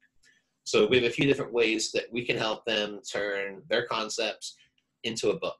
So 0.65 0.88
we 0.88 0.97
have 0.97 1.06
a 1.06 1.13
few 1.13 1.26
different 1.26 1.54
ways 1.54 1.91
that 1.91 2.06
we 2.12 2.26
can 2.26 2.38
help 2.38 2.65
them 2.65 3.02
turn 3.10 3.62
their 3.69 3.86
concepts 3.86 4.56
into 5.04 5.30
a 5.30 5.39
book. 5.39 5.58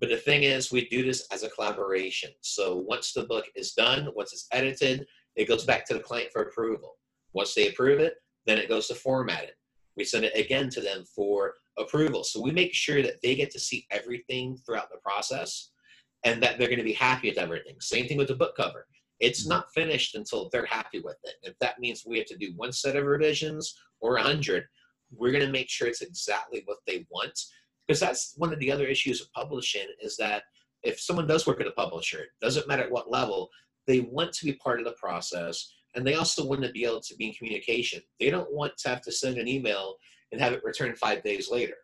But 0.00 0.08
the 0.08 0.16
thing 0.16 0.44
is, 0.44 0.72
we 0.72 0.88
do 0.88 1.04
this 1.04 1.26
as 1.30 1.42
a 1.42 1.50
collaboration. 1.50 2.30
So 2.40 2.76
once 2.76 3.12
the 3.12 3.24
book 3.24 3.44
is 3.54 3.72
done, 3.72 4.08
once 4.16 4.32
it's 4.32 4.48
edited, 4.50 5.06
it 5.36 5.46
goes 5.46 5.64
back 5.64 5.84
to 5.86 5.94
the 5.94 6.00
client 6.00 6.30
for 6.32 6.42
approval. 6.42 6.96
Once 7.32 7.54
they 7.54 7.68
approve 7.68 8.00
it, 8.00 8.14
then 8.46 8.58
it 8.58 8.68
goes 8.68 8.88
to 8.88 8.94
formatting. 8.94 9.50
We 9.96 10.04
send 10.04 10.24
it 10.24 10.36
again 10.36 10.70
to 10.70 10.80
them 10.80 11.04
for 11.14 11.54
approval. 11.78 12.24
So 12.24 12.40
we 12.40 12.50
make 12.50 12.74
sure 12.74 13.02
that 13.02 13.20
they 13.22 13.34
get 13.36 13.50
to 13.52 13.60
see 13.60 13.86
everything 13.90 14.56
throughout 14.64 14.90
the 14.90 14.98
process 14.98 15.70
and 16.24 16.42
that 16.42 16.58
they're 16.58 16.68
going 16.68 16.78
to 16.78 16.84
be 16.84 16.92
happy 16.92 17.28
with 17.28 17.38
everything. 17.38 17.76
Same 17.80 18.06
thing 18.06 18.18
with 18.18 18.28
the 18.28 18.34
book 18.34 18.56
cover. 18.56 18.86
It's 19.20 19.46
not 19.46 19.72
finished 19.72 20.14
until 20.14 20.48
they're 20.50 20.66
happy 20.66 21.00
with 21.00 21.18
it. 21.24 21.34
If 21.42 21.58
that 21.60 21.78
means 21.78 22.04
we 22.06 22.18
have 22.18 22.26
to 22.28 22.38
do 22.38 22.52
one 22.56 22.72
set 22.72 22.96
of 22.96 23.04
revisions 23.04 23.74
or 24.00 24.16
a 24.16 24.22
hundred, 24.22 24.64
we're 25.14 25.32
going 25.32 25.44
to 25.44 25.52
make 25.52 25.68
sure 25.68 25.88
it's 25.88 26.02
exactly 26.02 26.62
what 26.64 26.78
they 26.86 27.06
want 27.10 27.38
because 27.86 28.00
that's 28.00 28.34
one 28.36 28.52
of 28.52 28.60
the 28.60 28.70
other 28.70 28.86
issues 28.86 29.20
of 29.20 29.32
publishing 29.32 29.86
is 30.00 30.16
that 30.16 30.44
if 30.84 31.00
someone 31.00 31.26
does 31.26 31.44
work 31.44 31.60
at 31.60 31.66
a 31.66 31.72
publisher, 31.72 32.20
it 32.20 32.28
doesn't 32.40 32.68
matter 32.68 32.84
at 32.84 32.90
what 32.90 33.10
level, 33.10 33.50
they 33.88 33.98
want 34.00 34.32
to 34.32 34.44
be 34.44 34.52
part 34.52 34.78
of 34.78 34.84
the 34.84 34.92
process 34.92 35.72
and 35.96 36.06
they 36.06 36.14
also 36.14 36.46
want 36.46 36.62
to 36.62 36.70
be 36.70 36.84
able 36.84 37.00
to 37.00 37.16
be 37.16 37.26
in 37.26 37.34
communication. 37.34 38.00
They 38.20 38.30
don't 38.30 38.52
want 38.52 38.76
to 38.78 38.88
have 38.88 39.00
to 39.02 39.10
send 39.10 39.38
an 39.38 39.48
email 39.48 39.96
and 40.30 40.40
have 40.40 40.52
it 40.52 40.62
returned 40.62 40.98
five 40.98 41.24
days 41.24 41.50
later. 41.50 41.74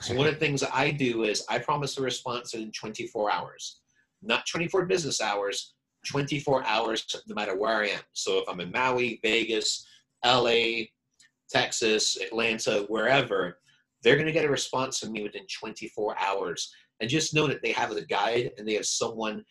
So 0.00 0.16
one 0.16 0.26
of 0.26 0.34
the 0.34 0.40
things 0.40 0.64
I 0.64 0.90
do 0.90 1.22
is 1.22 1.44
I 1.48 1.58
promise 1.58 1.96
a 1.96 2.02
response 2.02 2.54
in 2.54 2.72
24 2.72 3.30
hours, 3.30 3.82
not 4.20 4.46
24 4.46 4.86
business 4.86 5.20
hours, 5.20 5.74
24 6.06 6.64
hours 6.66 7.06
no 7.26 7.34
matter 7.34 7.56
where 7.56 7.82
I 7.82 7.88
am. 7.88 8.00
So 8.12 8.38
if 8.38 8.48
I'm 8.48 8.60
in 8.60 8.70
Maui, 8.70 9.20
Vegas, 9.22 9.86
LA, 10.24 10.84
Texas, 11.50 12.16
Atlanta, 12.20 12.84
wherever, 12.88 13.58
they're 14.02 14.16
going 14.16 14.26
to 14.26 14.32
get 14.32 14.44
a 14.44 14.50
response 14.50 14.98
from 14.98 15.12
me 15.12 15.22
within 15.22 15.46
24 15.46 16.16
hours. 16.18 16.72
And 17.00 17.10
just 17.10 17.34
know 17.34 17.46
that 17.46 17.62
they 17.62 17.72
have 17.72 17.90
a 17.90 18.04
guide 18.04 18.52
and 18.56 18.66
they 18.66 18.74
have 18.74 18.86
someone 18.86 19.44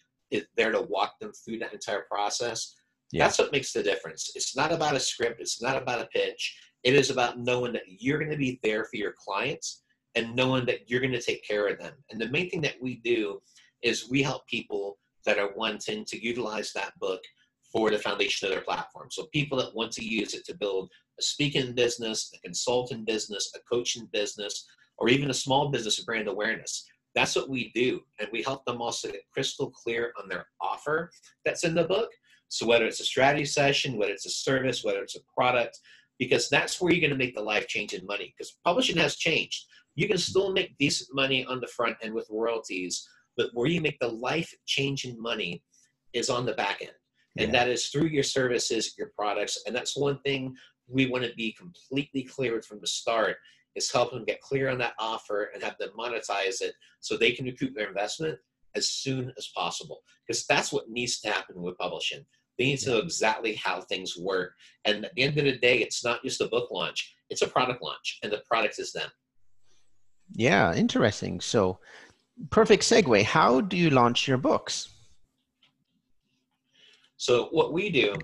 there 0.55 0.71
to 0.71 0.81
walk 0.81 1.19
them 1.19 1.31
through 1.33 1.59
that 1.59 1.73
entire 1.73 2.05
process. 2.09 2.75
Yeah. 3.11 3.25
That's 3.25 3.39
what 3.39 3.51
makes 3.51 3.73
the 3.73 3.83
difference. 3.83 4.31
It's 4.35 4.55
not 4.55 4.71
about 4.71 4.95
a 4.95 4.99
script, 4.99 5.41
it's 5.41 5.61
not 5.61 5.75
about 5.81 6.01
a 6.01 6.07
pitch. 6.07 6.57
It 6.83 6.95
is 6.95 7.09
about 7.09 7.39
knowing 7.39 7.73
that 7.73 7.83
you're 7.87 8.17
going 8.17 8.31
to 8.31 8.37
be 8.37 8.59
there 8.63 8.85
for 8.85 8.95
your 8.95 9.13
clients 9.17 9.83
and 10.15 10.35
knowing 10.35 10.65
that 10.65 10.89
you're 10.89 11.01
going 11.01 11.11
to 11.11 11.21
take 11.21 11.45
care 11.45 11.67
of 11.67 11.77
them. 11.77 11.93
And 12.09 12.19
the 12.19 12.29
main 12.29 12.49
thing 12.49 12.61
that 12.61 12.81
we 12.81 12.95
do 13.03 13.41
is 13.81 14.09
we 14.09 14.23
help 14.23 14.47
people 14.47 14.97
that 15.25 15.39
are 15.39 15.53
wanting 15.55 16.05
to 16.05 16.23
utilize 16.23 16.71
that 16.73 16.97
book 16.99 17.21
for 17.71 17.89
the 17.89 17.97
foundation 17.97 18.47
of 18.47 18.53
their 18.53 18.63
platform. 18.63 19.07
So 19.11 19.27
people 19.31 19.57
that 19.59 19.75
want 19.75 19.91
to 19.93 20.05
use 20.05 20.33
it 20.33 20.45
to 20.45 20.57
build 20.57 20.91
a 21.19 21.23
speaking 21.23 21.73
business, 21.73 22.31
a 22.35 22.39
consulting 22.39 23.05
business, 23.05 23.51
a 23.55 23.59
coaching 23.73 24.07
business, 24.11 24.67
or 24.97 25.09
even 25.09 25.29
a 25.29 25.33
small 25.33 25.69
business 25.69 25.99
of 25.99 26.05
brand 26.05 26.27
awareness. 26.27 26.85
That's 27.15 27.35
what 27.35 27.49
we 27.49 27.71
do. 27.73 28.01
And 28.19 28.29
we 28.31 28.41
help 28.41 28.65
them 28.65 28.81
also 28.81 29.09
get 29.09 29.29
crystal 29.33 29.69
clear 29.69 30.13
on 30.21 30.29
their 30.29 30.47
offer 30.61 31.11
that's 31.45 31.63
in 31.63 31.75
the 31.75 31.83
book. 31.83 32.09
So 32.49 32.65
whether 32.67 32.85
it's 32.85 32.99
a 32.99 33.05
strategy 33.05 33.45
session, 33.45 33.97
whether 33.97 34.11
it's 34.11 34.25
a 34.25 34.29
service, 34.29 34.83
whether 34.83 35.01
it's 35.01 35.15
a 35.15 35.21
product, 35.33 35.79
because 36.19 36.49
that's 36.49 36.79
where 36.79 36.91
you're 36.91 37.01
going 37.01 37.17
to 37.17 37.17
make 37.17 37.35
the 37.35 37.41
life 37.41 37.67
changing 37.67 38.05
money. 38.05 38.33
Because 38.37 38.57
publishing 38.63 38.97
has 38.97 39.15
changed. 39.15 39.65
You 39.95 40.07
can 40.07 40.17
still 40.17 40.51
make 40.51 40.77
decent 40.77 41.09
money 41.13 41.45
on 41.45 41.59
the 41.59 41.67
front 41.67 41.97
end 42.01 42.13
with 42.13 42.27
royalties, 42.29 43.07
but 43.37 43.49
where 43.53 43.67
you 43.67 43.81
make 43.81 43.99
the 43.99 44.07
life 44.07 44.53
changing 44.65 45.21
money 45.21 45.63
is 46.13 46.29
on 46.29 46.45
the 46.45 46.53
back 46.53 46.81
end. 46.81 46.91
And 47.37 47.51
yeah. 47.51 47.59
that 47.59 47.69
is 47.69 47.87
through 47.87 48.07
your 48.07 48.23
services, 48.23 48.93
your 48.97 49.11
products. 49.17 49.63
And 49.65 49.75
that's 49.75 49.95
one 49.95 50.19
thing 50.19 50.55
we 50.87 51.07
want 51.07 51.23
to 51.23 51.33
be 51.35 51.53
completely 51.53 52.23
clear 52.23 52.61
from 52.61 52.79
the 52.81 52.87
start 52.87 53.37
is 53.75 53.91
help 53.91 54.11
them 54.11 54.25
get 54.25 54.41
clear 54.41 54.69
on 54.69 54.77
that 54.79 54.93
offer 54.99 55.49
and 55.53 55.63
have 55.63 55.77
them 55.77 55.89
monetize 55.97 56.61
it 56.61 56.73
so 56.99 57.15
they 57.15 57.31
can 57.31 57.45
recoup 57.45 57.73
their 57.73 57.87
investment 57.87 58.37
as 58.75 58.89
soon 58.89 59.31
as 59.37 59.49
possible. 59.55 60.01
Because 60.27 60.45
that's 60.45 60.73
what 60.73 60.89
needs 60.89 61.21
to 61.21 61.31
happen 61.31 61.61
with 61.61 61.77
publishing. 61.77 62.25
They 62.57 62.65
need 62.65 62.79
to 62.79 62.89
know 62.91 62.97
exactly 62.97 63.55
how 63.55 63.81
things 63.81 64.17
work. 64.17 64.53
And 64.85 65.05
at 65.05 65.15
the 65.15 65.23
end 65.23 65.37
of 65.37 65.45
the 65.45 65.57
day, 65.57 65.77
it's 65.77 66.03
not 66.03 66.21
just 66.23 66.41
a 66.41 66.47
book 66.47 66.69
launch, 66.69 67.15
it's 67.29 67.41
a 67.41 67.47
product 67.47 67.81
launch, 67.81 68.19
and 68.23 68.31
the 68.31 68.43
product 68.49 68.77
is 68.77 68.91
them. 68.91 69.09
Yeah, 70.33 70.73
interesting. 70.73 71.41
So, 71.41 71.79
perfect 72.49 72.83
segue. 72.83 73.23
How 73.23 73.61
do 73.61 73.77
you 73.77 73.89
launch 73.89 74.27
your 74.27 74.37
books? 74.37 74.89
So, 77.17 77.49
what 77.51 77.71
we 77.73 77.89
do 77.89 78.15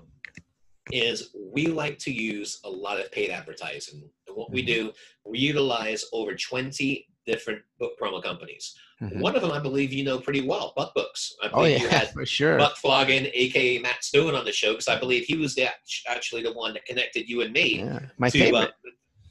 is 0.90 1.30
we 1.52 1.66
like 1.66 1.98
to 1.98 2.10
use 2.10 2.60
a 2.64 2.70
lot 2.70 2.98
of 2.98 3.12
paid 3.12 3.30
advertising. 3.30 4.02
And 4.26 4.36
what 4.36 4.50
we 4.50 4.62
mm-hmm. 4.62 4.86
do, 4.86 4.92
we 5.24 5.38
utilize 5.38 6.04
over 6.12 6.34
20 6.34 7.06
different 7.26 7.60
book 7.78 7.92
promo 8.00 8.22
companies. 8.22 8.74
Mm-hmm. 9.02 9.20
One 9.20 9.36
of 9.36 9.42
them, 9.42 9.52
I 9.52 9.60
believe, 9.60 9.92
you 9.92 10.02
know 10.02 10.18
pretty 10.18 10.46
well, 10.46 10.72
Buck 10.76 10.94
Books. 10.94 11.32
I 11.42 11.50
oh 11.52 11.64
yeah, 11.64 11.76
you 11.76 11.88
had 11.88 12.08
for 12.12 12.26
sure. 12.26 12.58
Buck 12.58 12.76
Flogging, 12.76 13.28
aka 13.32 13.78
Matt 13.78 14.02
Stone, 14.02 14.34
on 14.34 14.44
the 14.44 14.52
show 14.52 14.72
because 14.72 14.88
I 14.88 14.98
believe 14.98 15.24
he 15.24 15.36
was 15.36 15.54
the, 15.54 15.68
actually 16.08 16.42
the 16.42 16.52
one 16.52 16.72
that 16.72 16.84
connected 16.86 17.28
you 17.28 17.42
and 17.42 17.52
me. 17.52 17.80
Yeah, 17.80 18.00
my 18.16 18.30
to, 18.30 18.38
uh, 18.38 18.44
favorite. 18.44 18.70
Uh, 18.70 18.90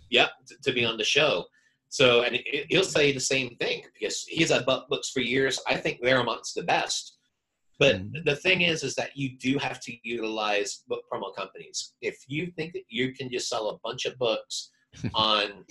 yeah, 0.09 0.27
to, 0.47 0.55
to, 0.63 0.71
be 0.71 0.85
on 0.85 0.97
the 0.97 1.03
show. 1.03 1.45
So, 1.89 2.23
and 2.23 2.39
he'll 2.69 2.83
say 2.83 3.11
the 3.11 3.19
same 3.19 3.55
thing 3.55 3.83
because 3.93 4.23
he's 4.23 4.51
had 4.51 4.65
Buck 4.65 4.89
Books 4.89 5.09
for 5.09 5.21
years. 5.21 5.59
I 5.67 5.75
think 5.75 5.99
they're 6.01 6.19
amongst 6.19 6.55
the 6.55 6.63
best. 6.63 7.17
But 7.79 7.97
mm-hmm. 7.97 8.23
the 8.25 8.35
thing 8.35 8.61
is, 8.61 8.83
is 8.83 8.95
that 8.95 9.15
you 9.15 9.37
do 9.37 9.57
have 9.59 9.79
to 9.81 9.93
utilize 10.03 10.83
book 10.87 11.03
promo 11.11 11.35
companies. 11.35 11.93
If 12.01 12.23
you 12.27 12.51
think 12.55 12.73
that 12.73 12.83
you 12.89 13.13
can 13.13 13.29
just 13.29 13.49
sell 13.49 13.69
a 13.69 13.77
bunch 13.83 14.05
of 14.05 14.17
books 14.17 14.71
on, 15.13 15.65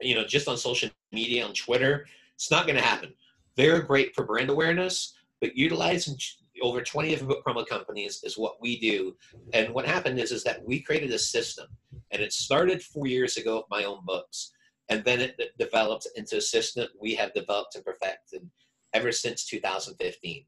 you 0.00 0.14
know, 0.14 0.24
just 0.24 0.48
on 0.48 0.56
social 0.56 0.90
media, 1.12 1.44
on 1.44 1.54
Twitter, 1.54 2.06
it's 2.34 2.50
not 2.50 2.66
going 2.66 2.76
to 2.76 2.84
happen. 2.84 3.12
They're 3.56 3.80
great 3.80 4.14
for 4.14 4.24
brand 4.24 4.50
awareness, 4.50 5.14
but 5.40 5.56
utilizing 5.56 6.16
over 6.62 6.82
20 6.82 7.10
different 7.10 7.28
book 7.28 7.44
promo 7.44 7.66
companies 7.66 8.20
is 8.24 8.36
what 8.36 8.60
we 8.60 8.78
do. 8.78 9.16
And 9.52 9.72
what 9.72 9.86
happened 9.86 10.18
is, 10.18 10.32
is 10.32 10.44
that 10.44 10.64
we 10.64 10.80
created 10.80 11.10
a 11.12 11.18
system, 11.18 11.66
and 12.10 12.22
it 12.22 12.32
started 12.32 12.82
four 12.82 13.06
years 13.06 13.36
ago 13.36 13.56
with 13.56 13.66
my 13.70 13.84
own 13.84 14.04
books, 14.04 14.52
and 14.88 15.04
then 15.04 15.20
it 15.20 15.36
developed 15.58 16.06
into 16.16 16.36
a 16.36 16.40
system 16.40 16.82
that 16.82 17.00
we 17.00 17.14
have 17.14 17.34
developed 17.34 17.74
and 17.74 17.84
perfected 17.84 18.48
ever 18.92 19.12
since 19.12 19.46
2015. 19.46 20.44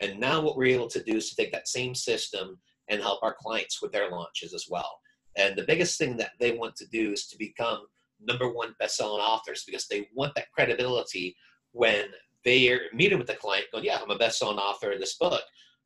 And 0.00 0.18
now 0.18 0.40
what 0.40 0.56
we're 0.56 0.74
able 0.74 0.88
to 0.88 1.02
do 1.02 1.16
is 1.16 1.30
to 1.30 1.36
take 1.36 1.52
that 1.52 1.68
same 1.68 1.94
system 1.94 2.58
and 2.88 3.00
help 3.00 3.22
our 3.22 3.36
clients 3.38 3.80
with 3.80 3.92
their 3.92 4.10
launches 4.10 4.54
as 4.54 4.66
well. 4.68 4.98
And 5.36 5.56
the 5.56 5.64
biggest 5.64 5.98
thing 5.98 6.16
that 6.16 6.32
they 6.40 6.52
want 6.52 6.76
to 6.76 6.86
do 6.86 7.12
is 7.12 7.26
to 7.28 7.38
become 7.38 7.86
number 8.20 8.52
one 8.52 8.74
best-selling 8.78 9.22
authors 9.22 9.64
because 9.64 9.86
they 9.88 10.08
want 10.14 10.34
that 10.34 10.50
credibility 10.52 11.36
when 11.72 12.06
they're 12.44 12.82
meeting 12.92 13.18
with 13.18 13.26
the 13.26 13.34
client 13.34 13.66
going, 13.72 13.84
yeah, 13.84 13.98
I'm 14.02 14.10
a 14.10 14.18
best-selling 14.18 14.58
author 14.58 14.92
of 14.92 15.00
this 15.00 15.16
book. 15.16 15.42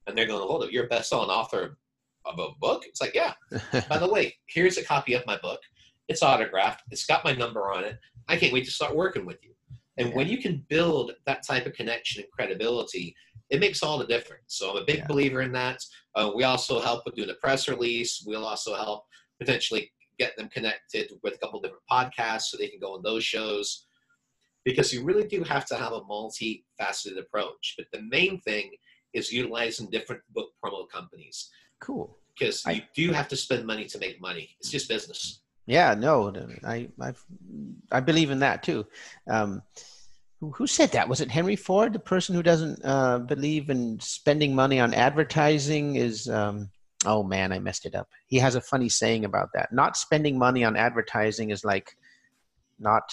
And 0.06 0.16
they're 0.16 0.26
going, 0.26 0.46
hold 0.46 0.64
up, 0.64 0.72
you're 0.72 0.86
a 0.86 0.88
best-selling 0.88 1.30
author 1.30 1.76
of 2.24 2.38
a 2.38 2.48
book? 2.60 2.84
It's 2.86 3.00
like, 3.00 3.14
yeah. 3.14 3.34
By 3.88 3.98
the 3.98 4.08
way, 4.08 4.36
here's 4.46 4.78
a 4.78 4.84
copy 4.84 5.14
of 5.14 5.26
my 5.26 5.38
book. 5.38 5.60
It's 6.08 6.22
autographed. 6.22 6.82
It's 6.90 7.06
got 7.06 7.24
my 7.24 7.32
number 7.32 7.72
on 7.72 7.84
it. 7.84 7.98
I 8.28 8.36
can't 8.36 8.52
wait 8.52 8.64
to 8.64 8.70
start 8.70 8.94
working 8.96 9.26
with 9.26 9.38
you. 9.42 9.52
And 9.98 10.12
when 10.14 10.28
you 10.28 10.38
can 10.38 10.64
build 10.68 11.12
that 11.24 11.46
type 11.46 11.64
of 11.66 11.72
connection 11.72 12.22
and 12.22 12.30
credibility, 12.30 13.14
it 13.48 13.60
makes 13.60 13.82
all 13.82 13.98
the 13.98 14.06
difference. 14.06 14.42
So 14.48 14.70
I'm 14.70 14.82
a 14.82 14.84
big 14.84 14.98
yeah. 14.98 15.06
believer 15.06 15.40
in 15.40 15.52
that. 15.52 15.80
Uh, 16.14 16.32
we 16.34 16.44
also 16.44 16.80
help 16.80 17.04
with 17.06 17.14
doing 17.14 17.30
a 17.30 17.34
press 17.34 17.68
release. 17.68 18.22
We'll 18.26 18.44
also 18.44 18.74
help 18.74 19.04
potentially 19.38 19.90
get 20.18 20.36
them 20.36 20.48
connected 20.48 21.12
with 21.22 21.34
a 21.34 21.38
couple 21.38 21.60
different 21.60 21.82
podcasts 21.90 22.42
so 22.42 22.56
they 22.56 22.68
can 22.68 22.80
go 22.80 22.94
on 22.94 23.02
those 23.02 23.24
shows. 23.24 23.86
Because 24.64 24.92
you 24.92 25.04
really 25.04 25.26
do 25.26 25.42
have 25.44 25.64
to 25.66 25.76
have 25.76 25.92
a 25.92 26.00
multifaceted 26.02 27.18
approach. 27.18 27.74
But 27.78 27.86
the 27.92 28.02
main 28.02 28.40
thing 28.40 28.70
is 29.14 29.32
utilizing 29.32 29.88
different 29.90 30.22
book 30.34 30.50
promo 30.62 30.88
companies. 30.88 31.48
Cool. 31.80 32.18
Because 32.38 32.66
I, 32.66 32.72
you 32.72 32.82
do 32.94 33.12
have 33.12 33.28
to 33.28 33.36
spend 33.36 33.64
money 33.64 33.86
to 33.86 33.98
make 33.98 34.20
money. 34.20 34.56
It's 34.60 34.70
just 34.70 34.88
business. 34.88 35.42
Yeah, 35.66 35.94
no, 35.94 36.32
I 36.64 36.88
I 37.00 37.12
I 37.90 38.00
believe 38.00 38.30
in 38.30 38.38
that 38.40 38.62
too. 38.62 38.86
Um, 39.28 39.62
who, 40.40 40.52
who 40.52 40.66
said 40.66 40.92
that? 40.92 41.08
Was 41.08 41.20
it 41.20 41.30
Henry 41.30 41.56
Ford, 41.56 41.92
the 41.92 41.98
person 41.98 42.34
who 42.34 42.42
doesn't 42.42 42.84
uh, 42.84 43.18
believe 43.18 43.70
in 43.70 43.98
spending 44.00 44.54
money 44.54 44.78
on 44.78 44.94
advertising? 44.94 45.96
Is 45.96 46.28
um, 46.28 46.70
oh 47.04 47.24
man, 47.24 47.52
I 47.52 47.58
messed 47.58 47.84
it 47.84 47.94
up. 47.94 48.08
He 48.26 48.38
has 48.38 48.54
a 48.54 48.60
funny 48.60 48.88
saying 48.88 49.24
about 49.24 49.48
that. 49.54 49.72
Not 49.72 49.96
spending 49.96 50.38
money 50.38 50.62
on 50.62 50.76
advertising 50.76 51.50
is 51.50 51.64
like 51.64 51.96
not. 52.78 53.12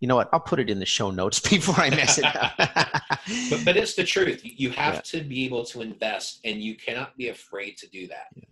You 0.00 0.08
know 0.08 0.16
what? 0.16 0.28
I'll 0.32 0.40
put 0.40 0.58
it 0.58 0.68
in 0.68 0.80
the 0.80 0.86
show 0.86 1.12
notes 1.12 1.38
before 1.48 1.78
I 1.78 1.90
mess 1.90 2.18
it 2.18 2.24
up. 2.24 2.52
but, 3.50 3.64
but 3.64 3.76
it's 3.76 3.94
the 3.94 4.02
truth. 4.02 4.40
You 4.42 4.70
have 4.70 4.94
yeah. 4.94 5.00
to 5.02 5.20
be 5.20 5.44
able 5.44 5.64
to 5.66 5.82
invest, 5.82 6.40
and 6.44 6.60
you 6.60 6.74
cannot 6.74 7.16
be 7.16 7.28
afraid 7.28 7.76
to 7.78 7.86
do 7.88 8.08
that. 8.08 8.26
Yeah. 8.34 8.44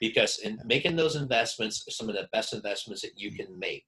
Because 0.00 0.38
in 0.38 0.60
making 0.64 0.96
those 0.96 1.16
investments 1.16 1.84
are 1.88 1.92
some 1.92 2.08
of 2.08 2.14
the 2.14 2.28
best 2.32 2.54
investments 2.54 3.02
that 3.02 3.12
you 3.16 3.32
can 3.32 3.58
make. 3.58 3.84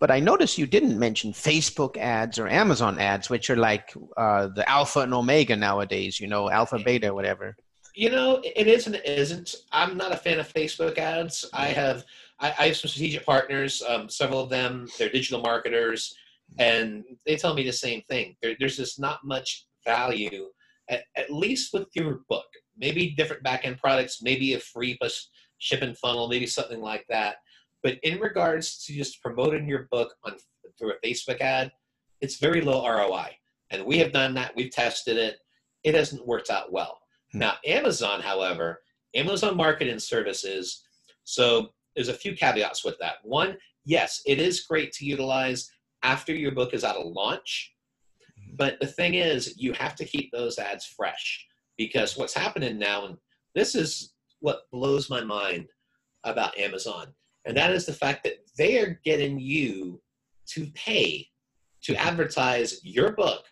But 0.00 0.10
I 0.10 0.20
noticed 0.20 0.58
you 0.58 0.66
didn't 0.66 0.98
mention 0.98 1.32
Facebook 1.32 1.96
ads 1.96 2.38
or 2.38 2.46
Amazon 2.46 2.98
ads, 2.98 3.28
which 3.28 3.50
are 3.50 3.56
like 3.56 3.92
uh, 4.16 4.48
the 4.54 4.68
alpha 4.68 5.00
and 5.00 5.12
omega 5.12 5.56
nowadays, 5.56 6.20
you 6.20 6.28
know, 6.28 6.48
alpha, 6.48 6.78
beta, 6.78 7.12
whatever. 7.12 7.56
You 7.94 8.10
know, 8.10 8.40
it 8.44 8.68
is 8.68 8.86
and 8.86 8.94
it 8.94 9.06
isn't. 9.06 9.56
I'm 9.72 9.96
not 9.96 10.12
a 10.12 10.16
fan 10.16 10.38
of 10.38 10.52
Facebook 10.52 10.98
ads. 10.98 11.46
I 11.52 11.66
have 11.66 12.04
I, 12.40 12.54
I 12.58 12.66
have 12.68 12.76
some 12.76 12.88
strategic 12.88 13.24
partners, 13.24 13.82
um, 13.88 14.08
several 14.08 14.40
of 14.40 14.50
them, 14.50 14.88
they're 14.98 15.08
digital 15.08 15.40
marketers, 15.40 16.14
and 16.58 17.04
they 17.26 17.36
tell 17.36 17.54
me 17.54 17.64
the 17.64 17.72
same 17.72 18.02
thing. 18.08 18.36
There, 18.42 18.54
there's 18.58 18.76
just 18.76 19.00
not 19.00 19.20
much 19.24 19.66
value, 19.84 20.46
at, 20.88 21.04
at 21.16 21.32
least 21.32 21.72
with 21.72 21.88
your 21.94 22.20
book. 22.28 22.46
Maybe 22.76 23.10
different 23.16 23.42
back 23.42 23.64
end 23.64 23.78
products, 23.78 24.22
maybe 24.22 24.54
a 24.54 24.60
free 24.60 24.96
plus 24.96 25.30
shipping 25.58 25.94
funnel, 25.94 26.28
maybe 26.28 26.46
something 26.46 26.80
like 26.80 27.04
that 27.08 27.36
but 27.82 27.98
in 28.02 28.18
regards 28.18 28.84
to 28.84 28.92
just 28.92 29.22
promoting 29.22 29.68
your 29.68 29.88
book 29.90 30.14
on 30.24 30.34
through 30.78 30.92
a 30.92 31.06
Facebook 31.06 31.40
ad, 31.40 31.72
it's 32.20 32.38
very 32.38 32.60
low 32.60 32.86
ROI. 32.86 33.30
And 33.70 33.84
we 33.84 33.98
have 33.98 34.12
done 34.12 34.34
that. 34.34 34.54
We've 34.56 34.70
tested 34.70 35.16
it. 35.16 35.38
It 35.84 35.94
hasn't 35.94 36.26
worked 36.26 36.50
out 36.50 36.72
well. 36.72 36.98
Hmm. 37.32 37.40
Now, 37.40 37.54
Amazon, 37.66 38.20
however, 38.20 38.80
Amazon 39.14 39.56
Marketing 39.56 39.98
Services. 39.98 40.84
So 41.24 41.68
there's 41.94 42.08
a 42.08 42.14
few 42.14 42.34
caveats 42.34 42.84
with 42.84 42.98
that. 43.00 43.16
One, 43.22 43.56
yes, 43.84 44.22
it 44.26 44.40
is 44.40 44.62
great 44.62 44.92
to 44.92 45.04
utilize 45.04 45.70
after 46.02 46.32
your 46.32 46.52
book 46.52 46.74
is 46.74 46.84
out 46.84 46.96
of 46.96 47.06
launch. 47.06 47.72
Hmm. 48.36 48.56
But 48.56 48.80
the 48.80 48.86
thing 48.86 49.14
is, 49.14 49.54
you 49.56 49.72
have 49.74 49.94
to 49.96 50.04
keep 50.04 50.32
those 50.32 50.58
ads 50.58 50.84
fresh 50.84 51.46
because 51.76 52.16
what's 52.16 52.34
happening 52.34 52.78
now, 52.78 53.06
and 53.06 53.16
this 53.54 53.76
is 53.76 54.14
what 54.40 54.70
blows 54.72 55.10
my 55.10 55.22
mind 55.22 55.68
about 56.24 56.58
Amazon, 56.58 57.08
and 57.44 57.56
that 57.56 57.70
is 57.72 57.86
the 57.86 57.92
fact 57.92 58.24
that 58.24 58.38
they 58.56 58.78
are 58.78 59.00
getting 59.04 59.38
you 59.38 60.00
to 60.48 60.66
pay 60.74 61.28
to 61.82 61.94
advertise 61.96 62.80
your 62.84 63.12
book 63.12 63.44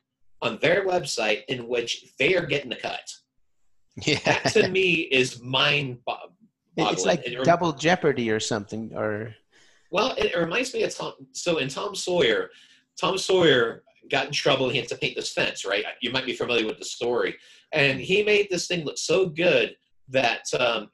on 0.42 0.58
their 0.60 0.84
website 0.86 1.44
in 1.48 1.68
which 1.68 2.04
they 2.18 2.34
are 2.34 2.46
getting 2.46 2.70
the 2.70 2.76
cut. 2.76 3.08
Yeah. 4.04 4.18
That 4.24 4.52
to 4.52 4.68
me 4.68 5.08
is 5.10 5.40
mind 5.42 5.98
boggling. 6.04 6.32
It's 6.76 7.06
like 7.06 7.26
it, 7.26 7.42
double 7.44 7.72
jeopardy 7.72 8.30
or 8.30 8.38
something 8.38 8.92
or 8.94 9.34
well, 9.90 10.14
it, 10.18 10.34
it 10.34 10.36
reminds 10.36 10.74
me 10.74 10.82
of 10.82 10.94
Tom 10.94 11.14
so 11.32 11.56
in 11.56 11.68
Tom 11.68 11.94
Sawyer, 11.94 12.50
Tom 13.00 13.16
Sawyer 13.16 13.82
got 14.10 14.26
in 14.26 14.32
trouble 14.32 14.68
he 14.68 14.78
had 14.78 14.88
to 14.88 14.96
paint 14.96 15.16
this 15.16 15.32
fence, 15.32 15.64
right? 15.64 15.84
You 16.02 16.10
might 16.10 16.26
be 16.26 16.34
familiar 16.34 16.66
with 16.66 16.78
the 16.78 16.84
story. 16.84 17.36
And 17.72 17.98
he 17.98 18.22
made 18.22 18.48
this 18.50 18.66
thing 18.66 18.84
look 18.84 18.98
so 18.98 19.26
good 19.26 19.74
that 20.08 20.44
um, 20.58 20.88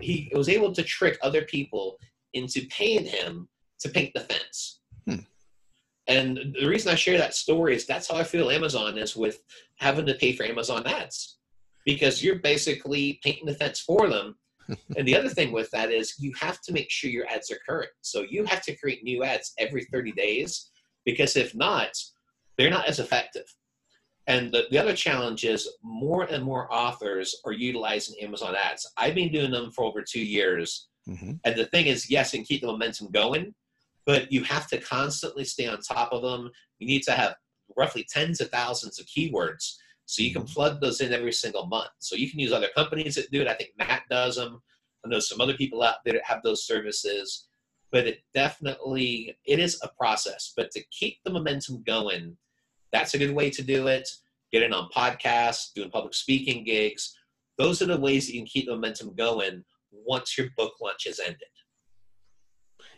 he 0.00 0.30
was 0.34 0.48
able 0.48 0.72
to 0.72 0.82
trick 0.82 1.18
other 1.22 1.42
people 1.42 1.96
into 2.34 2.66
paying 2.68 3.04
him 3.04 3.48
to 3.80 3.88
paint 3.88 4.12
the 4.14 4.20
fence. 4.20 4.80
Hmm. 5.06 5.16
And 6.06 6.54
the 6.58 6.66
reason 6.66 6.92
I 6.92 6.96
share 6.96 7.18
that 7.18 7.34
story 7.34 7.74
is 7.74 7.86
that's 7.86 8.10
how 8.10 8.16
I 8.16 8.24
feel 8.24 8.50
Amazon 8.50 8.98
is 8.98 9.16
with 9.16 9.40
having 9.76 10.06
to 10.06 10.14
pay 10.14 10.32
for 10.32 10.44
Amazon 10.44 10.86
ads 10.86 11.38
because 11.84 12.22
you're 12.22 12.38
basically 12.38 13.20
painting 13.22 13.46
the 13.46 13.54
fence 13.54 13.80
for 13.80 14.08
them. 14.08 14.36
and 14.96 15.06
the 15.06 15.16
other 15.16 15.28
thing 15.28 15.52
with 15.52 15.70
that 15.70 15.90
is 15.90 16.14
you 16.18 16.32
have 16.38 16.60
to 16.62 16.72
make 16.72 16.90
sure 16.90 17.10
your 17.10 17.26
ads 17.28 17.50
are 17.50 17.58
current. 17.68 17.90
So 18.02 18.24
you 18.28 18.44
have 18.44 18.62
to 18.62 18.76
create 18.76 19.02
new 19.02 19.24
ads 19.24 19.52
every 19.58 19.84
30 19.84 20.12
days 20.12 20.70
because 21.04 21.36
if 21.36 21.54
not, 21.54 21.90
they're 22.56 22.70
not 22.70 22.86
as 22.86 22.98
effective. 23.00 23.46
And 24.30 24.52
the, 24.52 24.66
the 24.70 24.78
other 24.78 24.94
challenge 24.94 25.44
is 25.44 25.68
more 25.82 26.24
and 26.24 26.44
more 26.44 26.72
authors 26.72 27.36
are 27.44 27.52
utilizing 27.52 28.16
Amazon 28.22 28.54
ads. 28.54 28.90
I've 28.96 29.14
been 29.14 29.32
doing 29.32 29.50
them 29.50 29.70
for 29.72 29.84
over 29.84 30.02
two 30.02 30.24
years 30.24 30.88
Mm-hmm. 31.08 31.32
And 31.44 31.56
the 31.56 31.66
thing 31.66 31.86
is, 31.86 32.10
yes, 32.10 32.34
and 32.34 32.46
keep 32.46 32.60
the 32.60 32.68
momentum 32.68 33.10
going, 33.10 33.54
but 34.06 34.30
you 34.32 34.42
have 34.44 34.68
to 34.68 34.78
constantly 34.78 35.44
stay 35.44 35.66
on 35.66 35.80
top 35.80 36.12
of 36.12 36.22
them. 36.22 36.50
You 36.78 36.86
need 36.86 37.02
to 37.04 37.12
have 37.12 37.34
roughly 37.76 38.06
tens 38.08 38.40
of 38.40 38.50
thousands 38.50 38.98
of 38.98 39.06
keywords 39.06 39.74
so 40.06 40.22
you 40.22 40.32
can 40.32 40.42
mm-hmm. 40.42 40.52
plug 40.52 40.80
those 40.80 41.00
in 41.00 41.12
every 41.12 41.32
single 41.32 41.66
month. 41.66 41.90
So 41.98 42.16
you 42.16 42.30
can 42.30 42.38
use 42.38 42.52
other 42.52 42.68
companies 42.76 43.14
that 43.16 43.30
do 43.30 43.40
it. 43.40 43.48
I 43.48 43.54
think 43.54 43.70
Matt 43.78 44.02
does 44.10 44.36
them. 44.36 44.60
I 45.04 45.08
know 45.08 45.20
some 45.20 45.40
other 45.40 45.54
people 45.54 45.82
out 45.82 45.96
there 46.04 46.14
that 46.14 46.24
have 46.24 46.42
those 46.42 46.66
services, 46.66 47.48
but 47.90 48.06
it 48.06 48.20
definitely 48.34 49.36
it 49.46 49.58
is 49.58 49.80
a 49.82 49.88
process. 49.88 50.52
But 50.56 50.70
to 50.72 50.82
keep 50.90 51.18
the 51.24 51.30
momentum 51.30 51.82
going, 51.86 52.36
that's 52.92 53.14
a 53.14 53.18
good 53.18 53.34
way 53.34 53.50
to 53.50 53.62
do 53.62 53.86
it. 53.86 54.08
Getting 54.52 54.72
on 54.72 54.88
podcasts, 54.94 55.72
doing 55.74 55.90
public 55.90 56.14
speaking 56.14 56.64
gigs. 56.64 57.16
Those 57.58 57.82
are 57.82 57.86
the 57.86 58.00
ways 58.00 58.26
that 58.26 58.34
you 58.34 58.40
can 58.40 58.46
keep 58.46 58.68
momentum 58.68 59.14
going 59.14 59.64
once 59.92 60.36
your 60.36 60.48
book 60.56 60.72
launch 60.80 61.04
has 61.06 61.20
ended. 61.20 61.38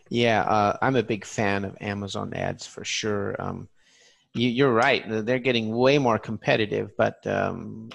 Yeah, 0.09 0.41
uh, 0.43 0.77
I'm 0.81 0.95
a 0.95 1.03
big 1.03 1.25
fan 1.25 1.65
of 1.65 1.77
Amazon 1.81 2.33
ads 2.33 2.65
for 2.65 2.83
sure. 2.83 3.35
Um, 3.39 3.67
you, 4.35 4.65
are 4.67 4.73
right; 4.73 5.03
they're 5.07 5.39
getting 5.39 5.75
way 5.75 5.97
more 5.97 6.17
competitive. 6.17 6.91
But 6.97 7.25
um, 7.27 7.89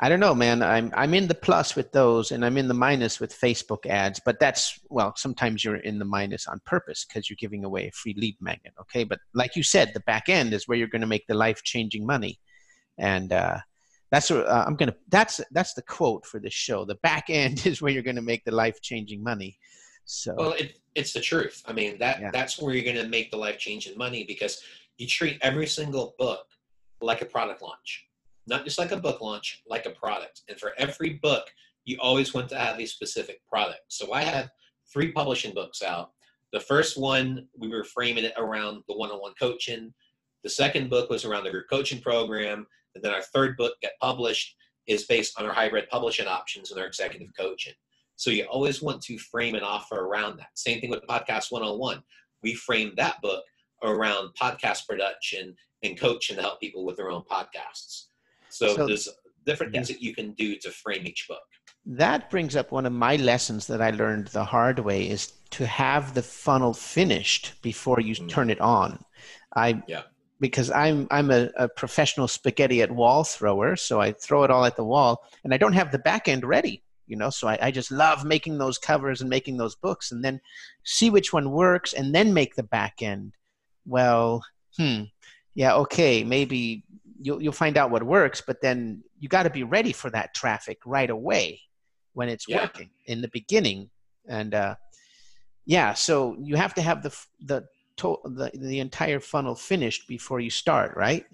I 0.00 0.08
don't 0.08 0.20
know, 0.20 0.34
man. 0.34 0.62
I'm 0.62 0.90
I'm 0.94 1.14
in 1.14 1.28
the 1.28 1.34
plus 1.34 1.76
with 1.76 1.92
those, 1.92 2.32
and 2.32 2.44
I'm 2.44 2.56
in 2.56 2.68
the 2.68 2.74
minus 2.74 3.20
with 3.20 3.38
Facebook 3.38 3.86
ads. 3.86 4.20
But 4.24 4.40
that's 4.40 4.78
well, 4.88 5.14
sometimes 5.16 5.64
you're 5.64 5.76
in 5.76 5.98
the 5.98 6.04
minus 6.04 6.46
on 6.46 6.60
purpose 6.64 7.04
because 7.04 7.28
you're 7.28 7.36
giving 7.38 7.64
away 7.64 7.88
a 7.88 7.92
free 7.92 8.14
lead 8.16 8.36
magnet. 8.40 8.72
Okay, 8.80 9.04
but 9.04 9.18
like 9.34 9.54
you 9.54 9.62
said, 9.62 9.92
the 9.92 10.00
back 10.00 10.28
end 10.28 10.54
is 10.54 10.66
where 10.66 10.78
you're 10.78 10.88
going 10.88 11.02
to 11.02 11.06
make 11.06 11.26
the 11.26 11.34
life 11.34 11.62
changing 11.62 12.06
money, 12.06 12.40
and 12.98 13.32
uh, 13.32 13.58
that's 14.10 14.30
what 14.30 14.46
uh, 14.46 14.64
I'm 14.66 14.76
gonna. 14.76 14.94
That's 15.08 15.40
that's 15.50 15.74
the 15.74 15.82
quote 15.82 16.24
for 16.24 16.40
this 16.40 16.54
show. 16.54 16.84
The 16.84 16.96
back 16.96 17.24
end 17.28 17.66
is 17.66 17.82
where 17.82 17.92
you're 17.92 18.02
going 18.02 18.16
to 18.16 18.22
make 18.22 18.44
the 18.44 18.52
life 18.52 18.80
changing 18.80 19.22
money. 19.22 19.58
So 20.04 20.34
well, 20.36 20.52
it, 20.52 20.78
it's 20.94 21.12
the 21.12 21.20
truth. 21.20 21.62
I 21.66 21.72
mean 21.72 21.98
that 21.98 22.20
yeah. 22.20 22.30
that's 22.32 22.58
where 22.58 22.74
you're 22.74 22.84
going 22.84 23.04
to 23.04 23.08
make 23.08 23.30
the 23.30 23.36
life 23.36 23.58
changing 23.58 23.96
money 23.98 24.24
because 24.24 24.62
you 24.96 25.06
treat 25.06 25.38
every 25.42 25.66
single 25.66 26.14
book 26.18 26.46
like 27.00 27.20
a 27.20 27.26
product 27.26 27.62
launch 27.62 28.06
not 28.52 28.64
just 28.64 28.78
like 28.78 28.92
a 28.92 28.96
book 28.98 29.22
launch, 29.22 29.62
like 29.66 29.86
a 29.86 29.90
product. 29.90 30.42
And 30.48 30.60
for 30.60 30.72
every 30.76 31.14
book, 31.22 31.44
you 31.86 31.96
always 32.00 32.34
want 32.34 32.50
to 32.50 32.58
have 32.58 32.78
a 32.78 32.84
specific 32.84 33.40
product. 33.48 33.80
So 33.88 34.12
I 34.12 34.22
have 34.22 34.50
three 34.92 35.10
publishing 35.10 35.54
books 35.54 35.82
out. 35.82 36.10
The 36.52 36.60
first 36.60 36.98
one, 36.98 37.48
we 37.58 37.68
were 37.68 37.82
framing 37.82 38.24
it 38.24 38.34
around 38.36 38.82
the 38.88 38.94
one 38.94 39.10
on 39.10 39.22
one 39.22 39.32
coaching. 39.40 39.92
The 40.44 40.50
second 40.50 40.90
book 40.90 41.08
was 41.08 41.24
around 41.24 41.44
the 41.44 41.50
group 41.50 41.64
coaching 41.70 42.02
program. 42.02 42.66
And 42.94 43.02
then 43.02 43.14
our 43.14 43.22
third 43.22 43.56
book, 43.56 43.72
Get 43.80 43.94
Published, 44.02 44.54
is 44.86 45.04
based 45.04 45.40
on 45.40 45.46
our 45.46 45.54
hybrid 45.54 45.88
publishing 45.88 46.26
options 46.26 46.70
and 46.70 46.78
our 46.78 46.86
executive 46.86 47.28
coaching. 47.38 47.72
So 48.16 48.30
you 48.30 48.44
always 48.44 48.82
want 48.82 49.00
to 49.04 49.16
frame 49.16 49.54
an 49.54 49.62
offer 49.62 50.00
around 50.00 50.36
that. 50.38 50.50
Same 50.54 50.78
thing 50.78 50.90
with 50.90 51.06
Podcast 51.08 51.50
101. 51.50 52.02
We 52.42 52.54
framed 52.54 52.98
that 52.98 53.22
book 53.22 53.44
around 53.82 54.34
podcast 54.40 54.86
production 54.86 55.56
and 55.82 55.98
coaching 55.98 56.36
to 56.36 56.42
help 56.42 56.60
people 56.60 56.84
with 56.84 56.98
their 56.98 57.10
own 57.10 57.22
podcasts. 57.22 58.08
So, 58.52 58.76
so 58.76 58.86
there's 58.86 59.08
different 59.46 59.72
things 59.72 59.90
yeah. 59.90 59.96
that 59.96 60.02
you 60.02 60.14
can 60.14 60.32
do 60.32 60.56
to 60.56 60.70
frame 60.70 61.06
each 61.06 61.26
book. 61.28 61.42
That 61.84 62.30
brings 62.30 62.54
up 62.54 62.70
one 62.70 62.86
of 62.86 62.92
my 62.92 63.16
lessons 63.16 63.66
that 63.66 63.82
I 63.82 63.90
learned 63.90 64.28
the 64.28 64.44
hard 64.44 64.78
way 64.78 65.08
is 65.08 65.32
to 65.50 65.66
have 65.66 66.14
the 66.14 66.22
funnel 66.22 66.74
finished 66.74 67.54
before 67.62 68.00
you 68.00 68.14
mm. 68.14 68.28
turn 68.28 68.50
it 68.50 68.60
on. 68.60 69.04
I 69.56 69.82
yeah. 69.88 70.02
because 70.38 70.70
I'm 70.70 71.08
I'm 71.10 71.30
a, 71.30 71.50
a, 71.56 71.68
professional 71.68 72.28
spaghetti 72.28 72.82
at 72.82 72.90
wall 72.90 73.24
thrower, 73.24 73.76
so 73.76 74.00
I 74.00 74.12
throw 74.12 74.44
it 74.44 74.50
all 74.50 74.64
at 74.64 74.76
the 74.76 74.84
wall 74.84 75.24
and 75.44 75.52
I 75.52 75.56
don't 75.56 75.74
have 75.74 75.92
the 75.92 75.98
back 75.98 76.28
end 76.28 76.44
ready. 76.44 76.82
You 77.06 77.16
know, 77.16 77.30
so 77.30 77.48
I, 77.48 77.58
I 77.60 77.70
just 77.70 77.90
love 77.90 78.24
making 78.24 78.58
those 78.58 78.78
covers 78.78 79.20
and 79.20 79.28
making 79.28 79.56
those 79.56 79.74
books 79.74 80.12
and 80.12 80.24
then 80.24 80.40
see 80.84 81.10
which 81.10 81.32
one 81.32 81.50
works 81.50 81.92
and 81.92 82.14
then 82.14 82.32
make 82.32 82.54
the 82.54 82.62
back 82.62 83.02
end. 83.02 83.34
Well, 83.84 84.44
hmm, 84.78 85.02
yeah, 85.54 85.74
okay, 85.74 86.22
maybe 86.24 86.84
you'll 87.22 87.42
you'll 87.42 87.52
find 87.52 87.76
out 87.76 87.90
what 87.90 88.02
works, 88.02 88.42
but 88.44 88.60
then 88.60 89.02
you 89.18 89.28
got 89.28 89.44
to 89.44 89.50
be 89.50 89.62
ready 89.62 89.92
for 89.92 90.10
that 90.10 90.34
traffic 90.34 90.78
right 90.84 91.10
away 91.10 91.60
when 92.14 92.28
it's 92.28 92.46
yeah. 92.48 92.62
working 92.62 92.90
in 93.06 93.20
the 93.22 93.28
beginning, 93.28 93.90
and 94.28 94.54
uh, 94.54 94.74
yeah, 95.64 95.94
so 95.94 96.36
you 96.40 96.56
have 96.56 96.74
to 96.74 96.82
have 96.82 97.02
the 97.02 97.16
the 97.40 97.64
to- 97.96 98.20
the 98.24 98.50
the 98.54 98.80
entire 98.80 99.20
funnel 99.20 99.54
finished 99.54 100.08
before 100.08 100.40
you 100.40 100.50
start, 100.50 100.96
right? 100.96 101.24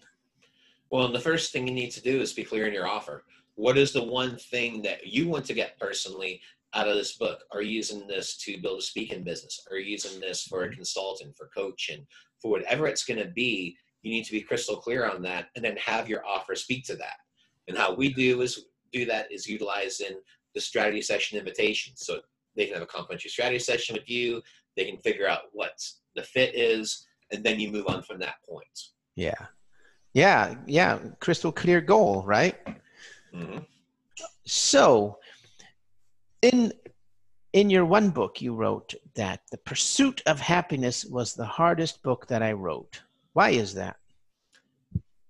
Well, 0.90 1.12
the 1.12 1.20
first 1.20 1.52
thing 1.52 1.66
you 1.66 1.74
need 1.74 1.90
to 1.92 2.02
do 2.02 2.20
is 2.20 2.32
be 2.32 2.44
clear 2.44 2.66
in 2.66 2.72
your 2.72 2.86
offer. 2.86 3.24
What 3.56 3.76
is 3.76 3.92
the 3.92 4.04
one 4.04 4.36
thing 4.36 4.82
that 4.82 5.06
you 5.06 5.28
want 5.28 5.44
to 5.46 5.52
get 5.52 5.78
personally 5.78 6.40
out 6.74 6.88
of 6.88 6.94
this 6.94 7.16
book? 7.16 7.40
Are 7.50 7.60
you 7.60 7.70
using 7.70 8.06
this 8.06 8.36
to 8.38 8.60
build 8.60 8.78
a 8.78 8.82
speaking 8.82 9.22
business? 9.22 9.66
Are 9.70 9.76
you 9.76 9.90
using 9.90 10.20
this 10.20 10.44
for 10.44 10.62
a 10.62 10.66
mm-hmm. 10.66 10.76
consultant, 10.76 11.36
for 11.36 11.50
coaching, 11.54 12.06
for 12.40 12.50
whatever 12.50 12.86
it's 12.86 13.04
going 13.04 13.18
to 13.18 13.30
be? 13.30 13.76
You 14.02 14.10
need 14.10 14.24
to 14.24 14.32
be 14.32 14.40
crystal 14.40 14.76
clear 14.76 15.08
on 15.08 15.22
that 15.22 15.48
and 15.56 15.64
then 15.64 15.76
have 15.76 16.08
your 16.08 16.24
offer 16.26 16.54
speak 16.54 16.84
to 16.86 16.96
that. 16.96 17.16
And 17.66 17.76
how 17.76 17.94
we 17.94 18.12
do 18.12 18.40
is 18.40 18.66
do 18.92 19.04
that 19.06 19.30
is 19.30 19.46
utilizing 19.46 20.20
the 20.54 20.60
strategy 20.60 21.02
session 21.02 21.38
invitations. 21.38 22.04
So 22.04 22.20
they 22.56 22.64
can 22.66 22.74
have 22.74 22.82
a 22.82 22.86
complimentary 22.86 23.30
strategy 23.30 23.58
session 23.58 23.94
with 23.94 24.08
you. 24.08 24.42
They 24.76 24.84
can 24.84 24.98
figure 24.98 25.28
out 25.28 25.42
what 25.52 25.80
the 26.14 26.22
fit 26.22 26.54
is, 26.54 27.06
and 27.32 27.44
then 27.44 27.60
you 27.60 27.70
move 27.70 27.86
on 27.88 28.02
from 28.02 28.18
that 28.20 28.36
point. 28.48 28.64
Yeah, 29.16 29.46
yeah, 30.14 30.54
yeah. 30.66 30.98
Crystal 31.20 31.52
clear 31.52 31.80
goal, 31.80 32.22
right? 32.26 32.56
Mm-hmm. 33.34 33.58
So, 34.44 35.18
in 36.42 36.72
in 37.52 37.70
your 37.70 37.84
one 37.84 38.10
book, 38.10 38.40
you 38.40 38.54
wrote 38.54 38.94
that 39.14 39.40
the 39.50 39.58
pursuit 39.58 40.22
of 40.26 40.40
happiness 40.40 41.04
was 41.04 41.34
the 41.34 41.46
hardest 41.46 42.02
book 42.02 42.26
that 42.28 42.42
I 42.42 42.52
wrote. 42.52 43.00
Why 43.38 43.50
is 43.50 43.72
that? 43.74 43.98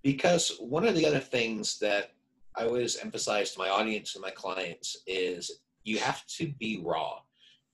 Because 0.02 0.56
one 0.60 0.86
of 0.86 0.94
the 0.94 1.04
other 1.04 1.18
things 1.18 1.78
that 1.80 2.12
I 2.56 2.64
always 2.64 2.96
emphasize 2.96 3.52
to 3.52 3.58
my 3.58 3.68
audience 3.68 4.14
and 4.14 4.22
my 4.22 4.30
clients 4.30 4.96
is 5.06 5.60
you 5.84 5.98
have 5.98 6.24
to 6.38 6.46
be 6.58 6.80
raw. 6.82 7.18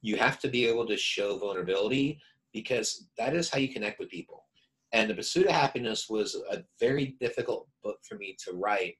You 0.02 0.16
have 0.16 0.40
to 0.40 0.48
be 0.48 0.66
able 0.66 0.86
to 0.86 0.96
show 0.96 1.38
vulnerability 1.38 2.20
because 2.52 3.06
that 3.16 3.36
is 3.36 3.48
how 3.48 3.58
you 3.58 3.68
connect 3.68 4.00
with 4.00 4.08
people. 4.08 4.46
And 4.90 5.08
The 5.08 5.14
Pursuit 5.14 5.46
of 5.46 5.52
Happiness 5.52 6.10
was 6.10 6.34
a 6.50 6.64
very 6.80 7.14
difficult 7.20 7.68
book 7.84 7.98
for 8.02 8.16
me 8.16 8.36
to 8.44 8.54
write 8.54 8.96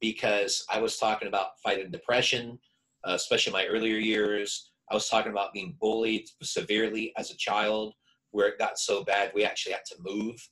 because 0.00 0.64
I 0.70 0.80
was 0.80 0.96
talking 0.96 1.26
about 1.26 1.58
fighting 1.60 1.90
depression, 1.90 2.56
uh, 3.02 3.14
especially 3.14 3.52
my 3.52 3.66
earlier 3.66 3.96
years. 3.96 4.70
I 4.92 4.94
was 4.94 5.08
talking 5.08 5.32
about 5.32 5.52
being 5.52 5.76
bullied 5.80 6.28
severely 6.40 7.12
as 7.16 7.32
a 7.32 7.36
child, 7.36 7.94
where 8.30 8.46
it 8.46 8.60
got 8.60 8.78
so 8.78 9.02
bad 9.02 9.32
we 9.34 9.44
actually 9.44 9.72
had 9.72 9.84
to 9.86 9.96
move 9.98 10.48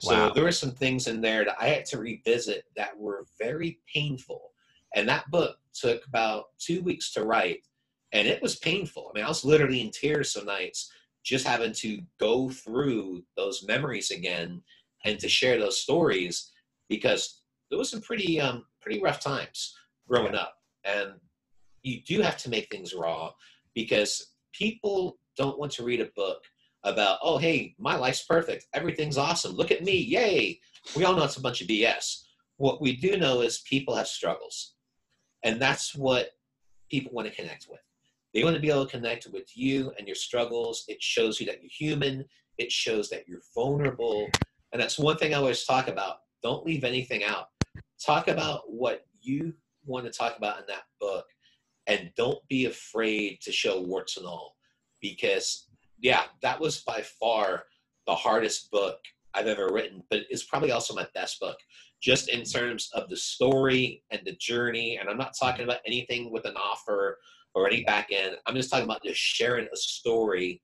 so 0.00 0.14
wow. 0.14 0.32
there 0.32 0.44
were 0.44 0.52
some 0.52 0.70
things 0.70 1.06
in 1.06 1.20
there 1.20 1.44
that 1.44 1.56
I 1.60 1.68
had 1.68 1.84
to 1.86 1.98
revisit 1.98 2.64
that 2.76 2.98
were 2.98 3.26
very 3.38 3.80
painful. 3.92 4.50
And 4.94 5.08
that 5.08 5.30
book 5.30 5.56
took 5.74 6.06
about 6.06 6.44
two 6.58 6.82
weeks 6.82 7.12
to 7.12 7.24
write. 7.24 7.60
And 8.12 8.26
it 8.26 8.42
was 8.42 8.56
painful. 8.56 9.10
I 9.10 9.18
mean, 9.18 9.24
I 9.24 9.28
was 9.28 9.44
literally 9.44 9.80
in 9.80 9.90
tears 9.90 10.32
some 10.32 10.46
nights 10.46 10.90
just 11.22 11.46
having 11.46 11.72
to 11.74 12.00
go 12.18 12.48
through 12.48 13.22
those 13.36 13.64
memories 13.66 14.10
again 14.10 14.62
and 15.04 15.18
to 15.18 15.28
share 15.28 15.58
those 15.58 15.80
stories 15.80 16.50
because 16.88 17.42
there 17.68 17.78
was 17.78 17.90
some 17.90 18.00
pretty 18.00 18.40
um 18.40 18.64
pretty 18.80 19.00
rough 19.00 19.20
times 19.20 19.76
growing 20.08 20.34
up. 20.34 20.54
And 20.84 21.12
you 21.82 22.00
do 22.02 22.22
have 22.22 22.36
to 22.38 22.50
make 22.50 22.68
things 22.70 22.94
raw 22.94 23.32
because 23.74 24.32
people 24.52 25.18
don't 25.36 25.58
want 25.58 25.72
to 25.72 25.84
read 25.84 26.00
a 26.00 26.10
book 26.16 26.42
about, 26.84 27.18
oh, 27.22 27.38
hey, 27.38 27.74
my 27.78 27.96
life's 27.96 28.24
perfect. 28.24 28.66
Everything's 28.72 29.18
awesome. 29.18 29.52
Look 29.52 29.70
at 29.70 29.84
me. 29.84 29.96
Yay. 29.96 30.60
We 30.96 31.04
all 31.04 31.14
know 31.14 31.24
it's 31.24 31.36
a 31.36 31.42
bunch 31.42 31.60
of 31.60 31.68
BS. 31.68 32.22
What 32.56 32.80
we 32.80 32.96
do 32.96 33.16
know 33.16 33.42
is 33.42 33.62
people 33.68 33.94
have 33.94 34.06
struggles. 34.06 34.74
And 35.44 35.60
that's 35.60 35.94
what 35.94 36.30
people 36.90 37.12
want 37.12 37.28
to 37.28 37.34
connect 37.34 37.66
with. 37.70 37.80
They 38.32 38.44
want 38.44 38.54
to 38.54 38.62
be 38.62 38.70
able 38.70 38.86
to 38.86 38.90
connect 38.90 39.26
with 39.32 39.56
you 39.56 39.92
and 39.98 40.06
your 40.06 40.14
struggles. 40.14 40.84
It 40.88 41.02
shows 41.02 41.40
you 41.40 41.46
that 41.46 41.60
you're 41.62 41.70
human, 41.70 42.24
it 42.58 42.70
shows 42.70 43.08
that 43.10 43.26
you're 43.26 43.42
vulnerable. 43.54 44.28
And 44.72 44.80
that's 44.80 44.98
one 44.98 45.16
thing 45.16 45.34
I 45.34 45.38
always 45.38 45.64
talk 45.64 45.88
about. 45.88 46.18
Don't 46.42 46.64
leave 46.64 46.84
anything 46.84 47.24
out. 47.24 47.46
Talk 48.04 48.28
about 48.28 48.62
what 48.66 49.04
you 49.20 49.52
want 49.84 50.06
to 50.06 50.12
talk 50.12 50.36
about 50.36 50.58
in 50.58 50.64
that 50.68 50.84
book 51.00 51.26
and 51.86 52.10
don't 52.16 52.38
be 52.48 52.66
afraid 52.66 53.40
to 53.42 53.52
show 53.52 53.80
warts 53.80 54.16
and 54.16 54.26
all 54.26 54.56
because 55.00 55.66
yeah, 56.00 56.24
that 56.42 56.60
was 56.60 56.80
by 56.80 57.02
far 57.02 57.64
the 58.06 58.14
hardest 58.14 58.70
book 58.70 58.98
I've 59.34 59.46
ever 59.46 59.72
written, 59.72 60.02
but 60.10 60.22
it's 60.30 60.44
probably 60.44 60.72
also 60.72 60.94
my 60.94 61.06
best 61.14 61.38
book, 61.40 61.56
just 62.02 62.28
in 62.28 62.42
terms 62.42 62.90
of 62.94 63.08
the 63.08 63.16
story 63.16 64.02
and 64.10 64.20
the 64.24 64.36
journey. 64.40 64.98
And 65.00 65.08
I'm 65.08 65.18
not 65.18 65.34
talking 65.38 65.64
about 65.64 65.80
anything 65.86 66.32
with 66.32 66.46
an 66.46 66.56
offer 66.56 67.18
or 67.54 67.66
any 67.66 67.84
back 67.84 68.08
end. 68.10 68.36
I'm 68.46 68.54
just 68.54 68.70
talking 68.70 68.84
about 68.84 69.04
just 69.04 69.20
sharing 69.20 69.66
a 69.72 69.76
story. 69.76 70.62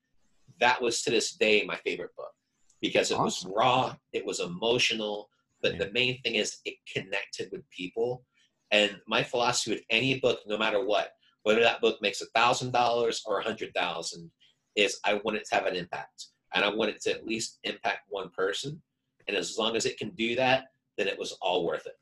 That 0.61 0.81
was 0.81 1.03
to 1.03 1.11
this 1.11 1.37
day 1.37 1.65
my 1.67 1.77
favorite 1.77 2.17
book 2.17 2.33
because 2.81 3.11
it 3.11 3.15
awesome. 3.15 3.51
was 3.51 3.57
raw, 3.57 3.95
it 4.13 4.25
was 4.25 4.41
emotional, 4.41 5.29
but 5.63 5.73
yeah. 5.73 5.85
the 5.85 5.93
main 5.93 6.21
thing 6.23 6.37
is 6.37 6.59
it 6.65 6.75
connected 6.93 7.49
with 7.53 7.69
people. 7.71 8.25
And 8.73 8.97
my 9.07 9.23
philosophy 9.23 9.73
with 9.73 9.85
any 9.91 10.19
book, 10.19 10.41
no 10.47 10.59
matter 10.59 10.85
what, 10.85 11.11
whether 11.45 11.61
that 11.61 11.81
book 11.81 11.99
makes 12.03 12.21
a 12.21 12.27
thousand 12.35 12.73
dollars 12.73 13.23
or 13.27 13.39
a 13.39 13.45
hundred 13.45 13.73
thousand, 13.75 14.31
is 14.77 15.01
I 15.05 15.15
want 15.25 15.37
it 15.37 15.47
to 15.49 15.55
have 15.55 15.67
an 15.67 15.75
impact 15.75 16.27
and 16.55 16.65
I 16.65 16.69
want 16.73 16.91
it 16.91 17.01
to 17.03 17.11
at 17.11 17.27
least 17.27 17.59
impact 17.65 18.01
one 18.09 18.31
person. 18.31 18.81
And 19.29 19.37
as 19.37 19.59
long 19.59 19.77
as 19.77 19.87
it 19.87 19.99
can 19.99 20.11
do 20.11 20.37
that, 20.37 20.67
then 20.97 21.09
it 21.09 21.19
was 21.19 21.33
all 21.43 21.67
worth 21.67 21.87
it. 21.87 21.99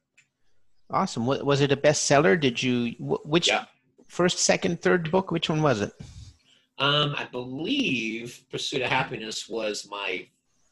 Awesome. 0.91 1.27
Was 1.27 1.61
it 1.61 1.73
a 1.73 1.77
bestseller? 1.77 2.39
Did 2.39 2.63
you, 2.63 2.93
which 3.25 3.49
yeah. 3.49 3.65
first, 4.09 4.39
second, 4.39 4.83
third 4.83 5.11
book, 5.11 5.31
which 5.31 5.49
one 5.49 5.63
was 5.63 5.81
it? 5.81 5.93
Um, 6.79 7.15
I 7.17 7.27
believe 7.31 8.45
Pursuit 8.51 8.83
of 8.83 8.91
Happiness 8.91 9.49
was 9.49 9.89
my 9.91 10.27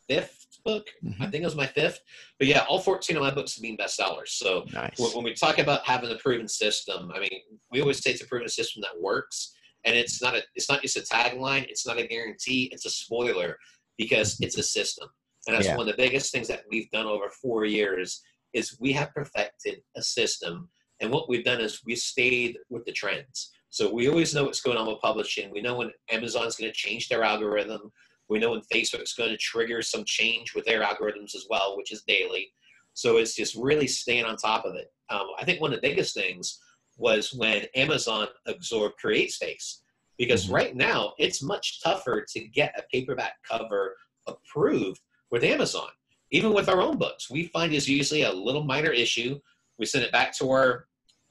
fifth 0.09 0.43
book. 0.65 0.87
Mm-hmm. 1.03 1.23
I 1.23 1.27
think 1.27 1.43
it 1.43 1.47
was 1.47 1.57
my 1.57 1.67
fifth. 1.67 2.01
But 2.39 2.49
yeah, 2.49 2.65
all 2.69 2.79
14 2.81 3.17
of 3.17 3.23
my 3.23 3.31
books 3.33 3.55
have 3.55 3.63
been 3.63 3.77
bestsellers. 3.77 4.29
So 4.29 4.65
nice. 4.73 4.99
when 4.99 5.25
we 5.25 5.35
talk 5.35 5.59
about 5.59 5.85
having 5.87 6.11
a 6.11 6.17
proven 6.17 6.49
system, 6.49 7.11
I 7.15 7.21
mean, 7.21 7.41
we 7.71 7.81
always 7.81 8.03
say 8.03 8.11
it's 8.11 8.23
a 8.23 8.27
proven 8.27 8.49
system 8.49 8.83
that 8.83 9.01
works 9.01 9.55
and 9.85 9.97
it's 9.97 10.23
not 10.23 10.35
a 10.35 10.43
it's 10.55 10.69
not 10.69 10.83
just 10.83 10.97
a 10.97 11.01
tagline 11.01 11.65
it's 11.69 11.87
not 11.87 11.99
a 11.99 12.07
guarantee 12.07 12.69
it's 12.73 12.87
a 12.87 12.91
spoiler 12.91 13.57
because 13.99 14.39
it's 14.41 14.59
a 14.59 14.63
system 14.63 15.09
and 15.47 15.57
that's 15.57 15.67
yeah. 15.67 15.77
one 15.77 15.89
of 15.89 15.97
the 15.97 16.03
biggest 16.03 16.33
things 16.33 16.49
that 16.49 16.63
we've 16.71 16.91
done 16.91 17.07
over 17.07 17.29
four 17.31 17.65
years 17.65 18.23
is 18.53 18.77
we 18.81 18.93
have 18.93 19.13
perfected 19.15 19.83
a 19.97 20.03
system 20.03 20.69
And 21.03 21.11
what 21.11 21.29
we've 21.29 21.45
done 21.45 21.61
is 21.61 21.83
we 21.85 21.97
stayed 21.97 22.57
with 22.71 22.85
the 22.85 22.93
trends. 22.93 23.51
So 23.71 23.93
we 23.93 24.09
always 24.09 24.35
know 24.35 24.45
what's 24.45 24.61
going 24.61 24.79
on 24.79 24.87
with 24.87 25.01
publishing. 25.01 25.51
We 25.51 25.61
know 25.61 25.77
when 25.77 25.91
Amazon's 26.11 26.57
going 26.57 26.71
to 26.71 26.77
change 26.77 27.09
their 27.09 27.25
algorithm. 27.25 27.91
We 28.29 28.39
know 28.39 28.53
when 28.53 28.63
Facebook's 28.73 29.15
going 29.15 29.31
to 29.31 29.37
trigger 29.37 29.83
some 29.83 30.05
change 30.07 30.55
with 30.55 30.65
their 30.65 30.83
algorithms 30.83 31.35
as 31.35 31.47
well, 31.51 31.77
which 31.77 31.93
is 31.93 32.05
daily. 32.07 32.53
So 32.95 33.17
it's 33.17 33.35
just 33.35 33.57
really 33.57 33.89
staying 33.89 34.25
on 34.25 34.37
top 34.37 34.65
of 34.65 34.77
it. 34.77 34.93
Um, 35.11 35.27
I 35.39 35.45
think 35.45 35.61
one 35.61 35.73
of 35.73 35.81
the 35.81 35.89
biggest 35.89 36.15
things 36.15 36.61
was 36.97 37.33
when 37.33 37.65
Amazon 37.75 38.29
absorbed 38.47 38.97
CreateSpace, 39.03 39.79
because 40.19 40.45
mm-hmm. 40.45 40.55
right 40.55 40.77
now 40.77 41.15
it's 41.19 41.43
much 41.43 41.83
tougher 41.83 42.25
to 42.33 42.41
get 42.49 42.79
a 42.79 42.83
paperback 42.93 43.35
cover 43.49 43.97
approved 44.27 45.01
with 45.31 45.45
Amazon. 45.45 45.89
Even 46.31 46.55
with 46.55 46.69
our 46.69 46.81
own 46.81 46.97
books, 46.97 47.31
we 47.31 47.47
find 47.47 47.73
is 47.73 47.89
usually 47.89 48.23
a 48.23 48.33
little 48.33 48.65
minor 48.65 48.91
issue. 48.91 49.39
We 49.79 49.87
send 49.87 50.05
it 50.05 50.13
back 50.13 50.37
to 50.39 50.51
our 50.51 50.87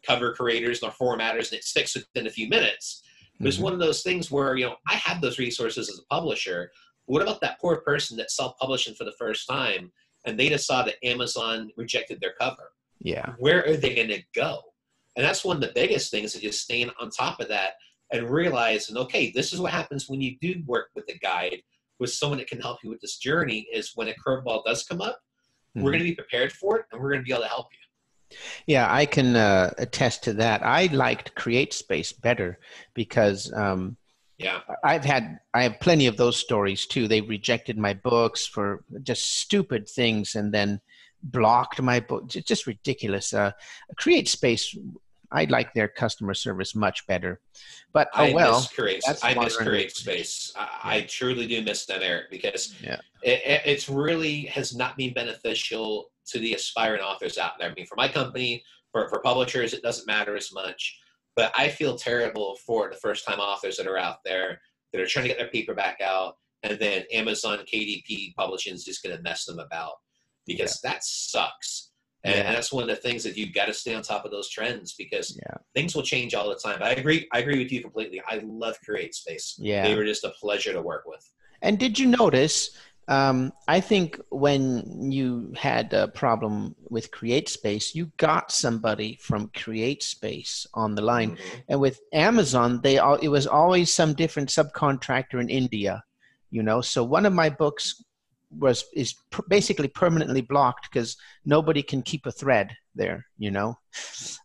cover 0.06 0.34
creators 0.34 0.82
and 0.82 0.92
our 0.92 0.96
formatters, 0.96 1.52
and 1.52 1.60
it's 1.60 1.72
fixed 1.72 1.96
within 1.96 2.28
a 2.28 2.32
few 2.32 2.50
minutes. 2.50 3.04
Mm-hmm. 3.36 3.48
It's 3.48 3.60
one 3.60 3.74
of 3.74 3.80
those 3.80 4.04
things 4.04 4.30
where 4.30 4.56
you 4.56 4.66
know 4.66 4.76
I 4.88 4.96
have 4.96 5.22
those 5.22 5.40
resources 5.40 5.90
as 5.90 6.00
a 6.00 6.14
publisher. 6.14 6.72
What 7.06 7.22
about 7.22 7.42
that 7.42 7.60
poor 7.60 7.78
person 7.78 8.16
that 8.18 8.32
self-publishing 8.32 8.96
for 8.96 9.04
the 9.04 9.14
first 9.18 9.48
time, 9.48 9.92
and 10.26 10.40
they 10.40 10.50
just 10.50 10.68
saw 10.68 10.84
that 10.84 11.04
Amazon 11.04 11.72
rejected 11.78 12.20
their 12.22 12.34
cover? 12.40 12.72
Yeah, 13.00 13.34
where 13.40 13.66
are 13.66 13.78
they 13.78 13.96
going 13.96 14.10
to 14.10 14.24
go? 14.36 14.62
And 15.16 15.26
that's 15.26 15.44
one 15.44 15.58
of 15.58 15.62
the 15.62 15.72
biggest 15.74 16.12
things 16.12 16.36
is 16.36 16.42
just 16.42 16.62
staying 16.62 16.90
on 17.00 17.10
top 17.10 17.40
of 17.40 17.48
that 17.50 17.74
and 18.12 18.30
realizing, 18.30 18.98
okay, 18.98 19.32
this 19.32 19.54
is 19.54 19.60
what 19.60 19.72
happens 19.72 20.08
when 20.08 20.22
you 20.22 20.38
do 20.42 20.62
work 20.66 20.90
with 20.96 21.06
a 21.10 21.18
guide, 21.20 21.62
with 22.00 22.12
someone 22.12 22.40
that 22.40 22.48
can 22.48 22.62
help 22.62 22.80
you 22.84 22.90
with 22.90 23.02
this 23.02 23.18
journey, 23.18 23.68
is 23.74 23.92
when 23.96 24.08
a 24.10 24.14
curveball 24.26 24.64
does 24.66 24.84
come 24.84 25.02
up, 25.02 25.20
mm-hmm. 25.76 25.84
we're 25.84 25.92
going 25.92 26.04
to 26.04 26.10
be 26.10 26.16
prepared 26.16 26.52
for 26.52 26.80
it 26.80 26.86
and 26.92 27.02
we're 27.02 27.12
going 27.12 27.22
to 27.22 27.26
be 27.26 27.32
able 27.32 27.44
to 27.44 27.50
help 27.50 27.68
you. 27.72 28.38
Yeah, 28.66 28.88
I 28.90 29.06
can 29.06 29.36
uh, 29.36 29.72
attest 29.78 30.24
to 30.24 30.34
that. 30.34 30.66
I 30.66 30.86
liked 30.88 31.36
CreateSpace 31.36 32.20
better 32.22 32.60
because 32.94 33.52
um, 33.54 33.98
yeah, 34.42 34.62
I've 34.84 35.06
had 35.06 35.40
I 35.54 35.64
have 35.64 35.80
plenty 35.80 36.08
of 36.08 36.18
those 36.18 36.38
stories 36.38 36.88
too. 36.88 37.08
They 37.08 37.22
rejected 37.22 37.78
my 37.78 37.94
books 37.94 38.48
for 38.48 38.84
just 39.04 39.40
stupid 39.40 39.88
things, 39.88 40.36
and 40.36 40.52
then 40.54 40.82
blocked 41.24 41.82
my 41.82 42.00
book. 42.00 42.36
It's 42.36 42.48
just 42.48 42.68
ridiculous. 42.68 43.34
Uh, 43.34 43.52
CreateSpace. 44.00 44.78
I 45.34 45.46
like 45.46 45.74
their 45.74 45.88
customer 45.88 46.34
service 46.34 46.76
much 46.76 47.08
better. 47.08 47.40
But 47.94 48.10
oh 48.16 48.24
I 48.24 48.34
well, 48.34 48.56
miss 48.56 48.68
create, 48.68 49.04
I 49.24 49.34
miss 49.34 49.58
CreateSpace. 49.58 50.52
I, 50.58 50.60
yeah. 50.62 50.68
I, 50.84 51.02
truly 51.02 51.48
do 51.48 51.62
miss 51.62 51.86
them, 51.86 52.02
Eric, 52.02 52.30
because 52.30 52.76
yeah. 52.84 53.00
it, 53.24 53.62
it's 53.66 53.88
really 53.88 54.42
has 54.48 54.76
not 54.76 54.98
been 54.98 55.14
beneficial 55.14 56.12
to 56.28 56.40
the 56.40 56.54
aspiring 56.54 57.02
authors 57.02 57.38
out 57.38 57.54
there. 57.60 57.70
I 57.70 57.74
mean, 57.74 57.86
for 57.86 57.96
my 57.96 58.08
company, 58.08 58.64
for, 58.92 59.08
for 59.10 59.22
publishers, 59.22 59.74
it 59.74 59.84
doesn't 59.84 60.08
matter 60.08 60.36
as 60.36 60.52
much. 60.54 61.00
But 61.36 61.54
I 61.58 61.70
feel 61.70 61.98
terrible 61.98 62.58
for 62.66 62.90
the 62.90 62.98
first 62.98 63.26
time 63.26 63.40
authors 63.40 63.78
that 63.78 63.88
are 63.88 63.98
out 63.98 64.18
there 64.26 64.60
that 64.92 65.02
are 65.02 65.08
trying 65.08 65.24
to 65.24 65.30
get 65.30 65.38
their 65.38 65.48
paperback 65.48 66.02
out, 66.02 66.36
and 66.64 66.78
then 66.78 67.04
Amazon 67.14 67.60
KDP 67.60 68.36
Publishing 68.36 68.74
is 68.74 68.84
just 68.84 69.02
going 69.02 69.16
to 69.16 69.24
mess 69.24 69.46
them 69.46 69.60
about 69.60 69.94
because 70.46 70.80
yeah. 70.84 70.92
that 70.92 71.04
sucks. 71.04 71.92
And, 72.24 72.36
yeah. 72.36 72.54
that's 72.54 72.72
one 72.72 72.84
of 72.84 72.90
the 72.90 72.96
things 72.96 73.24
that 73.24 73.36
you've 73.36 73.54
got 73.54 73.66
to 73.66 73.74
stay 73.74 73.96
on 73.96 74.04
top 74.04 74.26
of 74.26 74.32
those 74.32 74.50
trends 74.50 74.94
because 74.94 75.36
yeah. 75.36 75.56
things 75.74 75.96
will 75.96 76.04
change 76.04 76.36
all 76.36 76.50
the 76.50 76.56
time. 76.56 76.78
But 76.80 76.90
I 76.90 76.92
agree. 76.92 77.28
I 77.34 77.40
agree 77.40 77.58
with 77.58 77.72
you 77.72 77.82
completely. 77.82 78.22
I 78.28 78.42
love 78.46 78.78
CreateSpace. 78.88 79.56
Yeah, 79.58 79.84
they 79.84 79.96
were 79.96 80.06
just 80.06 80.24
a 80.24 80.30
pleasure 80.40 80.72
to 80.74 80.82
work 80.82 81.06
with. 81.08 81.28
And 81.64 81.80
did 81.80 81.98
you 81.98 82.08
notice? 82.08 82.72
Um, 83.08 83.52
I 83.68 83.82
think 83.82 84.20
when 84.30 85.12
you 85.12 85.52
had 85.58 85.92
a 85.94 86.08
problem 86.08 86.76
with 86.90 87.12
CreateSpace, 87.12 87.96
you 87.96 88.12
got 88.18 88.52
somebody 88.52 89.18
from 89.20 89.48
CreateSpace 89.50 90.68
on 90.76 90.94
the 90.94 91.02
line, 91.02 91.32
mm-hmm. 91.32 91.58
and 91.70 91.82
with 91.82 92.00
Amazon, 92.14 92.82
they 92.84 93.00
all, 93.00 93.16
it 93.16 93.30
was 93.30 93.48
always 93.48 93.92
some 93.92 94.14
different 94.14 94.50
subcontractor 94.50 95.42
in 95.42 95.50
India. 95.50 96.04
You 96.52 96.62
know, 96.62 96.82
so 96.82 97.04
one 97.04 97.26
of 97.26 97.34
my 97.34 97.50
books 97.50 98.04
was 98.58 98.86
is 98.94 99.16
pr- 99.30 99.42
basically 99.48 99.88
permanently 99.88 100.42
blocked 100.42 100.90
because 100.92 101.18
nobody 101.46 101.82
can 101.82 102.02
keep 102.02 102.26
a 102.26 102.32
thread 102.32 102.76
there. 102.96 103.26
You 103.38 103.52
know. 103.52 103.78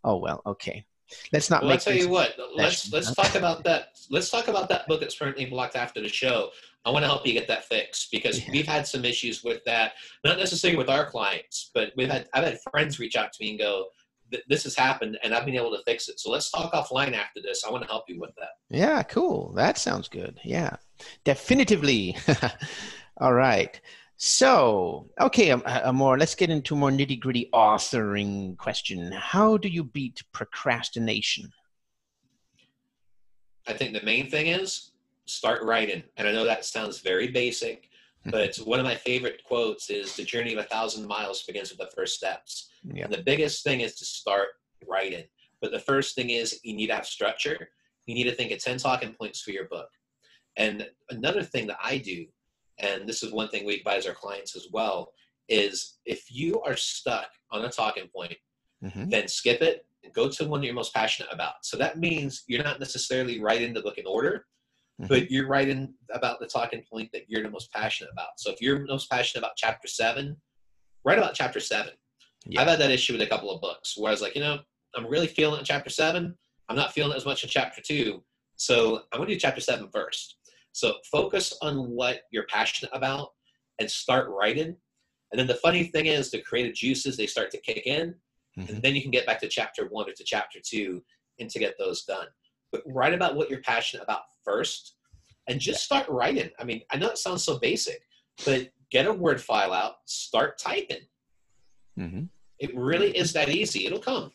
Oh 0.05 0.17
well, 0.17 0.43
okay. 0.47 0.87
Let's 1.33 1.51
not. 1.51 1.63
Well, 1.63 1.73
I'll 1.73 1.79
tell 1.79 1.95
you 1.95 2.09
what. 2.09 2.37
Let's 2.55 2.93
let's 2.93 3.15
talk 3.15 3.35
about 3.35 3.65
that. 3.65 3.99
Let's 4.11 4.31
talk 4.31 4.49
about 4.49 4.69
that 4.71 4.87
book 4.87 5.01
that's 5.01 5.15
permanently 5.15 5.47
blocked 5.47 5.77
after 5.77 6.01
the 6.01 6.09
show. 6.09 6.51
I 6.85 6.91
want 6.91 7.05
to 7.05 7.09
help 7.09 7.27
you 7.27 7.33
get 7.33 7.49
that 7.49 7.65
fixed 7.65 8.11
because 8.11 8.45
yeah. 8.45 8.53
we've 8.53 8.67
had 8.67 8.87
some 8.87 9.05
issues 9.05 9.43
with 9.43 9.65
that. 9.65 9.93
Not 10.25 10.39
necessarily 10.39 10.79
with 10.79 10.89
our 10.89 11.05
clients, 11.07 11.71
but 11.75 11.93
we've 11.97 12.11
had 12.11 12.29
I've 12.33 12.45
had 12.45 12.59
friends 12.71 12.99
reach 12.99 13.17
out 13.17 13.33
to 13.33 13.45
me 13.45 13.51
and 13.51 13.59
go, 13.59 13.87
"This 14.49 14.65
has 14.65 14.75
happened, 14.75 15.19
and 15.23 15.35
I've 15.35 15.45
been 15.45 15.57
able 15.57 15.77
to 15.77 15.83
fix 15.85 16.09
it." 16.09 16.19
So 16.19 16.31
let's 16.31 16.51
talk 16.51 16.73
offline 16.73 17.15
after 17.15 17.41
this. 17.41 17.65
I 17.65 17.71
want 17.71 17.85
to 17.85 17.89
help 17.89 18.05
you 18.09 18.21
with 18.21 18.35
that. 18.39 18.51
Yeah, 18.69 19.03
cool. 19.05 19.53
That 19.55 19.79
sounds 19.79 20.09
good. 20.09 20.41
Yeah, 20.45 20.77
definitively. 21.25 22.17
All 23.19 23.33
right. 23.33 23.81
So, 24.19 25.11
okay, 25.21 25.51
um, 25.51 25.63
uh, 25.67 25.93
more. 25.93 26.19
Let's 26.19 26.35
get 26.35 26.51
into 26.51 26.75
more 26.75 26.91
nitty 26.91 27.21
gritty 27.21 27.51
authoring 27.53 28.57
question. 28.57 29.13
How 29.13 29.57
do 29.57 29.69
you 29.69 29.85
beat 29.85 30.23
procrastination? 30.33 31.53
I 33.69 33.75
think 33.75 33.93
the 33.93 34.03
main 34.03 34.31
thing 34.31 34.47
is 34.47 34.93
start 35.27 35.63
writing. 35.63 36.03
And 36.17 36.27
I 36.27 36.33
know 36.33 36.45
that 36.45 36.65
sounds 36.65 37.01
very 37.01 37.29
basic, 37.29 37.91
but 38.25 38.57
one 38.57 38.79
of 38.79 38.85
my 38.85 38.95
favorite 38.95 39.43
quotes 39.45 39.91
is 39.91 40.17
the 40.17 40.25
journey 40.25 40.53
of 40.53 40.59
a 40.59 40.69
thousand 40.69 41.07
miles 41.07 41.43
begins 41.43 41.71
with 41.71 41.79
the 41.79 41.95
first 41.95 42.17
steps. 42.17 42.71
Yeah. 42.85 43.05
And 43.05 43.13
the 43.13 43.23
biggest 43.23 43.65
thing 43.65 43.81
is 43.81 43.97
to 43.97 44.05
start 44.05 44.49
writing. 44.87 45.25
But 45.61 45.73
the 45.73 45.81
first 45.81 46.15
thing 46.15 46.31
is 46.31 46.61
you 46.63 46.75
need 46.75 46.89
to 46.89 46.95
have 46.95 47.07
structure. 47.07 47.69
You 48.07 48.15
need 48.15 48.25
to 48.25 48.35
think 48.35 48.53
of 48.53 48.59
10 48.61 48.79
talking 48.79 49.15
points 49.15 49.41
for 49.41 49.51
your 49.51 49.67
book. 49.67 49.89
And 50.57 50.89
another 51.11 51.43
thing 51.43 51.67
that 51.67 51.79
I 51.83 51.99
do 51.99 52.27
and 52.79 53.09
this 53.09 53.23
is 53.23 53.33
one 53.33 53.49
thing 53.49 53.65
we 53.65 53.77
advise 53.77 54.07
our 54.07 54.15
clients 54.15 54.57
as 54.57 54.67
well 54.73 55.13
is 55.49 55.99
if 56.05 56.27
you 56.31 56.61
are 56.63 56.77
stuck 56.77 57.29
on 57.51 57.65
a 57.65 57.71
talking 57.71 58.09
point 58.15 58.37
mm-hmm. 58.85 59.09
then 59.09 59.29
skip 59.29 59.63
it 59.63 59.87
and 60.05 60.13
go 60.13 60.29
to 60.29 60.47
one 60.47 60.63
you're 60.63 60.75
most 60.75 60.95
passionate 60.95 61.33
about 61.33 61.55
so 61.63 61.77
that 61.77 61.99
means 61.99 62.45
you're 62.47 62.65
not 62.65 62.81
necessarily 62.81 63.41
writing 63.41 63.73
the 63.73 63.83
book 63.83 63.99
in 63.99 64.07
order 64.07 64.47
mm-hmm. 65.01 65.09
but 65.09 65.31
you're 65.31 65.49
writing 65.49 65.95
about 66.13 66.41
the 66.41 66.47
talking 66.47 66.83
point 66.91 67.11
that 67.13 67.23
you're 67.29 67.43
the 67.43 67.51
most 67.51 67.73
passionate 67.73 68.11
about 68.13 68.29
so 68.39 68.51
if 68.51 68.61
you're 68.61 68.85
most 68.87 69.11
passionate 69.11 69.41
about 69.41 69.57
chapter 69.57 69.89
seven 69.89 70.37
write 71.05 71.19
about 71.19 71.35
chapter 71.35 71.61
seven 71.61 71.93
yeah. 72.47 72.61
i've 72.61 72.69
had 72.69 72.81
that 72.81 72.91
issue 72.91 73.13
with 73.13 73.23
a 73.23 73.27
couple 73.27 73.51
of 73.51 73.61
books 73.61 73.97
where 73.97 74.11
i 74.11 74.13
was 74.13 74.23
like 74.23 74.35
you 74.35 74.43
know 74.43 74.59
i'm 74.97 75.07
really 75.07 75.29
feeling 75.29 75.57
it 75.57 75.61
in 75.61 75.65
chapter 75.65 75.91
seven 75.91 76.37
i'm 76.69 76.77
not 76.77 76.93
feeling 76.93 77.13
it 77.13 77.17
as 77.17 77.27
much 77.27 77.45
in 77.45 77.51
chapter 77.51 77.81
two 77.81 78.23
so 78.57 79.03
i'm 79.13 79.19
going 79.19 79.29
to 79.29 79.35
do 79.35 79.41
chapter 79.41 79.61
seven 79.61 79.89
first 79.93 80.37
so 80.77 80.97
focus 81.11 81.57
on 81.63 81.89
what 81.89 82.21
you're 82.31 82.45
passionate 82.51 82.91
about 82.95 83.31
and 83.79 83.91
start 83.91 84.29
writing. 84.29 84.77
And 85.33 85.39
then 85.39 85.47
the 85.47 85.55
funny 85.55 85.85
thing 85.85 86.05
is 86.05 86.31
the 86.31 86.43
creative 86.43 86.75
juices, 86.75 87.17
they 87.17 87.27
start 87.27 87.51
to 87.53 87.61
kick 87.63 87.87
in. 87.87 88.15
Mm-hmm. 88.59 88.75
And 88.75 88.83
then 88.83 88.95
you 88.95 89.01
can 89.01 89.11
get 89.11 89.25
back 89.25 89.41
to 89.41 89.49
chapter 89.49 89.87
one 89.89 90.07
or 90.07 90.13
to 90.13 90.23
chapter 90.23 90.59
two 90.63 91.03
and 91.41 91.49
to 91.49 91.59
get 91.59 91.79
those 91.79 92.05
done. 92.05 92.27
But 92.73 92.83
write 92.85 93.15
about 93.15 93.37
what 93.37 93.49
you're 93.49 93.63
passionate 93.63 94.03
about 94.03 94.21
first 94.45 94.97
and 95.49 95.59
just 95.59 95.83
start 95.83 96.07
writing. 96.11 96.51
I 96.59 96.65
mean, 96.65 96.83
I 96.91 96.99
know 96.99 97.09
it 97.09 97.17
sounds 97.17 97.43
so 97.43 97.59
basic, 97.59 98.03
but 98.45 98.69
get 98.91 99.07
a 99.07 99.13
word 99.15 99.41
file 99.41 99.73
out, 99.73 99.95
start 100.05 100.59
typing. 100.59 101.07
Mm-hmm. 101.99 102.25
It 102.59 102.77
really 102.77 103.17
is 103.17 103.33
that 103.33 103.49
easy. 103.49 103.87
It'll 103.87 103.99
come. 103.99 104.31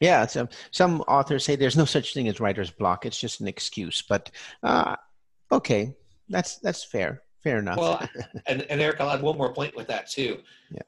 Yeah, 0.00 0.26
so 0.26 0.46
some 0.72 1.00
authors 1.02 1.44
say 1.44 1.56
there's 1.56 1.76
no 1.76 1.86
such 1.86 2.12
thing 2.12 2.28
as 2.28 2.38
writer's 2.38 2.70
block. 2.70 3.06
It's 3.06 3.20
just 3.20 3.40
an 3.40 3.48
excuse. 3.48 4.02
But 4.06 4.30
uh, 4.62 4.96
Okay, 5.52 5.94
that's 6.28 6.56
that's 6.58 6.84
fair. 6.84 7.22
Fair 7.42 7.58
enough. 7.58 7.78
Well, 7.78 8.08
and, 8.46 8.62
and 8.62 8.80
Eric, 8.80 9.00
I'll 9.00 9.10
add 9.10 9.22
one 9.22 9.38
more 9.38 9.52
point 9.52 9.74
with 9.74 9.86
that 9.88 10.08
too. 10.08 10.38
Yeah. 10.70 10.82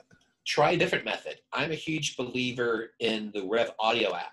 Try 0.47 0.73
a 0.73 0.77
different 0.77 1.05
method. 1.05 1.37
I'm 1.53 1.71
a 1.71 1.77
huge 1.77 2.17
believer 2.17 2.91
in 3.01 3.31
the 3.35 3.47
Rev 3.47 3.71
Audio 3.79 4.15
app. 4.15 4.33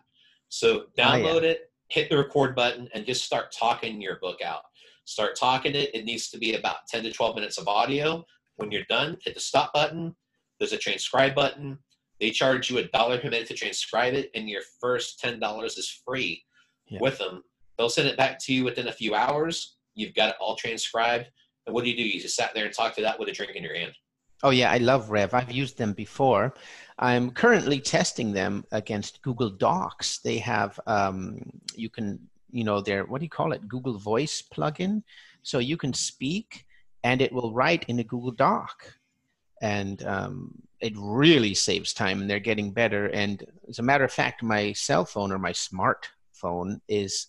So 0.49 0.85
download 0.97 1.41
oh, 1.41 1.43
yeah. 1.43 1.51
it, 1.51 1.71
hit 1.89 2.09
the 2.09 2.17
record 2.17 2.55
button, 2.55 2.89
and 2.93 3.05
just 3.05 3.23
start 3.23 3.51
talking 3.51 4.01
your 4.01 4.17
book 4.19 4.41
out. 4.41 4.63
Start 5.05 5.35
talking 5.35 5.75
it. 5.75 5.93
It 5.93 6.05
needs 6.05 6.29
to 6.31 6.37
be 6.37 6.55
about 6.55 6.87
10 6.87 7.03
to 7.03 7.11
12 7.11 7.35
minutes 7.35 7.57
of 7.57 7.67
audio. 7.67 8.25
When 8.57 8.71
you're 8.71 8.83
done, 8.89 9.17
hit 9.23 9.35
the 9.35 9.39
stop 9.39 9.73
button. 9.73 10.15
There's 10.59 10.73
a 10.73 10.77
transcribe 10.77 11.35
button. 11.35 11.77
They 12.19 12.31
charge 12.31 12.69
you 12.69 12.79
a 12.79 12.83
dollar 12.89 13.17
per 13.17 13.29
minute 13.29 13.47
to 13.47 13.53
transcribe 13.53 14.13
it, 14.13 14.29
and 14.35 14.49
your 14.49 14.61
first 14.81 15.21
$10 15.23 15.65
is 15.65 16.01
free 16.05 16.43
yeah. 16.89 16.99
with 17.01 17.17
them. 17.17 17.43
They'll 17.77 17.89
send 17.89 18.09
it 18.09 18.17
back 18.17 18.39
to 18.39 18.53
you 18.53 18.65
within 18.65 18.89
a 18.89 18.93
few 18.93 19.15
hours 19.15 19.77
You've 19.95 20.15
got 20.15 20.29
it 20.29 20.35
all 20.39 20.55
transcribed. 20.55 21.27
And 21.65 21.73
what 21.73 21.83
do 21.83 21.89
you 21.89 21.97
do? 21.97 22.03
You 22.03 22.21
just 22.21 22.35
sat 22.35 22.53
there 22.53 22.65
and 22.65 22.73
talked 22.73 22.95
to 22.95 23.01
that 23.01 23.19
with 23.19 23.29
a 23.29 23.31
drink 23.31 23.55
in 23.55 23.63
your 23.63 23.75
hand. 23.75 23.93
Oh 24.41 24.51
yeah, 24.51 24.71
I 24.71 24.77
love 24.77 25.09
Rev. 25.09 25.33
I've 25.33 25.51
used 25.51 25.77
them 25.77 25.93
before. 25.93 26.53
I'm 26.97 27.31
currently 27.31 27.79
testing 27.79 28.31
them 28.31 28.63
against 28.71 29.21
Google 29.21 29.49
Docs. 29.49 30.19
They 30.19 30.37
have 30.37 30.79
um, 30.87 31.41
you 31.75 31.89
can 31.89 32.19
you 32.51 32.63
know 32.63 32.81
their 32.81 33.05
what 33.05 33.19
do 33.19 33.25
you 33.25 33.29
call 33.29 33.51
it 33.51 33.67
Google 33.67 33.97
Voice 33.97 34.41
plugin, 34.41 35.03
so 35.43 35.59
you 35.59 35.75
can 35.75 35.93
speak 35.93 36.65
and 37.03 37.21
it 37.21 37.31
will 37.31 37.53
write 37.53 37.85
in 37.87 37.99
a 37.99 38.03
Google 38.03 38.31
Doc, 38.31 38.97
and 39.61 40.03
um, 40.03 40.61
it 40.79 40.93
really 40.95 41.53
saves 41.53 41.93
time 41.93 42.21
and 42.21 42.29
they're 42.29 42.39
getting 42.39 42.71
better. 42.71 43.07
And 43.07 43.43
as 43.67 43.79
a 43.79 43.83
matter 43.83 44.03
of 44.05 44.11
fact, 44.11 44.41
my 44.41 44.71
cell 44.73 45.05
phone 45.05 45.31
or 45.31 45.39
my 45.39 45.51
smartphone 45.51 46.79
is 46.87 47.27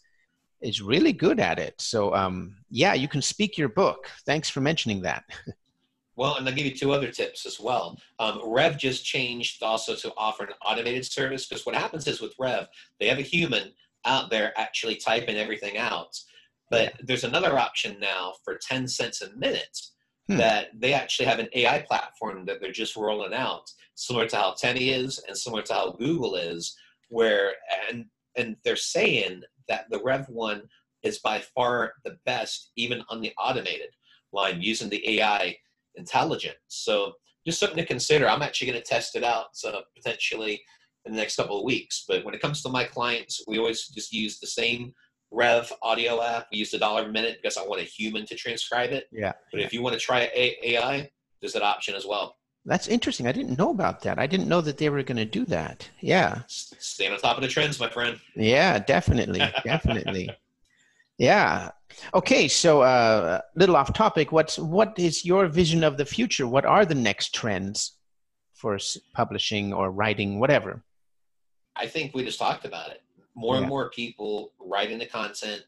is 0.62 0.82
really 0.82 1.12
good 1.12 1.40
at 1.40 1.58
it. 1.58 1.80
So 1.80 2.14
um, 2.14 2.56
yeah, 2.70 2.94
you 2.94 3.08
can 3.08 3.22
speak 3.22 3.56
your 3.56 3.68
book. 3.68 4.10
Thanks 4.26 4.48
for 4.48 4.60
mentioning 4.60 5.02
that. 5.02 5.24
Well, 6.16 6.36
and 6.36 6.46
I'll 6.46 6.54
give 6.54 6.66
you 6.66 6.74
two 6.74 6.92
other 6.92 7.10
tips 7.10 7.46
as 7.46 7.58
well. 7.58 7.98
Um, 8.18 8.42
Rev 8.44 8.76
just 8.76 9.06
changed 9.06 9.62
also 9.62 9.94
to 9.94 10.12
offer 10.18 10.44
an 10.44 10.50
automated 10.62 11.06
service 11.06 11.46
because 11.46 11.64
what 11.64 11.74
happens 11.74 12.06
is 12.06 12.20
with 12.20 12.34
Rev, 12.38 12.66
they 12.98 13.06
have 13.06 13.16
a 13.16 13.22
human 13.22 13.72
out 14.04 14.28
there 14.28 14.52
actually 14.58 14.96
typing 14.96 15.36
everything 15.36 15.78
out. 15.78 16.14
But 16.70 16.92
there's 17.02 17.24
another 17.24 17.58
option 17.58 17.96
now 17.98 18.34
for 18.44 18.58
10 18.60 18.86
cents 18.86 19.22
a 19.22 19.34
minute 19.34 19.78
hmm. 20.28 20.36
that 20.36 20.68
they 20.78 20.92
actually 20.92 21.24
have 21.24 21.38
an 21.38 21.48
AI 21.54 21.80
platform 21.88 22.44
that 22.44 22.60
they're 22.60 22.70
just 22.70 22.96
rolling 22.96 23.32
out, 23.32 23.70
similar 23.94 24.26
to 24.26 24.36
how 24.36 24.54
Temi 24.58 24.90
is 24.90 25.22
and 25.26 25.36
similar 25.36 25.62
to 25.62 25.72
how 25.72 25.92
Google 25.92 26.36
is, 26.36 26.76
where 27.08 27.54
and 27.88 28.04
and 28.36 28.56
they're 28.62 28.76
saying 28.76 29.42
that 29.70 29.86
the 29.88 30.02
Rev 30.02 30.28
one 30.28 30.62
is 31.02 31.18
by 31.20 31.38
far 31.38 31.94
the 32.04 32.18
best, 32.26 32.72
even 32.76 33.02
on 33.08 33.22
the 33.22 33.32
automated 33.38 33.88
line 34.32 34.60
using 34.60 34.90
the 34.90 35.18
AI 35.18 35.56
intelligence. 35.94 36.58
So 36.68 37.14
just 37.46 37.58
something 37.58 37.78
to 37.78 37.86
consider. 37.86 38.28
I'm 38.28 38.42
actually 38.42 38.70
going 38.70 38.82
to 38.82 38.86
test 38.86 39.16
it 39.16 39.24
out 39.24 39.46
so 39.54 39.80
potentially 39.96 40.60
in 41.06 41.12
the 41.12 41.18
next 41.18 41.36
couple 41.36 41.58
of 41.58 41.64
weeks. 41.64 42.04
But 42.06 42.24
when 42.24 42.34
it 42.34 42.42
comes 42.42 42.62
to 42.62 42.68
my 42.68 42.84
clients, 42.84 43.42
we 43.48 43.58
always 43.58 43.88
just 43.88 44.12
use 44.12 44.38
the 44.38 44.46
same 44.46 44.92
Rev 45.30 45.72
audio 45.82 46.22
app. 46.22 46.48
We 46.52 46.58
use 46.58 46.72
the 46.72 46.78
dollar 46.78 47.04
a 47.04 47.12
minute 47.12 47.38
because 47.40 47.56
I 47.56 47.62
want 47.62 47.80
a 47.80 47.84
human 47.84 48.26
to 48.26 48.34
transcribe 48.34 48.90
it. 48.90 49.06
Yeah. 49.12 49.32
But 49.52 49.60
if 49.60 49.72
you 49.72 49.80
want 49.80 49.94
to 49.94 50.00
try 50.00 50.30
AI, 50.34 51.08
there's 51.40 51.54
that 51.54 51.62
option 51.62 51.94
as 51.94 52.04
well. 52.04 52.36
That's 52.66 52.88
interesting. 52.88 53.26
I 53.26 53.32
didn't 53.32 53.58
know 53.58 53.70
about 53.70 54.02
that. 54.02 54.18
I 54.18 54.26
didn't 54.26 54.48
know 54.48 54.60
that 54.60 54.76
they 54.76 54.90
were 54.90 55.02
going 55.02 55.16
to 55.16 55.24
do 55.24 55.44
that. 55.46 55.88
Yeah. 56.00 56.42
Stay 56.46 57.08
on 57.08 57.18
top 57.18 57.36
of 57.36 57.42
the 57.42 57.48
trends, 57.48 57.80
my 57.80 57.88
friend. 57.88 58.18
Yeah, 58.36 58.78
definitely. 58.78 59.38
definitely. 59.64 60.30
Yeah. 61.16 61.70
Okay. 62.12 62.48
So, 62.48 62.82
a 62.82 62.84
uh, 62.84 63.40
little 63.54 63.76
off 63.76 63.92
topic. 63.94 64.30
What's 64.30 64.58
what 64.58 64.98
is 64.98 65.24
your 65.24 65.48
vision 65.48 65.82
of 65.84 65.96
the 65.96 66.04
future? 66.04 66.46
What 66.46 66.66
are 66.66 66.84
the 66.84 66.94
next 66.94 67.34
trends 67.34 67.96
for 68.54 68.78
publishing 69.14 69.72
or 69.72 69.90
writing, 69.90 70.38
whatever? 70.38 70.82
I 71.76 71.86
think 71.86 72.14
we 72.14 72.24
just 72.24 72.38
talked 72.38 72.66
about 72.66 72.90
it. 72.90 73.02
More 73.34 73.54
yeah. 73.54 73.60
and 73.60 73.68
more 73.68 73.90
people 73.90 74.52
writing 74.58 74.98
the 74.98 75.06
content, 75.06 75.64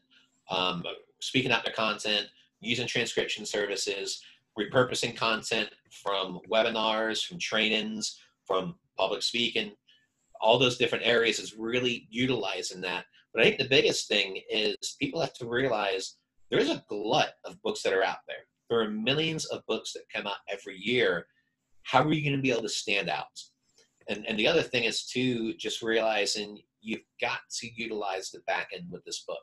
um, 0.49 0.83
speaking 1.19 1.51
out 1.51 1.63
their 1.63 1.73
content, 1.73 2.27
using 2.61 2.87
transcription 2.87 3.45
services, 3.45 4.21
repurposing 4.59 5.15
content 5.15 5.69
from 6.03 6.39
webinars, 6.51 7.25
from 7.25 7.39
trainings, 7.39 8.19
from 8.45 8.75
public 8.97 9.23
speaking. 9.23 9.71
All 10.41 10.59
those 10.59 10.77
different 10.77 11.05
areas 11.05 11.39
is 11.39 11.55
really 11.57 12.07
utilizing 12.09 12.81
that. 12.81 13.05
But 13.33 13.41
I 13.41 13.45
think 13.45 13.57
the 13.57 13.69
biggest 13.69 14.07
thing 14.07 14.41
is 14.49 14.75
people 14.99 15.21
have 15.21 15.33
to 15.35 15.47
realize 15.47 16.17
there 16.51 16.59
is 16.59 16.69
a 16.69 16.83
glut 16.87 17.33
of 17.45 17.61
books 17.63 17.81
that 17.83 17.93
are 17.93 18.03
out 18.03 18.17
there. 18.27 18.45
There 18.69 18.81
are 18.81 18.89
millions 18.89 19.45
of 19.45 19.65
books 19.67 19.93
that 19.93 20.03
come 20.13 20.27
out 20.27 20.37
every 20.49 20.77
year. 20.77 21.25
How 21.83 22.03
are 22.03 22.13
you 22.13 22.23
going 22.23 22.35
to 22.35 22.41
be 22.41 22.51
able 22.51 22.61
to 22.61 22.69
stand 22.69 23.09
out? 23.09 23.25
And, 24.07 24.25
and 24.27 24.37
the 24.37 24.47
other 24.47 24.61
thing 24.61 24.83
is 24.83 25.05
too, 25.05 25.53
just 25.55 25.81
realizing 25.81 26.59
you've 26.81 27.01
got 27.21 27.39
to 27.59 27.69
utilize 27.75 28.29
the 28.29 28.41
back 28.45 28.67
end 28.75 28.85
with 28.91 29.03
this 29.05 29.23
book. 29.27 29.39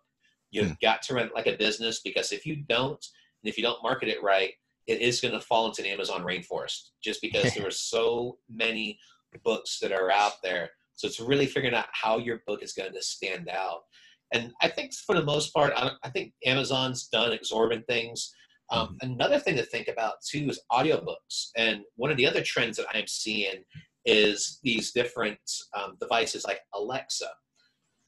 You've 0.50 0.68
hmm. 0.68 0.74
got 0.82 1.02
to 1.02 1.14
run 1.14 1.26
it 1.26 1.34
like 1.34 1.46
a 1.46 1.56
business 1.56 2.00
because 2.04 2.32
if 2.32 2.44
you 2.44 2.64
don't, 2.68 3.04
and 3.42 3.50
if 3.50 3.56
you 3.56 3.62
don't 3.62 3.82
market 3.82 4.08
it 4.08 4.22
right, 4.22 4.52
it 4.90 5.00
is 5.00 5.20
going 5.20 5.32
to 5.32 5.40
fall 5.40 5.68
into 5.68 5.82
the 5.82 5.88
Amazon 5.88 6.22
rainforest 6.22 6.90
just 7.02 7.22
because 7.22 7.54
there 7.54 7.66
are 7.66 7.70
so 7.94 8.38
many 8.50 8.98
books 9.44 9.78
that 9.78 9.92
are 9.92 10.10
out 10.10 10.42
there. 10.42 10.70
So 10.94 11.06
it's 11.06 11.20
really 11.20 11.46
figuring 11.46 11.76
out 11.76 11.86
how 11.92 12.18
your 12.18 12.42
book 12.46 12.62
is 12.62 12.72
going 12.72 12.92
to 12.92 13.02
stand 13.02 13.48
out. 13.48 13.82
And 14.32 14.52
I 14.60 14.68
think 14.68 14.92
for 14.94 15.14
the 15.14 15.24
most 15.24 15.54
part, 15.54 15.72
I, 15.76 16.10
think 16.10 16.32
Amazon's 16.44 17.06
done 17.06 17.32
exorbitant 17.32 17.86
things. 17.86 18.34
Um, 18.70 18.96
mm-hmm. 19.00 19.12
Another 19.12 19.38
thing 19.38 19.56
to 19.56 19.62
think 19.62 19.86
about 19.86 20.14
too 20.28 20.48
is 20.50 20.60
audiobooks. 20.72 21.50
And 21.56 21.82
one 21.94 22.10
of 22.10 22.16
the 22.16 22.26
other 22.26 22.42
trends 22.42 22.76
that 22.76 22.86
I'm 22.92 23.06
seeing 23.06 23.62
is 24.04 24.58
these 24.64 24.90
different 24.90 25.38
um, 25.74 25.96
devices 26.00 26.44
like 26.44 26.60
Alexa 26.74 27.30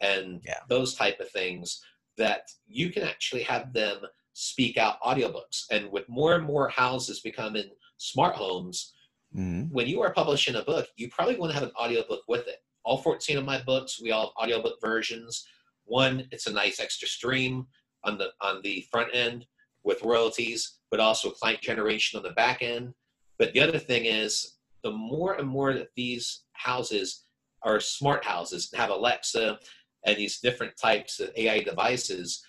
and 0.01 0.41
yeah. 0.45 0.59
those 0.69 0.95
type 0.95 1.21
of 1.21 1.31
things 1.31 1.81
that 2.19 2.43
you 2.67 2.91
can 2.91 3.05
actually 3.05 3.43
have 3.45 3.73
them 3.73 3.99
speak 4.33 4.77
out 4.77 5.01
audiobooks. 5.03 5.65
And 5.71 5.91
with 5.91 6.09
more 6.09 6.35
and 6.35 6.45
more 6.45 6.69
houses 6.69 7.21
becoming 7.21 7.71
smart 7.99 8.35
homes, 8.35 8.95
mm-hmm. 9.37 9.73
when 9.73 9.87
you 9.87 10.01
are 10.03 10.13
publishing 10.13 10.57
a 10.57 10.63
book, 10.63 10.89
you 10.97 11.09
probably 11.11 11.37
want 11.37 11.53
to 11.53 11.59
have 11.59 11.69
an 11.69 11.75
audiobook 11.81 12.23
with 12.29 12.47
it. 12.49 12.59
All 12.85 12.99
14 12.99 13.39
of 13.39 13.45
my 13.45 13.63
books, 13.63 14.01
we 14.03 14.11
all 14.11 14.33
have 14.37 14.45
audiobook 14.45 14.81
versions. 14.81 15.47
One, 15.85 16.27
it's 16.31 16.47
a 16.47 16.53
nice 16.53 16.81
extra 16.81 17.09
stream 17.09 17.67
on 18.05 18.19
the 18.19 18.31
on 18.41 18.61
the 18.63 18.85
front 18.91 19.15
end 19.15 19.47
with 19.85 20.03
royalties, 20.03 20.79
but 20.91 21.01
also 21.01 21.31
client 21.31 21.61
generation 21.61 22.17
on 22.17 22.23
the 22.23 22.31
back 22.31 22.63
end. 22.63 22.95
But 23.39 23.53
the 23.53 23.61
other 23.61 23.79
thing 23.79 24.07
is 24.07 24.59
the 24.83 24.91
more 24.91 25.35
and 25.35 25.49
more 25.49 25.73
that 25.73 25.89
these 25.97 26.45
houses 26.53 27.25
are 27.63 27.81
smart 27.81 28.25
houses 28.25 28.69
and 28.73 28.81
have 28.81 28.91
Alexa 28.91 29.59
and 30.05 30.17
these 30.17 30.41
different 30.41 30.77
types 30.77 31.21
of 31.21 31.31
AI 31.37 31.61
devices, 31.61 32.45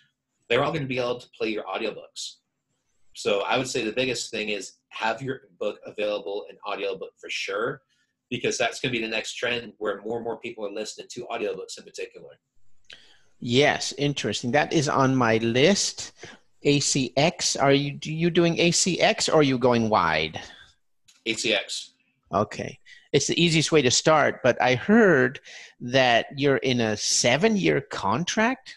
they're 0.49 0.63
all 0.63 0.71
going 0.71 0.83
to 0.83 0.87
be 0.87 0.99
able 0.99 1.19
to 1.19 1.27
play 1.37 1.49
your 1.49 1.63
audiobooks. 1.63 2.35
So 3.15 3.41
I 3.41 3.57
would 3.57 3.67
say 3.67 3.85
the 3.85 3.91
biggest 3.91 4.31
thing 4.31 4.49
is 4.49 4.73
have 4.89 5.21
your 5.21 5.41
book 5.59 5.79
available 5.85 6.45
in 6.49 6.57
audiobook 6.67 7.11
for 7.19 7.29
sure, 7.29 7.81
because 8.29 8.57
that's 8.57 8.79
going 8.79 8.91
to 8.91 8.99
be 8.99 9.05
the 9.05 9.11
next 9.11 9.35
trend 9.35 9.73
where 9.77 10.01
more 10.01 10.17
and 10.17 10.23
more 10.23 10.39
people 10.39 10.65
are 10.65 10.71
listening 10.71 11.07
to 11.11 11.25
audiobooks 11.31 11.77
in 11.77 11.83
particular. 11.83 12.31
Yes, 13.39 13.93
interesting. 13.97 14.51
That 14.51 14.73
is 14.73 14.89
on 14.89 15.15
my 15.15 15.37
list. 15.37 16.13
ACX. 16.65 17.61
Are 17.61 17.73
you 17.73 17.99
you 18.03 18.29
doing 18.29 18.55
ACX 18.55 19.27
or 19.27 19.39
are 19.39 19.43
you 19.43 19.57
going 19.57 19.89
wide? 19.89 20.39
ACX. 21.27 21.89
Okay. 22.33 22.79
It's 23.11 23.27
the 23.27 23.41
easiest 23.41 23.71
way 23.71 23.81
to 23.81 23.91
start, 23.91 24.41
but 24.43 24.59
I 24.61 24.75
heard 24.75 25.39
that 25.81 26.27
you're 26.35 26.57
in 26.57 26.79
a 26.79 26.97
seven 26.97 27.55
year 27.55 27.81
contract 27.81 28.75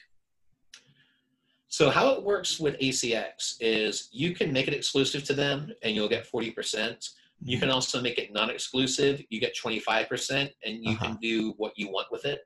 so 1.77 1.91
how 1.91 2.09
it 2.09 2.23
works 2.23 2.59
with 2.59 2.79
ACX 2.79 3.57
is 3.61 4.09
you 4.11 4.35
can 4.35 4.51
make 4.51 4.67
it 4.67 4.73
exclusive 4.73 5.25
to 5.25 5.35
them 5.35 5.71
and 5.83 5.95
you'll 5.95 6.09
get 6.09 6.27
40%. 6.27 7.11
You 7.45 7.59
can 7.59 7.69
mm-hmm. 7.69 7.75
also 7.75 8.01
make 8.01 8.17
it 8.17 8.33
non-exclusive. 8.33 9.21
You 9.29 9.41
get 9.41 9.55
25% 9.55 10.51
and 10.65 10.83
you 10.83 10.93
uh-huh. 10.93 11.05
can 11.05 11.17
do 11.17 11.53
what 11.59 11.75
you 11.77 11.91
want 11.91 12.07
with 12.11 12.25
it. 12.25 12.41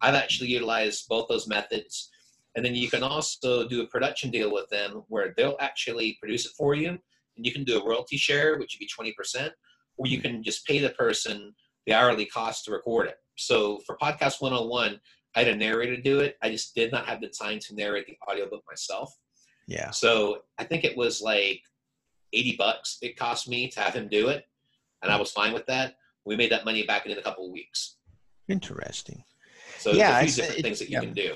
I've 0.00 0.14
actually 0.14 0.50
utilized 0.50 1.08
both 1.08 1.26
those 1.26 1.48
methods. 1.48 2.10
And 2.54 2.64
then 2.64 2.76
you 2.76 2.88
can 2.88 3.02
also 3.02 3.66
do 3.66 3.82
a 3.82 3.88
production 3.88 4.30
deal 4.30 4.52
with 4.52 4.68
them 4.68 5.02
where 5.08 5.34
they'll 5.36 5.56
actually 5.58 6.16
produce 6.20 6.46
it 6.46 6.52
for 6.56 6.76
you. 6.76 6.90
And 6.90 7.44
you 7.44 7.50
can 7.50 7.64
do 7.64 7.80
a 7.80 7.84
royalty 7.84 8.16
share, 8.16 8.56
which 8.56 8.78
would 8.78 8.86
be 8.86 9.12
20%, 9.16 9.50
or 9.96 10.06
you 10.06 10.18
mm-hmm. 10.18 10.28
can 10.28 10.42
just 10.44 10.64
pay 10.64 10.78
the 10.78 10.90
person 10.90 11.56
the 11.86 11.92
hourly 11.92 12.26
cost 12.26 12.66
to 12.66 12.70
record 12.70 13.08
it. 13.08 13.16
So 13.36 13.80
for 13.84 13.96
Podcast 13.98 14.40
101, 14.40 15.00
I 15.36 15.40
had 15.40 15.48
a 15.48 15.56
narrator 15.56 15.96
do 15.96 16.20
it. 16.20 16.38
I 16.42 16.50
just 16.50 16.74
did 16.74 16.90
not 16.90 17.06
have 17.06 17.20
the 17.20 17.28
time 17.28 17.58
to 17.60 17.74
narrate 17.74 18.06
the 18.06 18.16
audiobook 18.28 18.64
myself. 18.66 19.14
Yeah. 19.68 19.90
So 19.90 20.38
I 20.58 20.64
think 20.64 20.84
it 20.84 20.96
was 20.96 21.20
like 21.20 21.60
80 22.32 22.56
bucks 22.56 22.98
it 23.02 23.16
cost 23.16 23.48
me 23.48 23.68
to 23.68 23.80
have 23.80 23.94
him 23.94 24.08
do 24.08 24.28
it. 24.28 24.46
And 25.02 25.12
I 25.12 25.16
was 25.18 25.30
fine 25.30 25.52
with 25.52 25.66
that. 25.66 25.96
We 26.24 26.36
made 26.36 26.50
that 26.52 26.64
money 26.64 26.84
back 26.84 27.06
in 27.06 27.16
a 27.16 27.22
couple 27.22 27.46
of 27.46 27.52
weeks. 27.52 27.96
Interesting. 28.48 29.22
So 29.78 29.92
yeah, 29.92 30.20
there's 30.20 30.38
a 30.38 30.42
few 30.42 30.42
different 30.42 30.62
things 30.64 30.78
that 30.78 30.90
you 30.90 30.94
yeah. 30.94 31.00
can 31.00 31.12
do. 31.12 31.34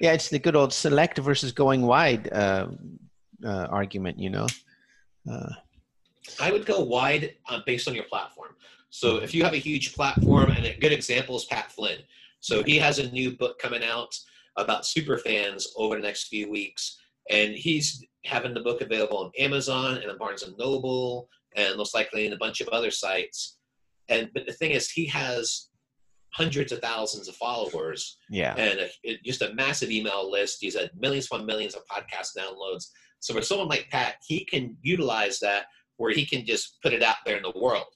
Yeah, 0.00 0.12
it's 0.12 0.28
the 0.28 0.38
good 0.38 0.56
old 0.56 0.72
select 0.72 1.18
versus 1.18 1.52
going 1.52 1.82
wide 1.82 2.32
uh, 2.32 2.68
uh, 3.44 3.66
argument, 3.70 4.18
you 4.18 4.30
know. 4.30 4.46
Uh, 5.30 5.50
I 6.40 6.50
would 6.50 6.66
go 6.66 6.80
wide 6.80 7.34
uh, 7.48 7.60
based 7.66 7.86
on 7.86 7.94
your 7.94 8.04
platform. 8.04 8.56
So 8.90 9.16
if 9.16 9.34
you 9.34 9.44
have 9.44 9.52
a 9.52 9.58
huge 9.58 9.94
platform, 9.94 10.50
and 10.50 10.64
a 10.66 10.76
good 10.78 10.92
example 10.92 11.36
is 11.36 11.44
Pat 11.44 11.70
Flynn. 11.70 11.98
So 12.42 12.62
he 12.64 12.76
has 12.78 12.98
a 12.98 13.10
new 13.10 13.36
book 13.36 13.58
coming 13.60 13.84
out 13.84 14.12
about 14.58 14.84
super 14.84 15.16
fans 15.16 15.68
over 15.76 15.94
the 15.94 16.02
next 16.02 16.26
few 16.26 16.50
weeks, 16.50 16.98
and 17.30 17.54
he's 17.54 18.04
having 18.26 18.52
the 18.52 18.60
book 18.60 18.80
available 18.80 19.18
on 19.18 19.30
Amazon 19.38 19.98
and 19.98 20.10
on 20.10 20.18
Barnes 20.18 20.42
and 20.42 20.58
Noble, 20.58 21.28
and 21.56 21.76
most 21.76 21.94
likely 21.94 22.26
in 22.26 22.32
a 22.32 22.38
bunch 22.38 22.60
of 22.60 22.68
other 22.68 22.90
sites. 22.90 23.58
And 24.08 24.28
but 24.34 24.44
the 24.44 24.52
thing 24.52 24.72
is, 24.72 24.90
he 24.90 25.06
has 25.06 25.68
hundreds 26.34 26.72
of 26.72 26.80
thousands 26.80 27.28
of 27.28 27.36
followers, 27.36 28.18
yeah, 28.28 28.56
and 28.56 28.90
a, 29.04 29.18
just 29.24 29.42
a 29.42 29.54
massive 29.54 29.92
email 29.92 30.28
list. 30.28 30.58
He's 30.60 30.76
had 30.76 30.90
millions 30.98 31.26
upon 31.26 31.46
millions 31.46 31.76
of 31.76 31.82
podcast 31.86 32.36
downloads. 32.36 32.88
So 33.20 33.34
for 33.34 33.42
someone 33.42 33.68
like 33.68 33.88
Pat, 33.88 34.16
he 34.26 34.44
can 34.44 34.76
utilize 34.82 35.38
that 35.38 35.66
where 35.96 36.10
he 36.10 36.26
can 36.26 36.44
just 36.44 36.82
put 36.82 36.92
it 36.92 37.04
out 37.04 37.18
there 37.24 37.36
in 37.36 37.44
the 37.44 37.52
world. 37.54 37.86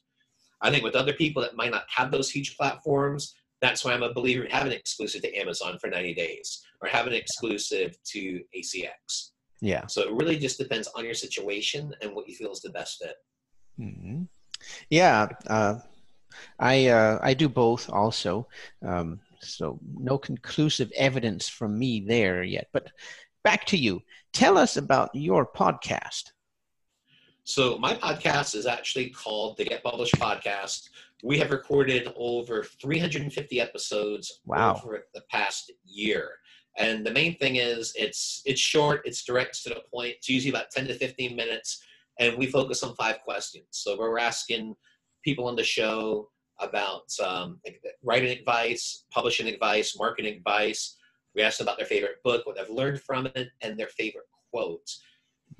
I 0.62 0.70
think 0.70 0.84
with 0.84 0.94
other 0.94 1.14
people 1.14 1.42
that 1.42 1.56
might 1.56 1.72
not 1.72 1.84
have 1.88 2.12
those 2.12 2.30
huge 2.30 2.56
platforms, 2.56 3.34
that's 3.60 3.84
why 3.84 3.92
I'm 3.92 4.02
a 4.02 4.12
believer 4.12 4.44
in 4.44 4.50
having 4.50 4.72
exclusive 4.72 5.22
to 5.22 5.34
Amazon 5.34 5.78
for 5.80 5.88
90 5.88 6.14
days 6.14 6.62
or 6.80 6.88
having 6.88 7.12
an 7.12 7.18
exclusive 7.18 7.96
to 8.12 8.40
ACX. 8.56 9.30
Yeah. 9.60 9.86
So 9.86 10.02
it 10.02 10.12
really 10.12 10.38
just 10.38 10.58
depends 10.58 10.88
on 10.88 11.04
your 11.04 11.14
situation 11.14 11.94
and 12.02 12.14
what 12.14 12.28
you 12.28 12.34
feel 12.34 12.52
is 12.52 12.60
the 12.60 12.70
best 12.70 13.02
fit. 13.02 13.16
Mm-hmm. 13.80 14.22
Yeah. 14.90 15.28
Uh, 15.46 15.76
I 16.58 16.88
uh, 16.88 17.18
I 17.22 17.34
do 17.34 17.48
both 17.48 17.88
also. 17.88 18.48
Um, 18.86 19.20
so 19.40 19.78
no 19.98 20.18
conclusive 20.18 20.92
evidence 20.96 21.48
from 21.48 21.78
me 21.78 22.04
there 22.06 22.42
yet. 22.42 22.68
But 22.72 22.90
back 23.44 23.64
to 23.66 23.76
you. 23.76 24.02
Tell 24.32 24.58
us 24.58 24.76
about 24.76 25.10
your 25.14 25.46
podcast. 25.46 26.24
So 27.44 27.78
my 27.78 27.94
podcast 27.94 28.56
is 28.56 28.66
actually 28.66 29.10
called 29.10 29.56
the 29.56 29.64
Get 29.64 29.84
Published 29.84 30.16
Podcast. 30.16 30.88
We 31.22 31.38
have 31.38 31.50
recorded 31.50 32.12
over 32.16 32.62
350 32.62 33.60
episodes 33.60 34.40
wow. 34.44 34.74
over 34.74 35.06
the 35.14 35.22
past 35.30 35.72
year. 35.84 36.30
And 36.78 37.06
the 37.06 37.10
main 37.10 37.36
thing 37.38 37.56
is 37.56 37.92
it's 37.96 38.42
it's 38.44 38.60
short, 38.60 39.00
it's 39.04 39.24
direct 39.24 39.62
to 39.62 39.70
the 39.70 39.82
point. 39.92 40.14
It's 40.18 40.28
usually 40.28 40.50
about 40.50 40.70
10 40.70 40.86
to 40.88 40.94
15 40.94 41.34
minutes, 41.34 41.82
and 42.20 42.36
we 42.36 42.46
focus 42.46 42.82
on 42.82 42.94
five 42.96 43.20
questions. 43.22 43.66
So 43.70 43.98
we're 43.98 44.18
asking 44.18 44.74
people 45.24 45.48
on 45.48 45.56
the 45.56 45.64
show 45.64 46.28
about 46.60 47.10
um, 47.24 47.60
writing 48.02 48.30
advice, 48.30 49.04
publishing 49.10 49.48
advice, 49.48 49.96
marketing 49.98 50.36
advice. 50.36 50.96
We 51.34 51.42
ask 51.42 51.58
them 51.58 51.66
about 51.66 51.78
their 51.78 51.86
favorite 51.86 52.22
book, 52.24 52.46
what 52.46 52.56
they've 52.56 52.68
learned 52.68 53.00
from 53.00 53.26
it, 53.26 53.48
and 53.62 53.78
their 53.78 53.88
favorite 53.88 54.24
quotes. 54.50 55.02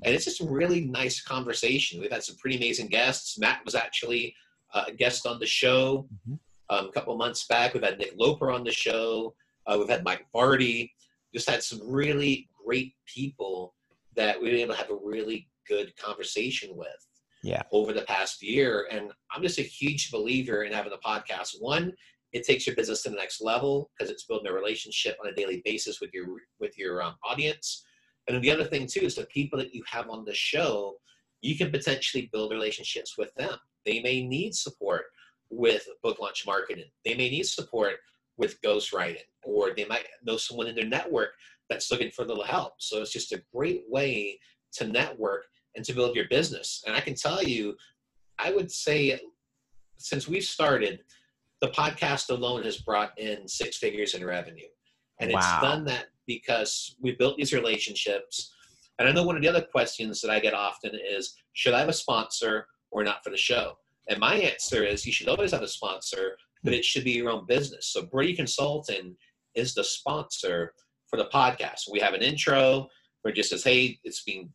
And 0.03 0.13
it's 0.13 0.25
just 0.25 0.41
a 0.41 0.45
really 0.45 0.81
nice 0.81 1.21
conversation. 1.21 1.99
We've 1.99 2.11
had 2.11 2.23
some 2.23 2.35
pretty 2.37 2.57
amazing 2.57 2.87
guests. 2.87 3.39
Matt 3.39 3.63
was 3.65 3.75
actually 3.75 4.35
uh, 4.73 4.85
a 4.87 4.91
guest 4.91 5.25
on 5.25 5.39
the 5.39 5.45
show 5.45 6.07
mm-hmm. 6.13 6.35
um, 6.69 6.87
a 6.87 6.91
couple 6.91 7.15
months 7.17 7.45
back. 7.47 7.73
We've 7.73 7.83
had 7.83 7.99
Nick 7.99 8.13
Loper 8.17 8.51
on 8.51 8.63
the 8.63 8.71
show. 8.71 9.33
Uh, 9.65 9.77
we've 9.79 9.89
had 9.89 10.03
Mike 10.03 10.25
Vardy. 10.33 10.91
Just 11.33 11.49
had 11.49 11.63
some 11.63 11.79
really 11.83 12.49
great 12.65 12.93
people 13.05 13.75
that 14.15 14.41
we 14.41 14.49
were 14.49 14.57
able 14.57 14.73
to 14.73 14.79
have 14.79 14.89
a 14.89 14.99
really 15.03 15.47
good 15.67 15.95
conversation 15.97 16.75
with 16.75 17.07
yeah. 17.43 17.61
over 17.71 17.93
the 17.93 18.01
past 18.03 18.41
year. 18.41 18.87
And 18.91 19.11
I'm 19.31 19.41
just 19.41 19.59
a 19.59 19.63
huge 19.63 20.11
believer 20.11 20.63
in 20.63 20.73
having 20.73 20.93
a 20.93 21.07
podcast. 21.07 21.55
One, 21.59 21.93
it 22.33 22.43
takes 22.43 22.67
your 22.67 22.75
business 22.75 23.03
to 23.03 23.09
the 23.09 23.15
next 23.15 23.41
level 23.41 23.89
because 23.97 24.11
it's 24.11 24.25
building 24.25 24.51
a 24.51 24.53
relationship 24.53 25.17
on 25.23 25.31
a 25.31 25.35
daily 25.35 25.61
basis 25.63 26.01
with 26.01 26.11
your 26.13 26.27
with 26.59 26.77
your 26.77 27.01
um, 27.01 27.15
audience. 27.23 27.85
And 28.27 28.35
then 28.35 28.41
the 28.41 28.51
other 28.51 28.65
thing 28.65 28.87
too 28.87 29.01
is 29.01 29.15
the 29.15 29.25
people 29.27 29.57
that 29.59 29.73
you 29.73 29.83
have 29.89 30.09
on 30.09 30.25
the 30.25 30.33
show, 30.33 30.95
you 31.41 31.57
can 31.57 31.71
potentially 31.71 32.29
build 32.33 32.51
relationships 32.51 33.17
with 33.17 33.33
them. 33.35 33.57
They 33.87 34.01
may 34.01 34.27
need 34.27 34.53
support 34.53 35.05
with 35.49 35.87
book 36.03 36.19
launch 36.19 36.45
marketing. 36.45 36.91
They 37.05 37.15
may 37.15 37.29
need 37.29 37.45
support 37.45 37.95
with 38.37 38.61
ghostwriting, 38.61 39.23
or 39.43 39.73
they 39.75 39.85
might 39.85 40.05
know 40.23 40.37
someone 40.37 40.67
in 40.67 40.75
their 40.75 40.85
network 40.85 41.29
that's 41.69 41.89
looking 41.89 42.11
for 42.11 42.23
a 42.23 42.25
little 42.25 42.43
help. 42.43 42.73
So 42.79 43.01
it's 43.01 43.13
just 43.13 43.31
a 43.31 43.41
great 43.55 43.83
way 43.87 44.39
to 44.73 44.87
network 44.87 45.45
and 45.75 45.85
to 45.85 45.93
build 45.93 46.15
your 46.15 46.27
business. 46.29 46.83
And 46.85 46.95
I 46.95 46.99
can 46.99 47.15
tell 47.15 47.41
you, 47.41 47.75
I 48.37 48.51
would 48.51 48.69
say 48.69 49.19
since 49.97 50.27
we've 50.27 50.43
started, 50.43 50.99
the 51.61 51.69
podcast 51.69 52.29
alone 52.29 52.63
has 52.63 52.77
brought 52.77 53.17
in 53.17 53.47
six 53.47 53.77
figures 53.77 54.13
in 54.13 54.23
revenue. 54.23 54.67
And 55.19 55.31
wow. 55.31 55.39
it's 55.39 55.61
done 55.61 55.85
that 55.85 56.07
because 56.27 56.95
we 57.01 57.13
built 57.13 57.37
these 57.37 57.53
relationships. 57.53 58.53
And 58.99 59.07
I 59.07 59.11
know 59.11 59.23
one 59.23 59.35
of 59.35 59.41
the 59.41 59.47
other 59.47 59.61
questions 59.61 60.21
that 60.21 60.29
I 60.29 60.39
get 60.39 60.53
often 60.53 60.91
is 60.93 61.35
should 61.53 61.73
I 61.73 61.79
have 61.79 61.89
a 61.89 61.93
sponsor 61.93 62.67
or 62.99 63.03
not 63.03 63.23
for 63.23 63.29
the 63.29 63.37
show? 63.37 63.77
And 64.09 64.19
my 64.19 64.35
answer 64.35 64.83
is 64.83 65.05
you 65.05 65.11
should 65.11 65.27
always 65.27 65.51
have 65.51 65.61
a 65.61 65.67
sponsor, 65.67 66.37
but 66.63 66.73
it 66.73 66.85
should 66.85 67.03
be 67.03 67.11
your 67.11 67.29
own 67.29 67.45
business. 67.45 67.87
So 67.87 68.05
Brodie 68.05 68.35
Consulting 68.35 69.15
is 69.55 69.73
the 69.73 69.83
sponsor 69.83 70.73
for 71.09 71.17
the 71.17 71.29
podcast. 71.33 71.91
We 71.91 71.99
have 71.99 72.13
an 72.13 72.21
intro 72.21 72.87
where 73.21 73.31
it 73.31 73.35
just 73.35 73.49
says, 73.49 73.63
hey, 73.63 73.99
it's 74.03 74.23
being 74.23 74.49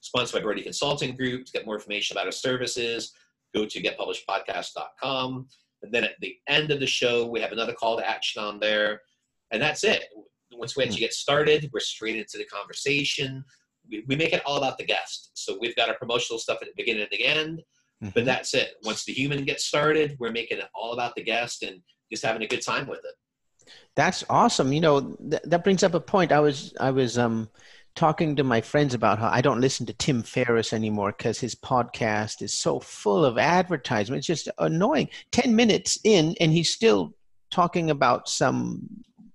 sponsored 0.00 0.40
by 0.40 0.44
Brodie 0.44 0.62
Consulting 0.62 1.16
Group. 1.16 1.46
To 1.46 1.52
get 1.52 1.66
more 1.66 1.76
information 1.76 2.16
about 2.16 2.26
our 2.26 2.32
services, 2.32 3.12
go 3.54 3.66
to 3.66 3.82
getpublishedpodcast.com. 3.82 5.46
And 5.82 5.92
then 5.92 6.04
at 6.04 6.14
the 6.20 6.36
end 6.48 6.70
of 6.70 6.80
the 6.80 6.86
show, 6.86 7.26
we 7.26 7.40
have 7.40 7.52
another 7.52 7.74
call 7.74 7.96
to 7.98 8.08
action 8.08 8.42
on 8.42 8.58
there. 8.58 9.02
And 9.50 9.62
that's 9.62 9.84
it. 9.84 10.04
Once 10.52 10.76
we 10.76 10.84
actually 10.84 11.00
get 11.00 11.12
started, 11.12 11.70
we're 11.72 11.80
straight 11.80 12.16
into 12.16 12.38
the 12.38 12.44
conversation. 12.44 13.44
We, 13.88 14.04
we 14.08 14.16
make 14.16 14.32
it 14.32 14.42
all 14.44 14.56
about 14.56 14.78
the 14.78 14.84
guest. 14.84 15.30
So 15.34 15.58
we've 15.60 15.76
got 15.76 15.88
our 15.88 15.96
promotional 15.96 16.38
stuff 16.38 16.58
at 16.62 16.68
the 16.68 16.74
beginning 16.76 17.02
and 17.02 17.10
the 17.12 17.24
end, 17.24 17.62
mm-hmm. 18.02 18.10
but 18.14 18.24
that's 18.24 18.54
it. 18.54 18.74
Once 18.84 19.04
the 19.04 19.12
human 19.12 19.44
gets 19.44 19.64
started, 19.64 20.16
we're 20.18 20.32
making 20.32 20.58
it 20.58 20.68
all 20.74 20.92
about 20.92 21.14
the 21.14 21.22
guest 21.22 21.62
and 21.62 21.80
just 22.10 22.24
having 22.24 22.42
a 22.42 22.46
good 22.46 22.62
time 22.62 22.86
with 22.86 23.00
it. 23.00 23.70
That's 23.96 24.24
awesome. 24.30 24.72
You 24.72 24.80
know, 24.80 25.16
th- 25.30 25.42
that 25.44 25.64
brings 25.64 25.82
up 25.82 25.94
a 25.94 26.00
point. 26.00 26.32
I 26.32 26.40
was, 26.40 26.74
I 26.78 26.90
was, 26.90 27.18
um, 27.18 27.48
talking 27.96 28.36
to 28.36 28.44
my 28.44 28.60
friends 28.60 28.94
about 28.94 29.18
how 29.18 29.28
I 29.28 29.40
don't 29.40 29.60
listen 29.60 29.86
to 29.86 29.94
Tim 29.94 30.22
Ferriss 30.22 30.72
anymore 30.72 31.14
because 31.16 31.40
his 31.40 31.54
podcast 31.54 32.42
is 32.42 32.52
so 32.52 32.78
full 32.78 33.24
of 33.24 33.38
advertisement. 33.38 34.18
It's 34.18 34.26
just 34.26 34.48
annoying. 34.58 35.08
10 35.32 35.56
minutes 35.56 35.98
in, 36.04 36.36
and 36.38 36.52
he's 36.52 36.70
still 36.70 37.14
talking 37.50 37.90
about 37.90 38.28
some, 38.28 38.86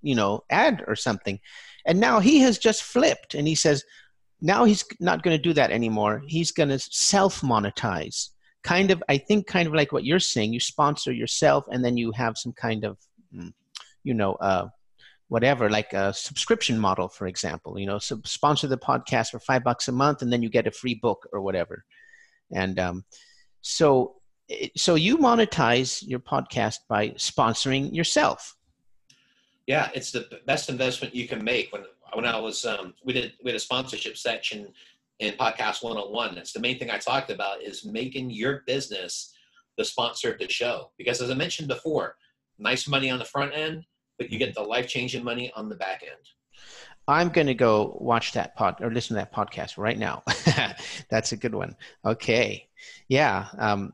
you 0.02 0.16
know, 0.16 0.44
ad 0.50 0.84
or 0.88 0.96
something. 0.96 1.40
And 1.86 2.00
now 2.00 2.20
he 2.20 2.40
has 2.42 2.60
just 2.60 2.84
flipped 2.84 3.34
and 3.34 3.48
he 3.48 3.56
says, 3.56 3.84
now 4.40 4.64
he's 4.64 4.86
not 5.00 5.24
going 5.24 5.36
to 5.36 5.42
do 5.42 5.54
that 5.54 5.72
anymore. 5.72 6.22
He's 6.28 6.52
going 6.52 6.70
to 6.70 6.80
self 6.80 7.42
monetize. 7.42 8.30
Kind 8.64 8.92
of, 8.92 9.04
I 9.10 9.18
think, 9.18 9.48
kind 9.48 9.68
of 9.68 9.74
like 9.74 9.92
what 9.92 10.06
you're 10.06 10.20
saying. 10.20 10.54
You 10.54 10.60
sponsor 10.60 11.12
yourself 11.12 11.66
and 11.72 11.84
then 11.84 11.98
you 11.98 12.12
have 12.12 12.38
some 12.38 12.54
kind 12.54 12.84
of, 12.84 12.98
mm, 13.36 13.52
you 14.04 14.14
know, 14.14 14.34
uh, 14.36 14.68
whatever, 15.30 15.70
like 15.70 15.94
a 15.94 16.14
subscription 16.14 16.78
model, 16.78 17.08
for 17.08 17.26
example. 17.26 17.80
You 17.80 17.86
know, 17.86 18.00
so 18.00 18.22
sponsor 18.26 18.68
the 18.68 18.78
podcast 18.78 19.32
for 19.32 19.40
five 19.40 19.64
bucks 19.64 19.88
a 19.88 19.92
month, 19.92 20.22
and 20.22 20.32
then 20.32 20.44
you 20.44 20.50
get 20.50 20.68
a 20.68 20.72
free 20.72 20.96
book 20.96 21.28
or 21.32 21.42
whatever. 21.42 21.86
And 22.52 22.78
um, 22.80 23.06
so, 23.62 24.16
so 24.76 24.96
you 24.96 25.18
monetize 25.18 26.04
your 26.06 26.20
podcast 26.20 26.80
by 26.90 27.10
sponsoring 27.12 27.96
yourself. 27.96 28.56
Yeah, 29.68 29.90
it's 29.96 30.12
the 30.12 30.28
best 30.46 30.70
investment 30.70 31.16
you 31.16 31.28
can 31.28 31.44
make. 31.44 31.72
When 31.72 31.86
when 32.14 32.26
I 32.26 32.38
was 32.38 32.66
um, 32.66 32.94
we 33.06 33.14
did 33.14 33.34
we 33.44 33.52
had 33.52 33.56
a 33.56 33.60
sponsorship 33.60 34.18
section 34.18 34.68
in 35.22 35.34
podcast 35.36 35.82
101 35.82 36.36
that's 36.36 36.52
the 36.54 36.60
main 36.60 36.78
thing 36.78 36.92
i 36.92 36.98
talked 36.98 37.32
about 37.32 37.62
is 37.62 37.86
making 37.86 38.30
your 38.30 38.64
business 38.68 39.34
the 39.78 39.86
sponsor 39.86 40.34
of 40.34 40.40
the 40.40 40.50
show 40.50 40.92
because 40.98 41.22
as 41.22 41.32
i 41.32 41.34
mentioned 41.34 41.68
before 41.68 42.16
nice 42.60 42.88
money 42.88 43.10
on 43.10 43.20
the 43.20 43.26
front 43.26 43.54
end 43.56 43.86
but 44.22 44.32
you 44.32 44.38
get 44.38 44.54
the 44.54 44.62
life 44.62 44.88
changing 44.88 45.24
money 45.24 45.52
on 45.56 45.68
the 45.68 45.76
back 45.76 46.04
end. 46.04 46.22
I'm 47.08 47.30
going 47.30 47.48
to 47.48 47.56
go 47.56 47.98
watch 48.00 48.34
that 48.34 48.56
pod 48.56 48.76
or 48.80 48.92
listen 48.92 49.16
to 49.16 49.22
that 49.22 49.34
podcast 49.34 49.80
right 49.80 49.98
now. 49.98 50.22
that's 51.10 51.32
a 51.32 51.38
good 51.38 51.56
one. 51.56 51.76
Okay. 52.06 52.68
Yeah. 53.08 53.48
Um, 53.58 53.94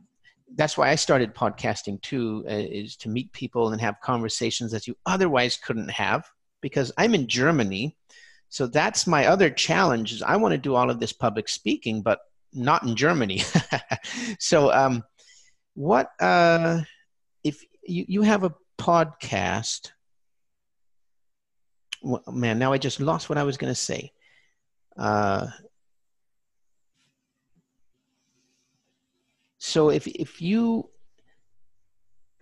that's 0.56 0.78
why 0.78 0.90
I 0.90 0.96
started 0.96 1.34
podcasting 1.34 2.02
too, 2.02 2.44
uh, 2.46 2.56
is 2.56 2.98
to 2.98 3.10
meet 3.10 3.32
people 3.32 3.72
and 3.72 3.80
have 3.80 4.02
conversations 4.02 4.70
that 4.74 4.86
you 4.86 4.98
otherwise 5.06 5.56
couldn't 5.56 5.92
have 5.92 6.26
because 6.60 6.92
I'm 6.98 7.16
in 7.16 7.28
Germany. 7.28 7.96
So 8.50 8.68
that's 8.68 9.08
my 9.08 9.28
other 9.28 9.50
challenge 9.50 10.14
is 10.14 10.22
I 10.22 10.38
want 10.38 10.54
to 10.54 10.58
do 10.58 10.76
all 10.76 10.90
of 10.90 11.00
this 11.00 11.14
public 11.14 11.50
speaking, 11.50 12.02
but 12.02 12.20
not 12.54 12.84
in 12.84 12.96
Germany. 12.96 13.44
so, 14.40 14.72
um, 14.72 15.04
what, 15.74 16.10
uh, 16.20 16.82
if 17.44 17.64
you, 17.84 18.06
you 18.08 18.22
have 18.22 18.44
a 18.44 18.56
podcast, 18.80 19.92
man, 22.32 22.58
now 22.58 22.74
I 22.74 22.78
just 22.78 23.00
lost 23.00 23.30
what 23.30 23.38
I 23.38 23.44
was 23.44 23.58
going 23.58 23.72
to 23.72 23.76
say. 23.76 24.12
Uh, 24.98 25.48
so 29.58 29.90
if 29.90 30.08
if 30.08 30.42
you 30.42 30.90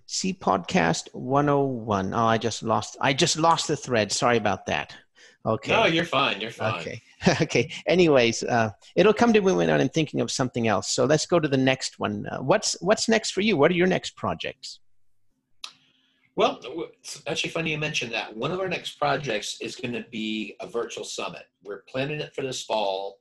see 0.05 0.33
podcast 0.33 1.07
101 1.13 2.13
oh 2.13 2.25
i 2.25 2.37
just 2.37 2.61
lost 2.61 2.95
i 3.01 3.11
just 3.13 3.37
lost 3.37 3.67
the 3.67 3.75
thread 3.75 4.11
sorry 4.11 4.37
about 4.37 4.67
that 4.67 4.95
okay. 5.45 5.71
No 5.71 5.85
you're 5.85 6.05
fine 6.05 6.41
you're 6.41 6.51
fine. 6.51 6.79
Okay. 6.81 7.01
Okay. 7.41 7.71
Anyways 7.87 8.43
uh, 8.43 8.69
it'll 8.95 9.13
come 9.13 9.33
to 9.33 9.41
me 9.41 9.51
when 9.51 9.69
i'm 9.69 9.89
thinking 9.89 10.21
of 10.21 10.29
something 10.29 10.67
else. 10.67 10.91
So 10.91 11.05
let's 11.05 11.25
go 11.25 11.39
to 11.39 11.47
the 11.47 11.57
next 11.57 11.99
one. 11.99 12.27
Uh, 12.27 12.37
what's 12.37 12.77
what's 12.81 13.09
next 13.09 13.31
for 13.31 13.41
you? 13.41 13.57
What 13.57 13.71
are 13.71 13.75
your 13.75 13.87
next 13.87 14.15
projects? 14.15 14.79
Well, 16.35 16.59
it's 16.99 17.23
actually 17.27 17.51
funny 17.51 17.71
you 17.71 17.77
mentioned 17.77 18.11
that. 18.11 18.35
One 18.35 18.51
of 18.51 18.59
our 18.59 18.67
next 18.67 18.99
projects 18.99 19.57
is 19.61 19.77
going 19.77 19.93
to 19.93 20.03
be 20.11 20.55
a 20.59 20.67
virtual 20.67 21.05
summit. 21.05 21.43
We're 21.63 21.83
planning 21.87 22.19
it 22.19 22.35
for 22.35 22.41
this 22.41 22.61
fall, 22.61 23.19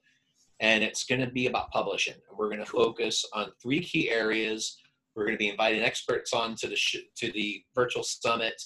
and 0.59 0.83
it's 0.83 1.05
going 1.05 1.21
to 1.21 1.29
be 1.29 1.47
about 1.47 1.71
publishing. 1.71 2.17
We're 2.37 2.49
going 2.49 2.59
to 2.59 2.67
focus 2.67 3.25
on 3.33 3.53
three 3.63 3.81
key 3.81 4.11
areas. 4.11 4.79
We're 5.15 5.27
going 5.27 5.37
to 5.37 5.43
be 5.43 5.49
inviting 5.49 5.83
experts 5.83 6.33
on 6.33 6.57
to 6.57 6.67
the 6.67 6.75
sh- 6.75 7.07
to 7.19 7.31
the 7.31 7.63
virtual 7.73 8.03
summit, 8.03 8.61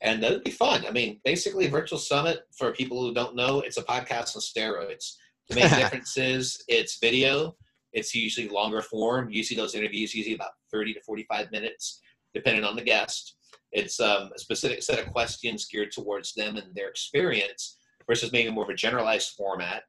and 0.00 0.22
that'd 0.22 0.44
be 0.44 0.50
fun. 0.50 0.84
I 0.86 0.90
mean, 0.90 1.20
basically, 1.24 1.66
virtual 1.66 1.98
summit 1.98 2.40
for 2.56 2.72
people 2.72 3.00
who 3.02 3.14
don't 3.14 3.34
know, 3.36 3.60
it's 3.60 3.78
a 3.78 3.82
podcast 3.82 4.36
on 4.36 4.42
steroids. 4.42 5.14
The 5.48 5.56
main 5.56 5.70
difference 5.70 6.16
is 6.16 6.62
it's 6.68 6.98
video. 6.98 7.56
It's 7.92 8.14
usually 8.14 8.48
longer 8.48 8.82
form. 8.82 9.30
Usually, 9.30 9.56
those 9.56 9.74
interviews 9.74 10.14
usually 10.14 10.34
about 10.34 10.52
thirty 10.70 10.92
to 10.94 11.00
forty-five 11.02 11.50
minutes, 11.50 12.00
depending 12.34 12.64
on 12.64 12.76
the 12.76 12.82
guest 12.82 13.36
it's 13.72 14.00
um, 14.00 14.30
a 14.34 14.38
specific 14.38 14.82
set 14.82 14.98
of 14.98 15.12
questions 15.12 15.66
geared 15.66 15.92
towards 15.92 16.34
them 16.34 16.56
and 16.56 16.74
their 16.74 16.88
experience 16.88 17.78
versus 18.06 18.32
maybe 18.32 18.50
more 18.50 18.64
of 18.64 18.70
a 18.70 18.74
generalized 18.74 19.34
format. 19.36 19.82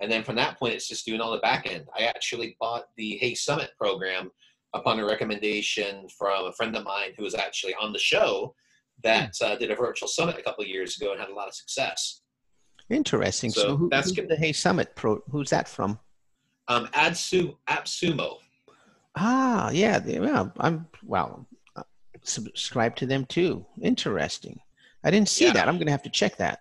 And 0.00 0.10
then 0.10 0.22
from 0.22 0.36
that 0.36 0.58
point, 0.58 0.74
it's 0.74 0.88
just 0.88 1.04
doing 1.04 1.20
all 1.20 1.32
the 1.32 1.38
back 1.38 1.70
end. 1.70 1.86
I 1.96 2.04
actually 2.04 2.56
bought 2.60 2.84
the 2.96 3.18
HeySummit 3.22 3.68
program 3.78 4.30
upon 4.72 5.00
a 5.00 5.04
recommendation 5.04 6.08
from 6.16 6.46
a 6.46 6.52
friend 6.52 6.74
of 6.76 6.84
mine 6.84 7.12
who 7.16 7.24
was 7.24 7.34
actually 7.34 7.74
on 7.74 7.92
the 7.92 7.98
show 7.98 8.54
that 9.02 9.34
uh, 9.42 9.56
did 9.56 9.70
a 9.70 9.74
virtual 9.76 10.08
summit 10.08 10.36
a 10.38 10.42
couple 10.42 10.64
years 10.64 10.96
ago 11.00 11.12
and 11.12 11.20
had 11.20 11.30
a 11.30 11.34
lot 11.34 11.48
of 11.48 11.54
success. 11.54 12.22
Interesting. 12.90 13.50
So, 13.50 13.60
So 13.62 13.76
who, 13.76 13.88
that's 13.88 14.08
who's 14.14 14.28
the 14.28 14.36
HeySummit 14.36 14.88
Pro? 14.96 15.22
Who's 15.30 15.50
that 15.50 15.68
from? 15.68 15.98
Um, 16.68 16.86
Adsu, 16.88 17.56
AppSumo. 17.68 18.36
Ah, 19.16 19.70
yeah, 19.70 19.98
well, 20.20 20.52
I'm 20.58 20.86
well 21.04 21.46
uh, 21.76 21.82
subscribe 22.22 22.94
to 22.96 23.06
them 23.06 23.24
too. 23.26 23.64
Interesting. 23.82 24.58
I 25.04 25.10
didn't 25.10 25.28
see 25.28 25.46
Yeah. 25.46 25.52
that. 25.54 25.68
I'm 25.68 25.76
going 25.76 25.86
to 25.86 25.92
have 25.92 26.02
to 26.04 26.10
check 26.10 26.36
that. 26.36 26.60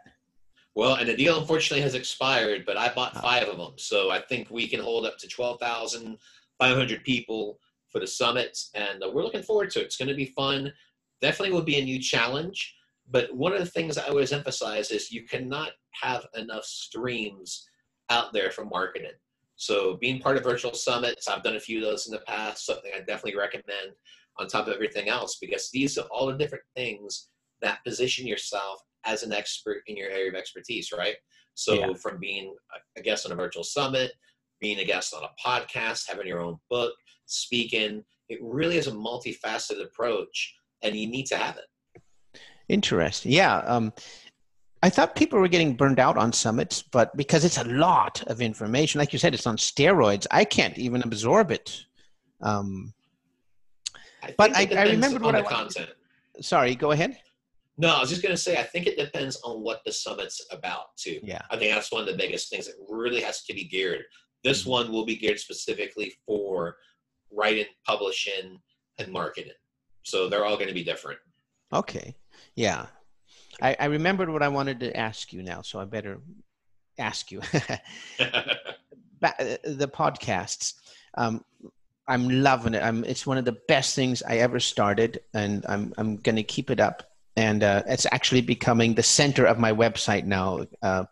Well, 0.75 0.95
and 0.95 1.09
the 1.09 1.15
deal 1.15 1.39
unfortunately 1.39 1.81
has 1.81 1.93
expired, 1.95 2.63
but 2.65 2.77
I 2.77 2.93
bought 2.93 3.13
Ah. 3.15 3.21
five 3.21 3.47
of 3.47 3.57
them. 3.57 3.73
So 3.77 4.09
I 4.11 4.21
think 4.21 4.49
we 4.49 4.67
can 4.67 4.79
hold 4.79 5.05
up 5.05 5.17
to 5.19 5.27
12,500 5.27 7.03
people 7.03 7.59
for 7.89 7.99
the 7.99 8.07
summit. 8.07 8.57
And 8.75 9.03
uh, 9.03 9.09
we're 9.13 9.23
looking 9.23 9.43
forward 9.43 9.71
to 9.71 9.79
it. 9.81 9.85
It's 9.85 9.97
going 9.97 10.09
to 10.09 10.15
be 10.15 10.27
fun. 10.27 10.71
Definitely 11.21 11.53
will 11.53 11.63
be 11.63 11.79
a 11.79 11.83
new 11.83 11.99
challenge. 11.99 12.75
But 13.11 13.33
one 13.35 13.53
of 13.53 13.59
the 13.59 13.65
things 13.65 13.97
I 13.97 14.07
always 14.07 14.31
emphasize 14.31 14.91
is 14.91 15.11
you 15.11 15.23
cannot 15.23 15.71
have 16.01 16.27
enough 16.35 16.63
streams 16.63 17.67
out 18.09 18.33
there 18.33 18.51
for 18.51 18.65
marketing. 18.65 19.13
So 19.55 19.97
being 19.97 20.19
part 20.19 20.37
of 20.37 20.43
virtual 20.43 20.73
summits, 20.73 21.27
I've 21.27 21.43
done 21.43 21.55
a 21.55 21.59
few 21.59 21.79
of 21.79 21.83
those 21.83 22.07
in 22.07 22.13
the 22.13 22.21
past, 22.21 22.65
something 22.65 22.91
I 22.93 22.99
definitely 22.99 23.35
recommend 23.35 23.91
on 24.37 24.47
top 24.47 24.67
of 24.67 24.73
everything 24.73 25.09
else, 25.09 25.37
because 25.41 25.69
these 25.71 25.97
are 25.97 26.05
all 26.11 26.27
the 26.27 26.37
different 26.37 26.63
things 26.75 27.29
that 27.61 27.83
position 27.83 28.25
yourself 28.25 28.81
as 29.05 29.23
an 29.23 29.33
expert 29.33 29.81
in 29.87 29.97
your 29.97 30.09
area 30.09 30.29
of 30.29 30.35
expertise, 30.35 30.91
right? 30.91 31.17
So 31.55 31.73
Yeah. 31.73 31.93
from 31.95 32.19
being 32.19 32.55
a- 32.73 32.99
a 32.99 33.01
guest 33.01 33.25
on 33.25 33.33
a 33.33 33.35
virtual 33.35 33.65
summit, 33.65 34.13
being 34.61 34.79
a 34.79 34.85
guest 34.85 35.13
on 35.13 35.23
a 35.23 35.33
podcast, 35.43 36.07
having 36.07 36.27
your 36.27 36.39
own 36.39 36.59
book, 36.69 36.95
speaking, 37.25 38.05
it 38.29 38.39
really 38.41 38.77
is 38.77 38.87
a 38.87 38.91
multifaceted 38.91 39.81
approach 39.83 40.55
and 40.81 40.95
you 40.95 41.07
need 41.07 41.25
to 41.27 41.37
have 41.37 41.57
it. 41.57 42.01
Interesting. 42.67 43.31
Yeah. 43.31 43.57
Um, 43.59 43.93
I 44.81 44.89
thought 44.89 45.15
people 45.15 45.39
were 45.39 45.47
getting 45.47 45.75
burned 45.75 45.99
out 45.99 46.17
on 46.17 46.31
summits, 46.31 46.81
but 46.83 47.15
because 47.17 47.43
it's 47.43 47.57
a 47.57 47.63
lot 47.65 48.23
of 48.27 48.41
information, 48.41 48.99
like 48.99 49.11
you 49.11 49.19
said, 49.19 49.33
it's 49.33 49.47
on 49.47 49.57
steroids. 49.57 50.25
I 50.31 50.45
can't 50.45 50.77
even 50.77 51.01
absorb 51.01 51.51
it. 51.51 51.85
Um, 52.41 52.93
I 54.23 54.33
But 54.37 54.51
it 54.51 54.71
I- 54.77 54.81
I 54.81 54.83
remembered 54.91 55.23
on 55.23 55.33
what 55.33 55.43
the 55.43 55.47
I 55.49 55.51
content. 55.51 55.89
sorry, 56.41 56.75
go 56.75 56.91
ahead. 56.91 57.17
No, 57.77 57.89
I 57.95 57.99
was 58.01 58.09
just 58.09 58.21
going 58.21 58.35
to 58.35 58.41
say, 58.41 58.57
I 58.57 58.63
think 58.63 58.87
it 58.87 58.97
depends 58.97 59.37
on 59.41 59.61
what 59.61 59.81
the 59.85 59.91
summit's 59.91 60.45
about, 60.51 60.95
too. 60.97 61.19
Yeah. 61.23 61.41
I 61.49 61.57
think 61.57 61.73
that's 61.73 61.91
one 61.91 62.01
of 62.01 62.07
the 62.07 62.17
biggest 62.17 62.49
things 62.49 62.65
that 62.67 62.75
really 62.89 63.21
has 63.21 63.43
to 63.45 63.53
be 63.53 63.63
geared. 63.65 64.03
This 64.43 64.63
Mhm. 64.63 64.67
one 64.67 64.91
will 64.91 65.05
be 65.05 65.15
geared 65.15 65.39
specifically 65.39 66.13
for 66.25 66.77
writing, 67.31 67.67
publishing, 67.85 68.59
and 68.97 69.11
marketing. 69.11 69.53
So 70.03 70.29
they're 70.29 70.45
all 70.45 70.55
going 70.55 70.67
to 70.67 70.73
be 70.73 70.83
different. 70.83 71.19
Okay. 71.71 72.15
Yeah. 72.55 72.87
I, 73.61 73.75
I 73.79 73.85
remembered 73.85 74.29
what 74.29 74.43
I 74.43 74.47
wanted 74.47 74.79
to 74.81 74.95
ask 74.95 75.33
you 75.33 75.43
now, 75.43 75.61
so 75.61 75.79
I 75.79 75.85
better 75.85 76.19
ask 76.97 77.31
you. 77.31 77.41
The 79.21 79.91
podcasts. 79.93 80.75
Um, 81.17 81.43
I'm 82.07 82.29
loving 82.29 82.73
it. 82.73 82.81
I'm, 82.81 83.03
it's 83.03 83.27
one 83.27 83.37
of 83.37 83.43
the 83.43 83.57
best 83.67 83.95
things 83.95 84.23
I 84.23 84.37
ever 84.37 84.61
started, 84.61 85.19
and 85.33 85.65
I'm 85.67 85.93
I'm 85.97 86.15
going 86.15 86.37
to 86.37 86.43
keep 86.43 86.69
it 86.71 86.79
up. 86.79 87.03
And 87.35 87.61
uh, 87.61 87.83
it's 87.85 88.07
actually 88.11 88.41
becoming 88.41 88.93
the 88.93 89.03
center 89.03 89.45
of 89.45 89.59
my 89.59 89.73
website 89.73 90.23
now. 90.23 90.65
Uh, 90.81 91.03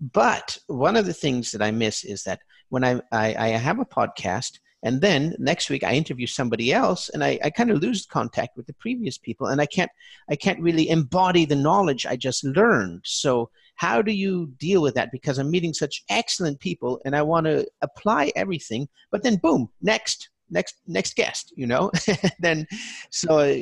but 0.00 0.58
one 0.66 0.96
of 0.96 1.06
the 1.06 1.12
things 1.12 1.52
that 1.52 1.62
I 1.62 1.70
miss 1.70 2.04
is 2.04 2.24
that 2.24 2.40
when 2.70 2.84
I, 2.84 3.00
I, 3.12 3.34
I 3.34 3.48
have 3.48 3.78
a 3.78 3.84
podcast, 3.84 4.58
and 4.82 5.00
then 5.00 5.34
next 5.38 5.70
week 5.70 5.84
I 5.84 5.94
interview 5.94 6.26
somebody 6.26 6.72
else, 6.72 7.08
and 7.08 7.22
I, 7.22 7.38
I 7.44 7.50
kind 7.50 7.70
of 7.70 7.80
lose 7.80 8.06
contact 8.06 8.56
with 8.56 8.66
the 8.66 8.74
previous 8.74 9.18
people, 9.18 9.46
and 9.46 9.60
I 9.60 9.66
can't 9.66 9.90
I 10.28 10.36
can't 10.36 10.60
really 10.60 10.88
embody 10.88 11.44
the 11.44 11.56
knowledge 11.56 12.06
I 12.06 12.16
just 12.16 12.44
learned. 12.44 13.02
So 13.04 13.50
how 13.76 14.02
do 14.02 14.12
you 14.12 14.52
deal 14.58 14.82
with 14.82 14.94
that? 14.94 15.10
Because 15.12 15.38
I'm 15.38 15.50
meeting 15.50 15.72
such 15.72 16.04
excellent 16.08 16.60
people, 16.60 17.00
and 17.04 17.14
I 17.14 17.22
want 17.22 17.46
to 17.46 17.66
apply 17.80 18.32
everything, 18.36 18.88
but 19.10 19.22
then 19.22 19.36
boom, 19.36 19.68
next 19.80 20.30
next 20.50 20.76
next 20.86 21.16
guest, 21.16 21.52
you 21.56 21.66
know. 21.66 21.90
then 22.40 22.66
so 23.10 23.38
uh, 23.38 23.58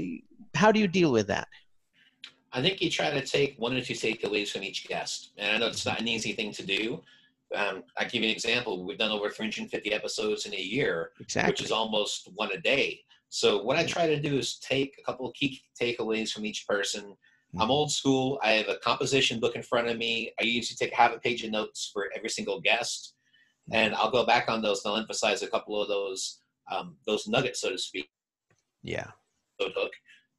how 0.54 0.72
do 0.72 0.80
you 0.80 0.88
deal 0.88 1.12
with 1.12 1.26
that? 1.28 1.48
I 2.52 2.60
think 2.60 2.80
you 2.80 2.90
try 2.90 3.10
to 3.10 3.24
take 3.24 3.56
one 3.58 3.74
or 3.74 3.80
two 3.80 3.94
takeaways 3.94 4.50
from 4.50 4.64
each 4.64 4.88
guest. 4.88 5.30
And 5.38 5.54
I 5.54 5.58
know 5.58 5.68
it's 5.68 5.86
not 5.86 6.00
an 6.00 6.08
easy 6.08 6.32
thing 6.32 6.52
to 6.52 6.66
do. 6.66 7.00
Um, 7.54 7.82
I 7.98 8.04
give 8.04 8.22
you 8.22 8.28
an 8.28 8.34
example. 8.34 8.84
We've 8.86 8.98
done 8.98 9.10
over 9.10 9.28
350 9.28 9.92
episodes 9.92 10.46
in 10.46 10.54
a 10.54 10.60
year, 10.60 11.10
Exactly. 11.20 11.50
which 11.52 11.62
is 11.62 11.72
almost 11.72 12.28
one 12.34 12.52
a 12.52 12.60
day. 12.60 13.00
So 13.28 13.62
what 13.62 13.76
I 13.76 13.84
try 13.84 14.06
to 14.06 14.20
do 14.20 14.38
is 14.38 14.58
take 14.58 14.96
a 15.00 15.04
couple 15.04 15.26
of 15.26 15.34
key 15.34 15.60
takeaways 15.80 16.30
from 16.32 16.44
each 16.44 16.66
person. 16.68 17.14
I'm 17.58 17.70
old 17.70 17.90
school. 17.90 18.38
I 18.44 18.52
have 18.52 18.68
a 18.68 18.76
composition 18.76 19.40
book 19.40 19.56
in 19.56 19.62
front 19.62 19.88
of 19.88 19.98
me. 19.98 20.32
I 20.40 20.44
usually 20.44 20.76
take 20.76 20.92
half 20.96 21.12
a 21.12 21.18
page 21.18 21.42
of 21.42 21.50
notes 21.50 21.90
for 21.92 22.08
every 22.14 22.28
single 22.28 22.60
guest, 22.60 23.14
and 23.72 23.92
I'll 23.96 24.10
go 24.10 24.24
back 24.24 24.48
on 24.48 24.62
those 24.62 24.84
and 24.84 24.92
I'll 24.92 25.00
emphasize 25.00 25.42
a 25.42 25.48
couple 25.48 25.80
of 25.80 25.88
those 25.88 26.40
um, 26.70 26.96
those 27.08 27.26
nuggets, 27.26 27.60
so 27.60 27.70
to 27.70 27.78
speak, 27.78 28.08
yeah. 28.84 29.08
hook. 29.60 29.90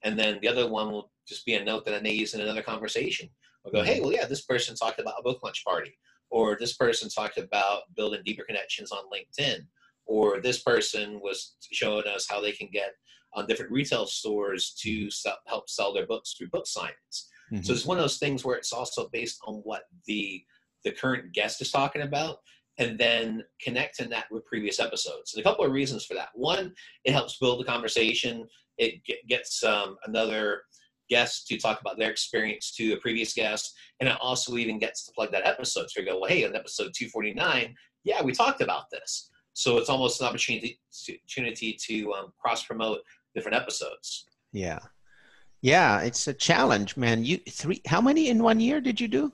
And 0.03 0.17
then 0.17 0.39
the 0.41 0.47
other 0.47 0.69
one 0.69 0.89
will 0.89 1.11
just 1.27 1.45
be 1.45 1.55
a 1.55 1.63
note 1.63 1.83
that 1.85 1.95
I 1.95 1.99
may 1.99 2.13
use 2.13 2.33
in 2.33 2.39
another 2.39 2.61
conversation. 2.61 3.29
I'll 3.65 3.71
go, 3.73 3.83
hey, 3.83 3.99
well, 3.99 4.13
yeah, 4.13 4.25
this 4.25 4.43
person 4.43 4.75
talked 4.75 4.99
about 4.99 5.15
a 5.19 5.23
book 5.23 5.43
lunch 5.43 5.63
party, 5.65 5.93
or 6.31 6.57
this 6.59 6.73
person 6.73 7.09
talked 7.09 7.37
about 7.37 7.83
building 7.95 8.21
deeper 8.25 8.43
connections 8.43 8.91
on 8.91 9.03
LinkedIn, 9.13 9.59
or 10.05 10.41
this 10.41 10.63
person 10.63 11.19
was 11.21 11.55
showing 11.71 12.07
us 12.07 12.25
how 12.27 12.41
they 12.41 12.53
can 12.53 12.69
get 12.71 12.93
on 13.33 13.45
different 13.45 13.71
retail 13.71 14.05
stores 14.05 14.73
to 14.81 15.09
sell, 15.11 15.37
help 15.47 15.69
sell 15.69 15.93
their 15.93 16.07
books 16.07 16.33
through 16.33 16.49
book 16.49 16.65
signings. 16.65 17.27
Mhm. 17.51 17.65
So 17.65 17.73
it's 17.73 17.85
one 17.85 17.97
of 17.97 18.03
those 18.03 18.17
things 18.17 18.43
where 18.43 18.57
it's 18.57 18.73
also 18.73 19.09
based 19.09 19.39
on 19.45 19.55
what 19.55 19.83
the 20.05 20.43
the 20.83 20.91
current 20.91 21.31
guest 21.31 21.61
is 21.61 21.69
talking 21.69 22.01
about, 22.01 22.39
and 22.79 22.97
then 22.97 23.43
connecting 23.61 24.09
that 24.09 24.25
with 24.31 24.43
previous 24.47 24.79
episodes. 24.79 25.33
And 25.33 25.39
a 25.39 25.43
couple 25.47 25.63
of 25.63 25.71
reasons 25.71 26.05
for 26.05 26.15
that. 26.15 26.29
One, 26.33 26.73
it 27.03 27.11
helps 27.11 27.37
build 27.37 27.59
the 27.59 27.65
conversation. 27.65 28.47
It 28.79 29.03
get, 29.05 29.27
gets 29.27 29.63
um, 29.63 29.97
another 30.05 30.63
guest 31.11 31.45
to 31.47 31.57
talk 31.57 31.81
about 31.81 31.99
their 31.99 32.09
experience 32.09 32.71
to 32.77 32.93
a 32.93 32.97
previous 32.97 33.33
guest, 33.33 33.75
and 33.99 34.09
it 34.09 34.17
also 34.19 34.55
even 34.57 34.79
gets 34.79 35.05
to 35.05 35.11
plug 35.11 35.31
that 35.31 35.45
episode. 35.45 35.91
So 35.91 35.99
you 35.99 36.07
go, 36.07 36.19
well, 36.19 36.29
hey, 36.29 36.45
on 36.45 36.55
episode 36.55 36.91
249, 36.95 37.75
yeah, 38.03 38.23
we 38.23 38.31
talked 38.31 38.61
about 38.61 38.89
this. 38.89 39.29
So 39.53 39.77
it's 39.77 39.89
almost 39.89 40.21
an 40.21 40.27
opportunity 40.27 40.79
opportunity 41.09 41.77
to 41.87 42.13
um, 42.13 42.33
cross 42.41 42.63
promote 42.63 42.99
different 43.35 43.57
episodes. 43.57 44.25
Yeah. 44.53 44.79
Yeah, 45.61 46.01
it's 46.01 46.27
a 46.27 46.33
challenge, 46.33 46.97
man. 46.97 47.23
You 47.23 47.37
three 47.49 47.81
how 47.85 48.01
many 48.01 48.29
in 48.29 48.41
one 48.41 48.59
year 48.59 48.81
did 48.81 48.99
you 48.99 49.07
do? 49.07 49.31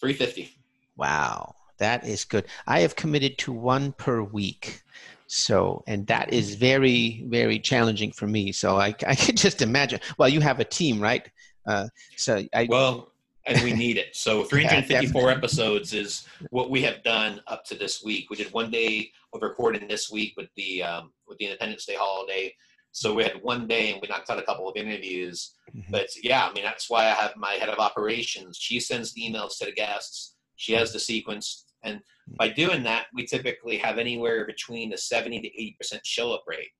350. 0.00 0.54
Wow, 0.96 1.56
that 1.78 2.06
is 2.06 2.24
good. 2.24 2.46
I 2.66 2.80
have 2.80 2.94
committed 2.94 3.38
to 3.38 3.52
one 3.52 3.92
per 3.92 4.22
week. 4.22 4.82
So, 5.28 5.84
and 5.86 6.06
that 6.06 6.32
is 6.32 6.54
very, 6.54 7.24
very 7.28 7.58
challenging 7.58 8.12
for 8.12 8.26
me. 8.26 8.50
So 8.50 8.76
I, 8.76 8.88
I 9.06 9.14
can 9.14 9.36
just 9.36 9.62
imagine. 9.62 10.00
Well, 10.18 10.28
you 10.28 10.40
have 10.40 10.58
a 10.58 10.64
team, 10.64 11.00
right? 11.00 11.28
Uh, 11.66 11.88
so 12.16 12.42
I, 12.54 12.66
Well, 12.68 13.12
and 13.46 13.62
we 13.62 13.72
need 13.72 13.98
it. 13.98 14.16
So 14.16 14.42
354 14.50 15.06
definitely. 15.06 15.32
episodes 15.34 15.92
is 15.92 16.26
what 16.50 16.70
we 16.70 16.82
have 16.82 17.02
done 17.02 17.40
up 17.46 17.64
to 17.66 17.74
this 17.74 18.02
week. 18.02 18.30
We 18.30 18.36
did 18.36 18.52
one 18.52 18.70
day 18.70 19.10
of 19.34 19.42
recording 19.42 19.86
this 19.86 20.10
week 20.10 20.32
with 20.36 20.48
the 20.56 20.82
um, 20.82 21.12
with 21.26 21.38
the 21.38 21.44
Independence 21.46 21.84
Day 21.84 21.94
holiday. 21.96 22.54
So 22.92 23.14
we 23.14 23.22
had 23.22 23.34
one 23.42 23.66
day 23.68 23.92
and 23.92 24.00
we 24.00 24.08
knocked 24.08 24.30
out 24.30 24.38
a 24.38 24.42
couple 24.42 24.66
of 24.68 24.76
interviews. 24.76 25.54
Mhm. 25.76 25.90
But 25.90 26.08
yeah, 26.22 26.46
I 26.48 26.52
mean 26.54 26.64
that's 26.64 26.88
why 26.88 27.04
I 27.04 27.10
have 27.10 27.36
my 27.36 27.52
head 27.52 27.68
of 27.68 27.78
operations. 27.78 28.56
She 28.58 28.80
sends 28.80 29.12
the 29.12 29.22
emails 29.22 29.58
to 29.58 29.66
the 29.66 29.72
guests. 29.72 30.36
She 30.56 30.72
has 30.72 30.92
the 30.92 30.98
sequence, 30.98 31.66
and 31.84 32.00
by 32.38 32.48
doing 32.48 32.82
that, 32.84 33.06
we 33.14 33.24
typically 33.24 33.76
have 33.78 33.98
anywhere 33.98 34.44
between 34.46 34.92
a 34.92 34.98
70 34.98 35.40
to 35.40 35.46
80 35.48 35.76
percent 35.78 36.06
show 36.06 36.32
up 36.32 36.44
rate. 36.46 36.70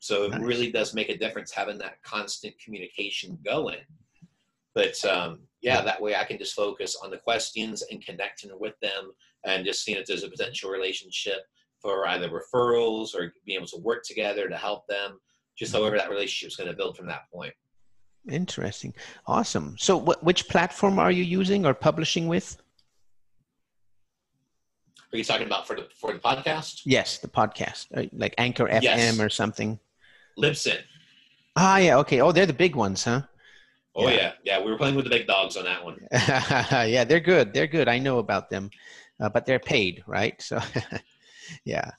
So 0.00 0.24
it 0.24 0.32
Nice. 0.32 0.40
really 0.42 0.70
does 0.70 0.92
make 0.92 1.08
a 1.08 1.16
difference 1.16 1.50
having 1.52 1.78
that 1.78 2.02
constant 2.02 2.54
communication 2.62 3.38
going. 3.44 3.78
But 4.74 5.02
um, 5.04 5.40
yeah, 5.62 5.80
that 5.82 6.02
way 6.02 6.16
I 6.16 6.24
can 6.24 6.36
just 6.36 6.54
focus 6.54 6.96
on 7.02 7.10
the 7.10 7.16
questions 7.18 7.82
and 7.90 8.04
connecting 8.04 8.50
with 8.58 8.74
them 8.82 9.12
and 9.46 9.64
just 9.64 9.84
seeing 9.84 9.96
if 9.98 10.06
there's 10.06 10.24
a 10.24 10.28
potential 10.28 10.70
relationship 10.70 11.38
for 11.80 12.06
either 12.08 12.28
referrals 12.28 13.14
or 13.14 13.32
being 13.46 13.58
able 13.58 13.68
to 13.68 13.78
work 13.78 14.02
together 14.04 14.48
to 14.48 14.56
help 14.56 14.86
them. 14.88 15.18
Just 15.56 15.72
however 15.72 15.96
that 15.96 16.10
relationship 16.10 16.48
is 16.48 16.56
going 16.56 16.68
to 16.70 16.76
build 16.76 16.96
from 16.96 17.06
that 17.06 17.30
point. 17.32 17.54
interesting, 18.28 18.92
awesome. 19.26 19.76
So, 19.78 20.00
wh- 20.00 20.22
which 20.24 20.48
platform 20.48 20.98
are 20.98 21.10
you 21.12 21.22
using 21.22 21.64
or 21.66 21.74
publishing 21.74 22.26
with? 22.26 22.56
Are 25.14 25.16
you 25.16 25.22
talking 25.22 25.46
about 25.46 25.64
for 25.64 25.76
the 25.76 25.86
for 25.94 26.12
the 26.12 26.18
podcast? 26.18 26.82
Yes, 26.84 27.18
the 27.18 27.28
podcast, 27.28 27.86
uh, 27.96 28.08
like 28.12 28.34
Anchor 28.36 28.66
FM 28.66 28.82
Yes. 28.82 29.20
or 29.20 29.28
something. 29.28 29.78
Libsyn. 30.36 30.80
Ah, 31.54 31.76
yeah, 31.78 31.98
okay. 31.98 32.20
Oh, 32.20 32.32
they're 32.32 32.46
the 32.46 32.52
big 32.52 32.74
ones, 32.74 33.04
huh? 33.04 33.22
Oh 33.94 34.08
Yeah. 34.08 34.14
yeah. 34.16 34.32
yeah, 34.42 34.64
We 34.64 34.72
were 34.72 34.76
playing 34.76 34.96
with 34.96 35.04
the 35.04 35.10
big 35.10 35.28
dogs 35.28 35.56
on 35.56 35.66
that 35.66 35.84
one. 35.84 36.00
yeah, 36.12 37.04
they're 37.04 37.20
good. 37.20 37.54
They're 37.54 37.68
good. 37.68 37.86
I 37.86 38.00
know 38.00 38.18
about 38.18 38.50
them, 38.50 38.70
uh, 39.20 39.28
but 39.28 39.46
they're 39.46 39.60
paid, 39.60 40.02
right? 40.08 40.34
So, 40.42 40.58
yeah. 41.64 41.92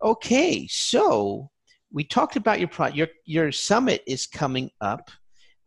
Okay, 0.00 0.68
so 0.68 1.50
we 1.92 2.04
talked 2.04 2.36
about 2.36 2.60
your 2.60 2.68
pro 2.68 2.86
your 2.86 3.08
your 3.24 3.50
summit 3.50 4.04
is 4.06 4.28
coming 4.28 4.70
up. 4.80 5.10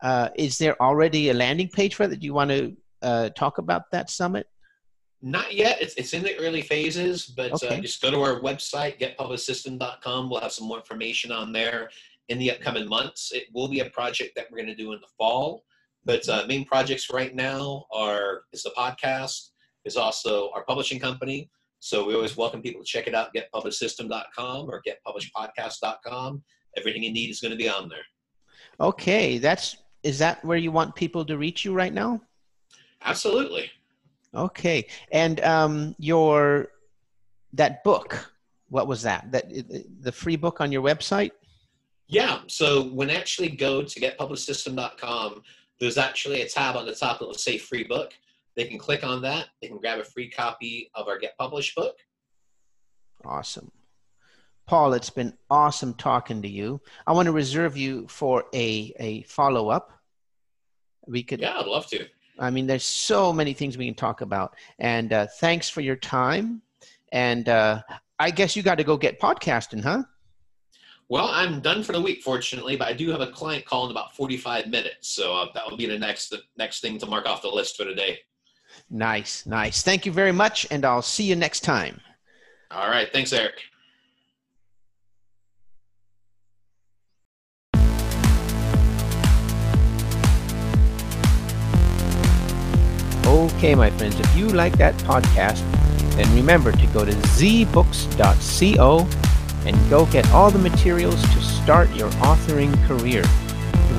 Uh, 0.01 0.29
is 0.35 0.57
there 0.57 0.81
already 0.81 1.27
a 1.29 1.33
landing 1.33 1.67
page 1.67 1.95
for 1.95 2.07
that? 2.07 2.21
Do 2.21 2.25
you 2.25 2.33
want 2.33 2.51
to 2.51 2.77
uh, 3.01 3.29
talk 3.31 3.57
about 3.57 3.91
that 3.91 4.09
summit? 4.09 4.47
Not 5.26 5.55
yet. 5.55 5.82
It's, 5.82 5.95
it's 5.95 6.13
in 6.13 6.21
the 6.21 6.38
early 6.38 6.61
phases, 6.61 7.26
but 7.26 7.51
uh, 7.51 7.55
Okay. 7.55 7.80
uh, 7.80 7.82
just 7.82 7.99
go 7.99 8.11
to 8.11 8.21
our 8.21 8.39
website, 8.41 8.99
getpublicsystem.com. 8.99 10.30
We'll 10.30 10.39
have 10.39 10.51
some 10.51 10.67
more 10.67 10.78
information 10.78 11.32
on 11.32 11.51
there 11.51 11.89
in 12.30 12.38
the 12.38 12.51
upcoming 12.51 12.88
months. 12.88 13.32
It 13.34 13.45
will 13.51 13.67
be 13.67 13.80
a 13.80 13.89
project 13.89 14.34
that 14.36 14.45
we're 14.51 14.57
going 14.57 14.67
to 14.67 14.76
do 14.76 14.93
in 14.93 15.01
the 15.01 15.07
fall, 15.17 15.63
but 16.05 16.30
uh, 16.30 16.45
main 16.47 16.63
projects 16.63 17.09
right 17.09 17.34
now 17.34 17.86
are 17.91 18.43
is 18.53 18.61
the 18.61 18.69
podcast, 18.78 19.49
is 19.84 19.97
also 19.97 20.51
our 20.53 20.63
publishing 20.63 20.99
company. 20.99 21.49
So 21.80 22.05
we 22.05 22.13
always 22.13 22.38
welcome 22.38 22.61
people 22.61 22.82
to 22.82 22.88
check 22.88 23.07
it 23.07 23.15
out, 23.15 23.34
getpublicsystem.com 23.34 24.69
or 24.69 24.84
getpublishedpodcast.com. 24.88 26.43
Everything 26.78 27.01
you 27.01 27.11
need 27.11 27.32
is 27.32 27.41
going 27.41 27.51
to 27.51 27.57
be 27.57 27.67
on 27.67 27.89
there. 27.89 28.05
Okay, 28.80 29.39
that's 29.39 29.78
is 30.03 30.19
that 30.19 30.45
where 30.45 30.59
you 30.59 30.71
want 30.71 30.93
people 30.93 31.26
to 31.26 31.36
reach 31.36 31.65
you 31.65 31.73
right 31.73 31.93
now? 31.93 32.21
Absolutely. 33.03 33.71
Okay, 34.36 34.88
and 35.11 35.39
um, 35.41 35.95
your 35.97 36.69
that 37.53 37.83
book, 37.83 38.33
what 38.69 38.88
was 38.88 39.01
that? 39.03 39.31
That 39.31 39.45
the 40.01 40.11
free 40.11 40.36
book 40.36 40.61
on 40.61 40.71
your 40.71 40.81
website? 40.81 41.31
Yeah. 42.07 42.39
So 42.47 42.83
when 42.89 43.09
actually 43.09 43.49
go 43.49 43.81
to 43.81 43.99
getpublicsystem.com, 43.99 45.41
there's 45.79 45.97
actually 45.97 46.41
a 46.41 46.47
tab 46.47 46.75
on 46.75 46.86
the 46.86 46.95
top 46.95 47.19
that 47.19 47.25
will 47.25 47.33
say 47.33 47.57
free 47.57 47.83
book. 47.83 48.13
They 48.55 48.65
can 48.65 48.77
click 48.77 49.03
on 49.03 49.21
that. 49.23 49.47
They 49.61 49.67
can 49.67 49.79
grab 49.79 49.99
a 49.99 50.03
free 50.03 50.29
copy 50.29 50.89
of 50.95 51.07
our 51.07 51.17
Get 51.17 51.38
Published 51.38 51.75
book. 51.75 51.97
Awesome. 53.25 53.71
Paul, 54.65 54.93
it's 54.93 55.09
been 55.09 55.33
awesome 55.49 55.93
talking 55.93 56.41
to 56.41 56.47
you. 56.47 56.81
I 57.05 57.11
want 57.13 57.27
to 57.27 57.31
reserve 57.31 57.77
you 57.77 58.07
for 58.07 58.45
a, 58.53 58.93
a 58.99 59.21
follow 59.23 59.69
up. 59.69 59.91
We 61.07 61.21
could, 61.21 61.39
Yeah, 61.39 61.59
I'd 61.59 61.67
love 61.67 61.86
to. 61.88 62.07
I 62.39 62.49
mean, 62.49 62.67
there's 62.67 62.83
so 62.83 63.31
many 63.31 63.53
things 63.53 63.77
we 63.77 63.86
can 63.86 63.95
talk 63.95 64.21
about. 64.21 64.55
And 64.79 65.13
uh, 65.13 65.27
thanks 65.39 65.69
for 65.69 65.81
your 65.81 65.95
time. 65.95 66.61
And 67.11 67.47
uh, 67.47 67.81
I 68.19 68.31
guess 68.31 68.55
you 68.55 68.63
got 68.63 68.75
to 68.75 68.83
go 68.83 68.97
get 68.97 69.19
podcasting, 69.19 69.83
huh? 69.83 70.03
Well, 71.07 71.27
I'm 71.27 71.61
done 71.61 71.83
for 71.83 71.93
the 71.93 72.01
week, 72.01 72.23
fortunately, 72.23 72.75
but 72.75 72.88
I 72.88 72.93
do 72.93 73.11
have 73.11 73.21
a 73.21 73.27
client 73.27 73.63
call 73.65 73.86
in 73.86 73.91
about 73.91 74.15
45 74.15 74.67
minutes, 74.67 75.09
so 75.09 75.36
uh, 75.36 75.47
that 75.53 75.69
will 75.69 75.77
be 75.77 75.86
the 75.86 75.99
next 75.99 76.29
the 76.29 76.41
next 76.57 76.81
thing 76.81 76.97
to 76.97 77.05
mark 77.05 77.27
off 77.27 77.43
the 77.43 77.47
list 77.47 77.77
for 77.77 77.83
today. 77.83 78.17
Nice, 78.89 79.45
nice. 79.45 79.83
Thank 79.83 80.07
you 80.07 80.11
very 80.11 80.31
much. 80.31 80.65
And 80.71 80.83
I'll 80.83 81.03
see 81.03 81.23
you 81.23 81.36
next 81.36 81.59
time. 81.59 82.01
All 82.71 82.89
right, 82.89 83.07
thanks, 83.13 83.31
Eric. 83.33 83.61
Okay, 93.36 93.75
my 93.75 93.89
friends, 93.89 94.17
if 94.17 94.33
you 94.38 94.47
like 94.47 94.77
that 94.77 94.95
podcast, 94.99 95.59
then 96.15 96.33
remember 96.33 96.71
to 96.71 96.88
go 96.88 97.03
to 97.03 97.11
zbooks.co 97.11 99.05
and 99.67 99.89
go 99.89 100.05
get 100.05 100.25
all 100.31 100.49
the 100.49 100.57
materials 100.57 101.21
to 101.21 101.41
start 101.41 101.93
your 101.93 102.09
authoring 102.11 102.73
career. 102.88 103.23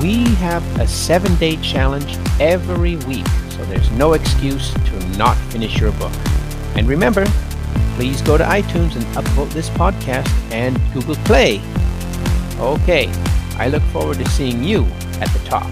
We 0.01 0.23
have 0.37 0.63
a 0.79 0.87
seven 0.87 1.35
day 1.35 1.57
challenge 1.57 2.17
every 2.39 2.95
week, 3.05 3.27
so 3.51 3.63
there's 3.65 3.91
no 3.91 4.13
excuse 4.13 4.73
to 4.73 5.07
not 5.19 5.37
finish 5.51 5.77
your 5.77 5.91
book. 5.93 6.13
And 6.75 6.87
remember, 6.87 7.27
please 7.95 8.23
go 8.23 8.39
to 8.39 8.43
iTunes 8.43 8.95
and 8.95 9.05
upvote 9.15 9.51
this 9.51 9.69
podcast 9.69 10.27
and 10.51 10.79
Google 10.93 11.15
Play. 11.25 11.61
Okay, 12.57 13.07
I 13.59 13.67
look 13.69 13.83
forward 13.93 14.17
to 14.17 14.27
seeing 14.31 14.63
you 14.63 14.85
at 15.21 15.29
the 15.29 15.39
top. 15.45 15.71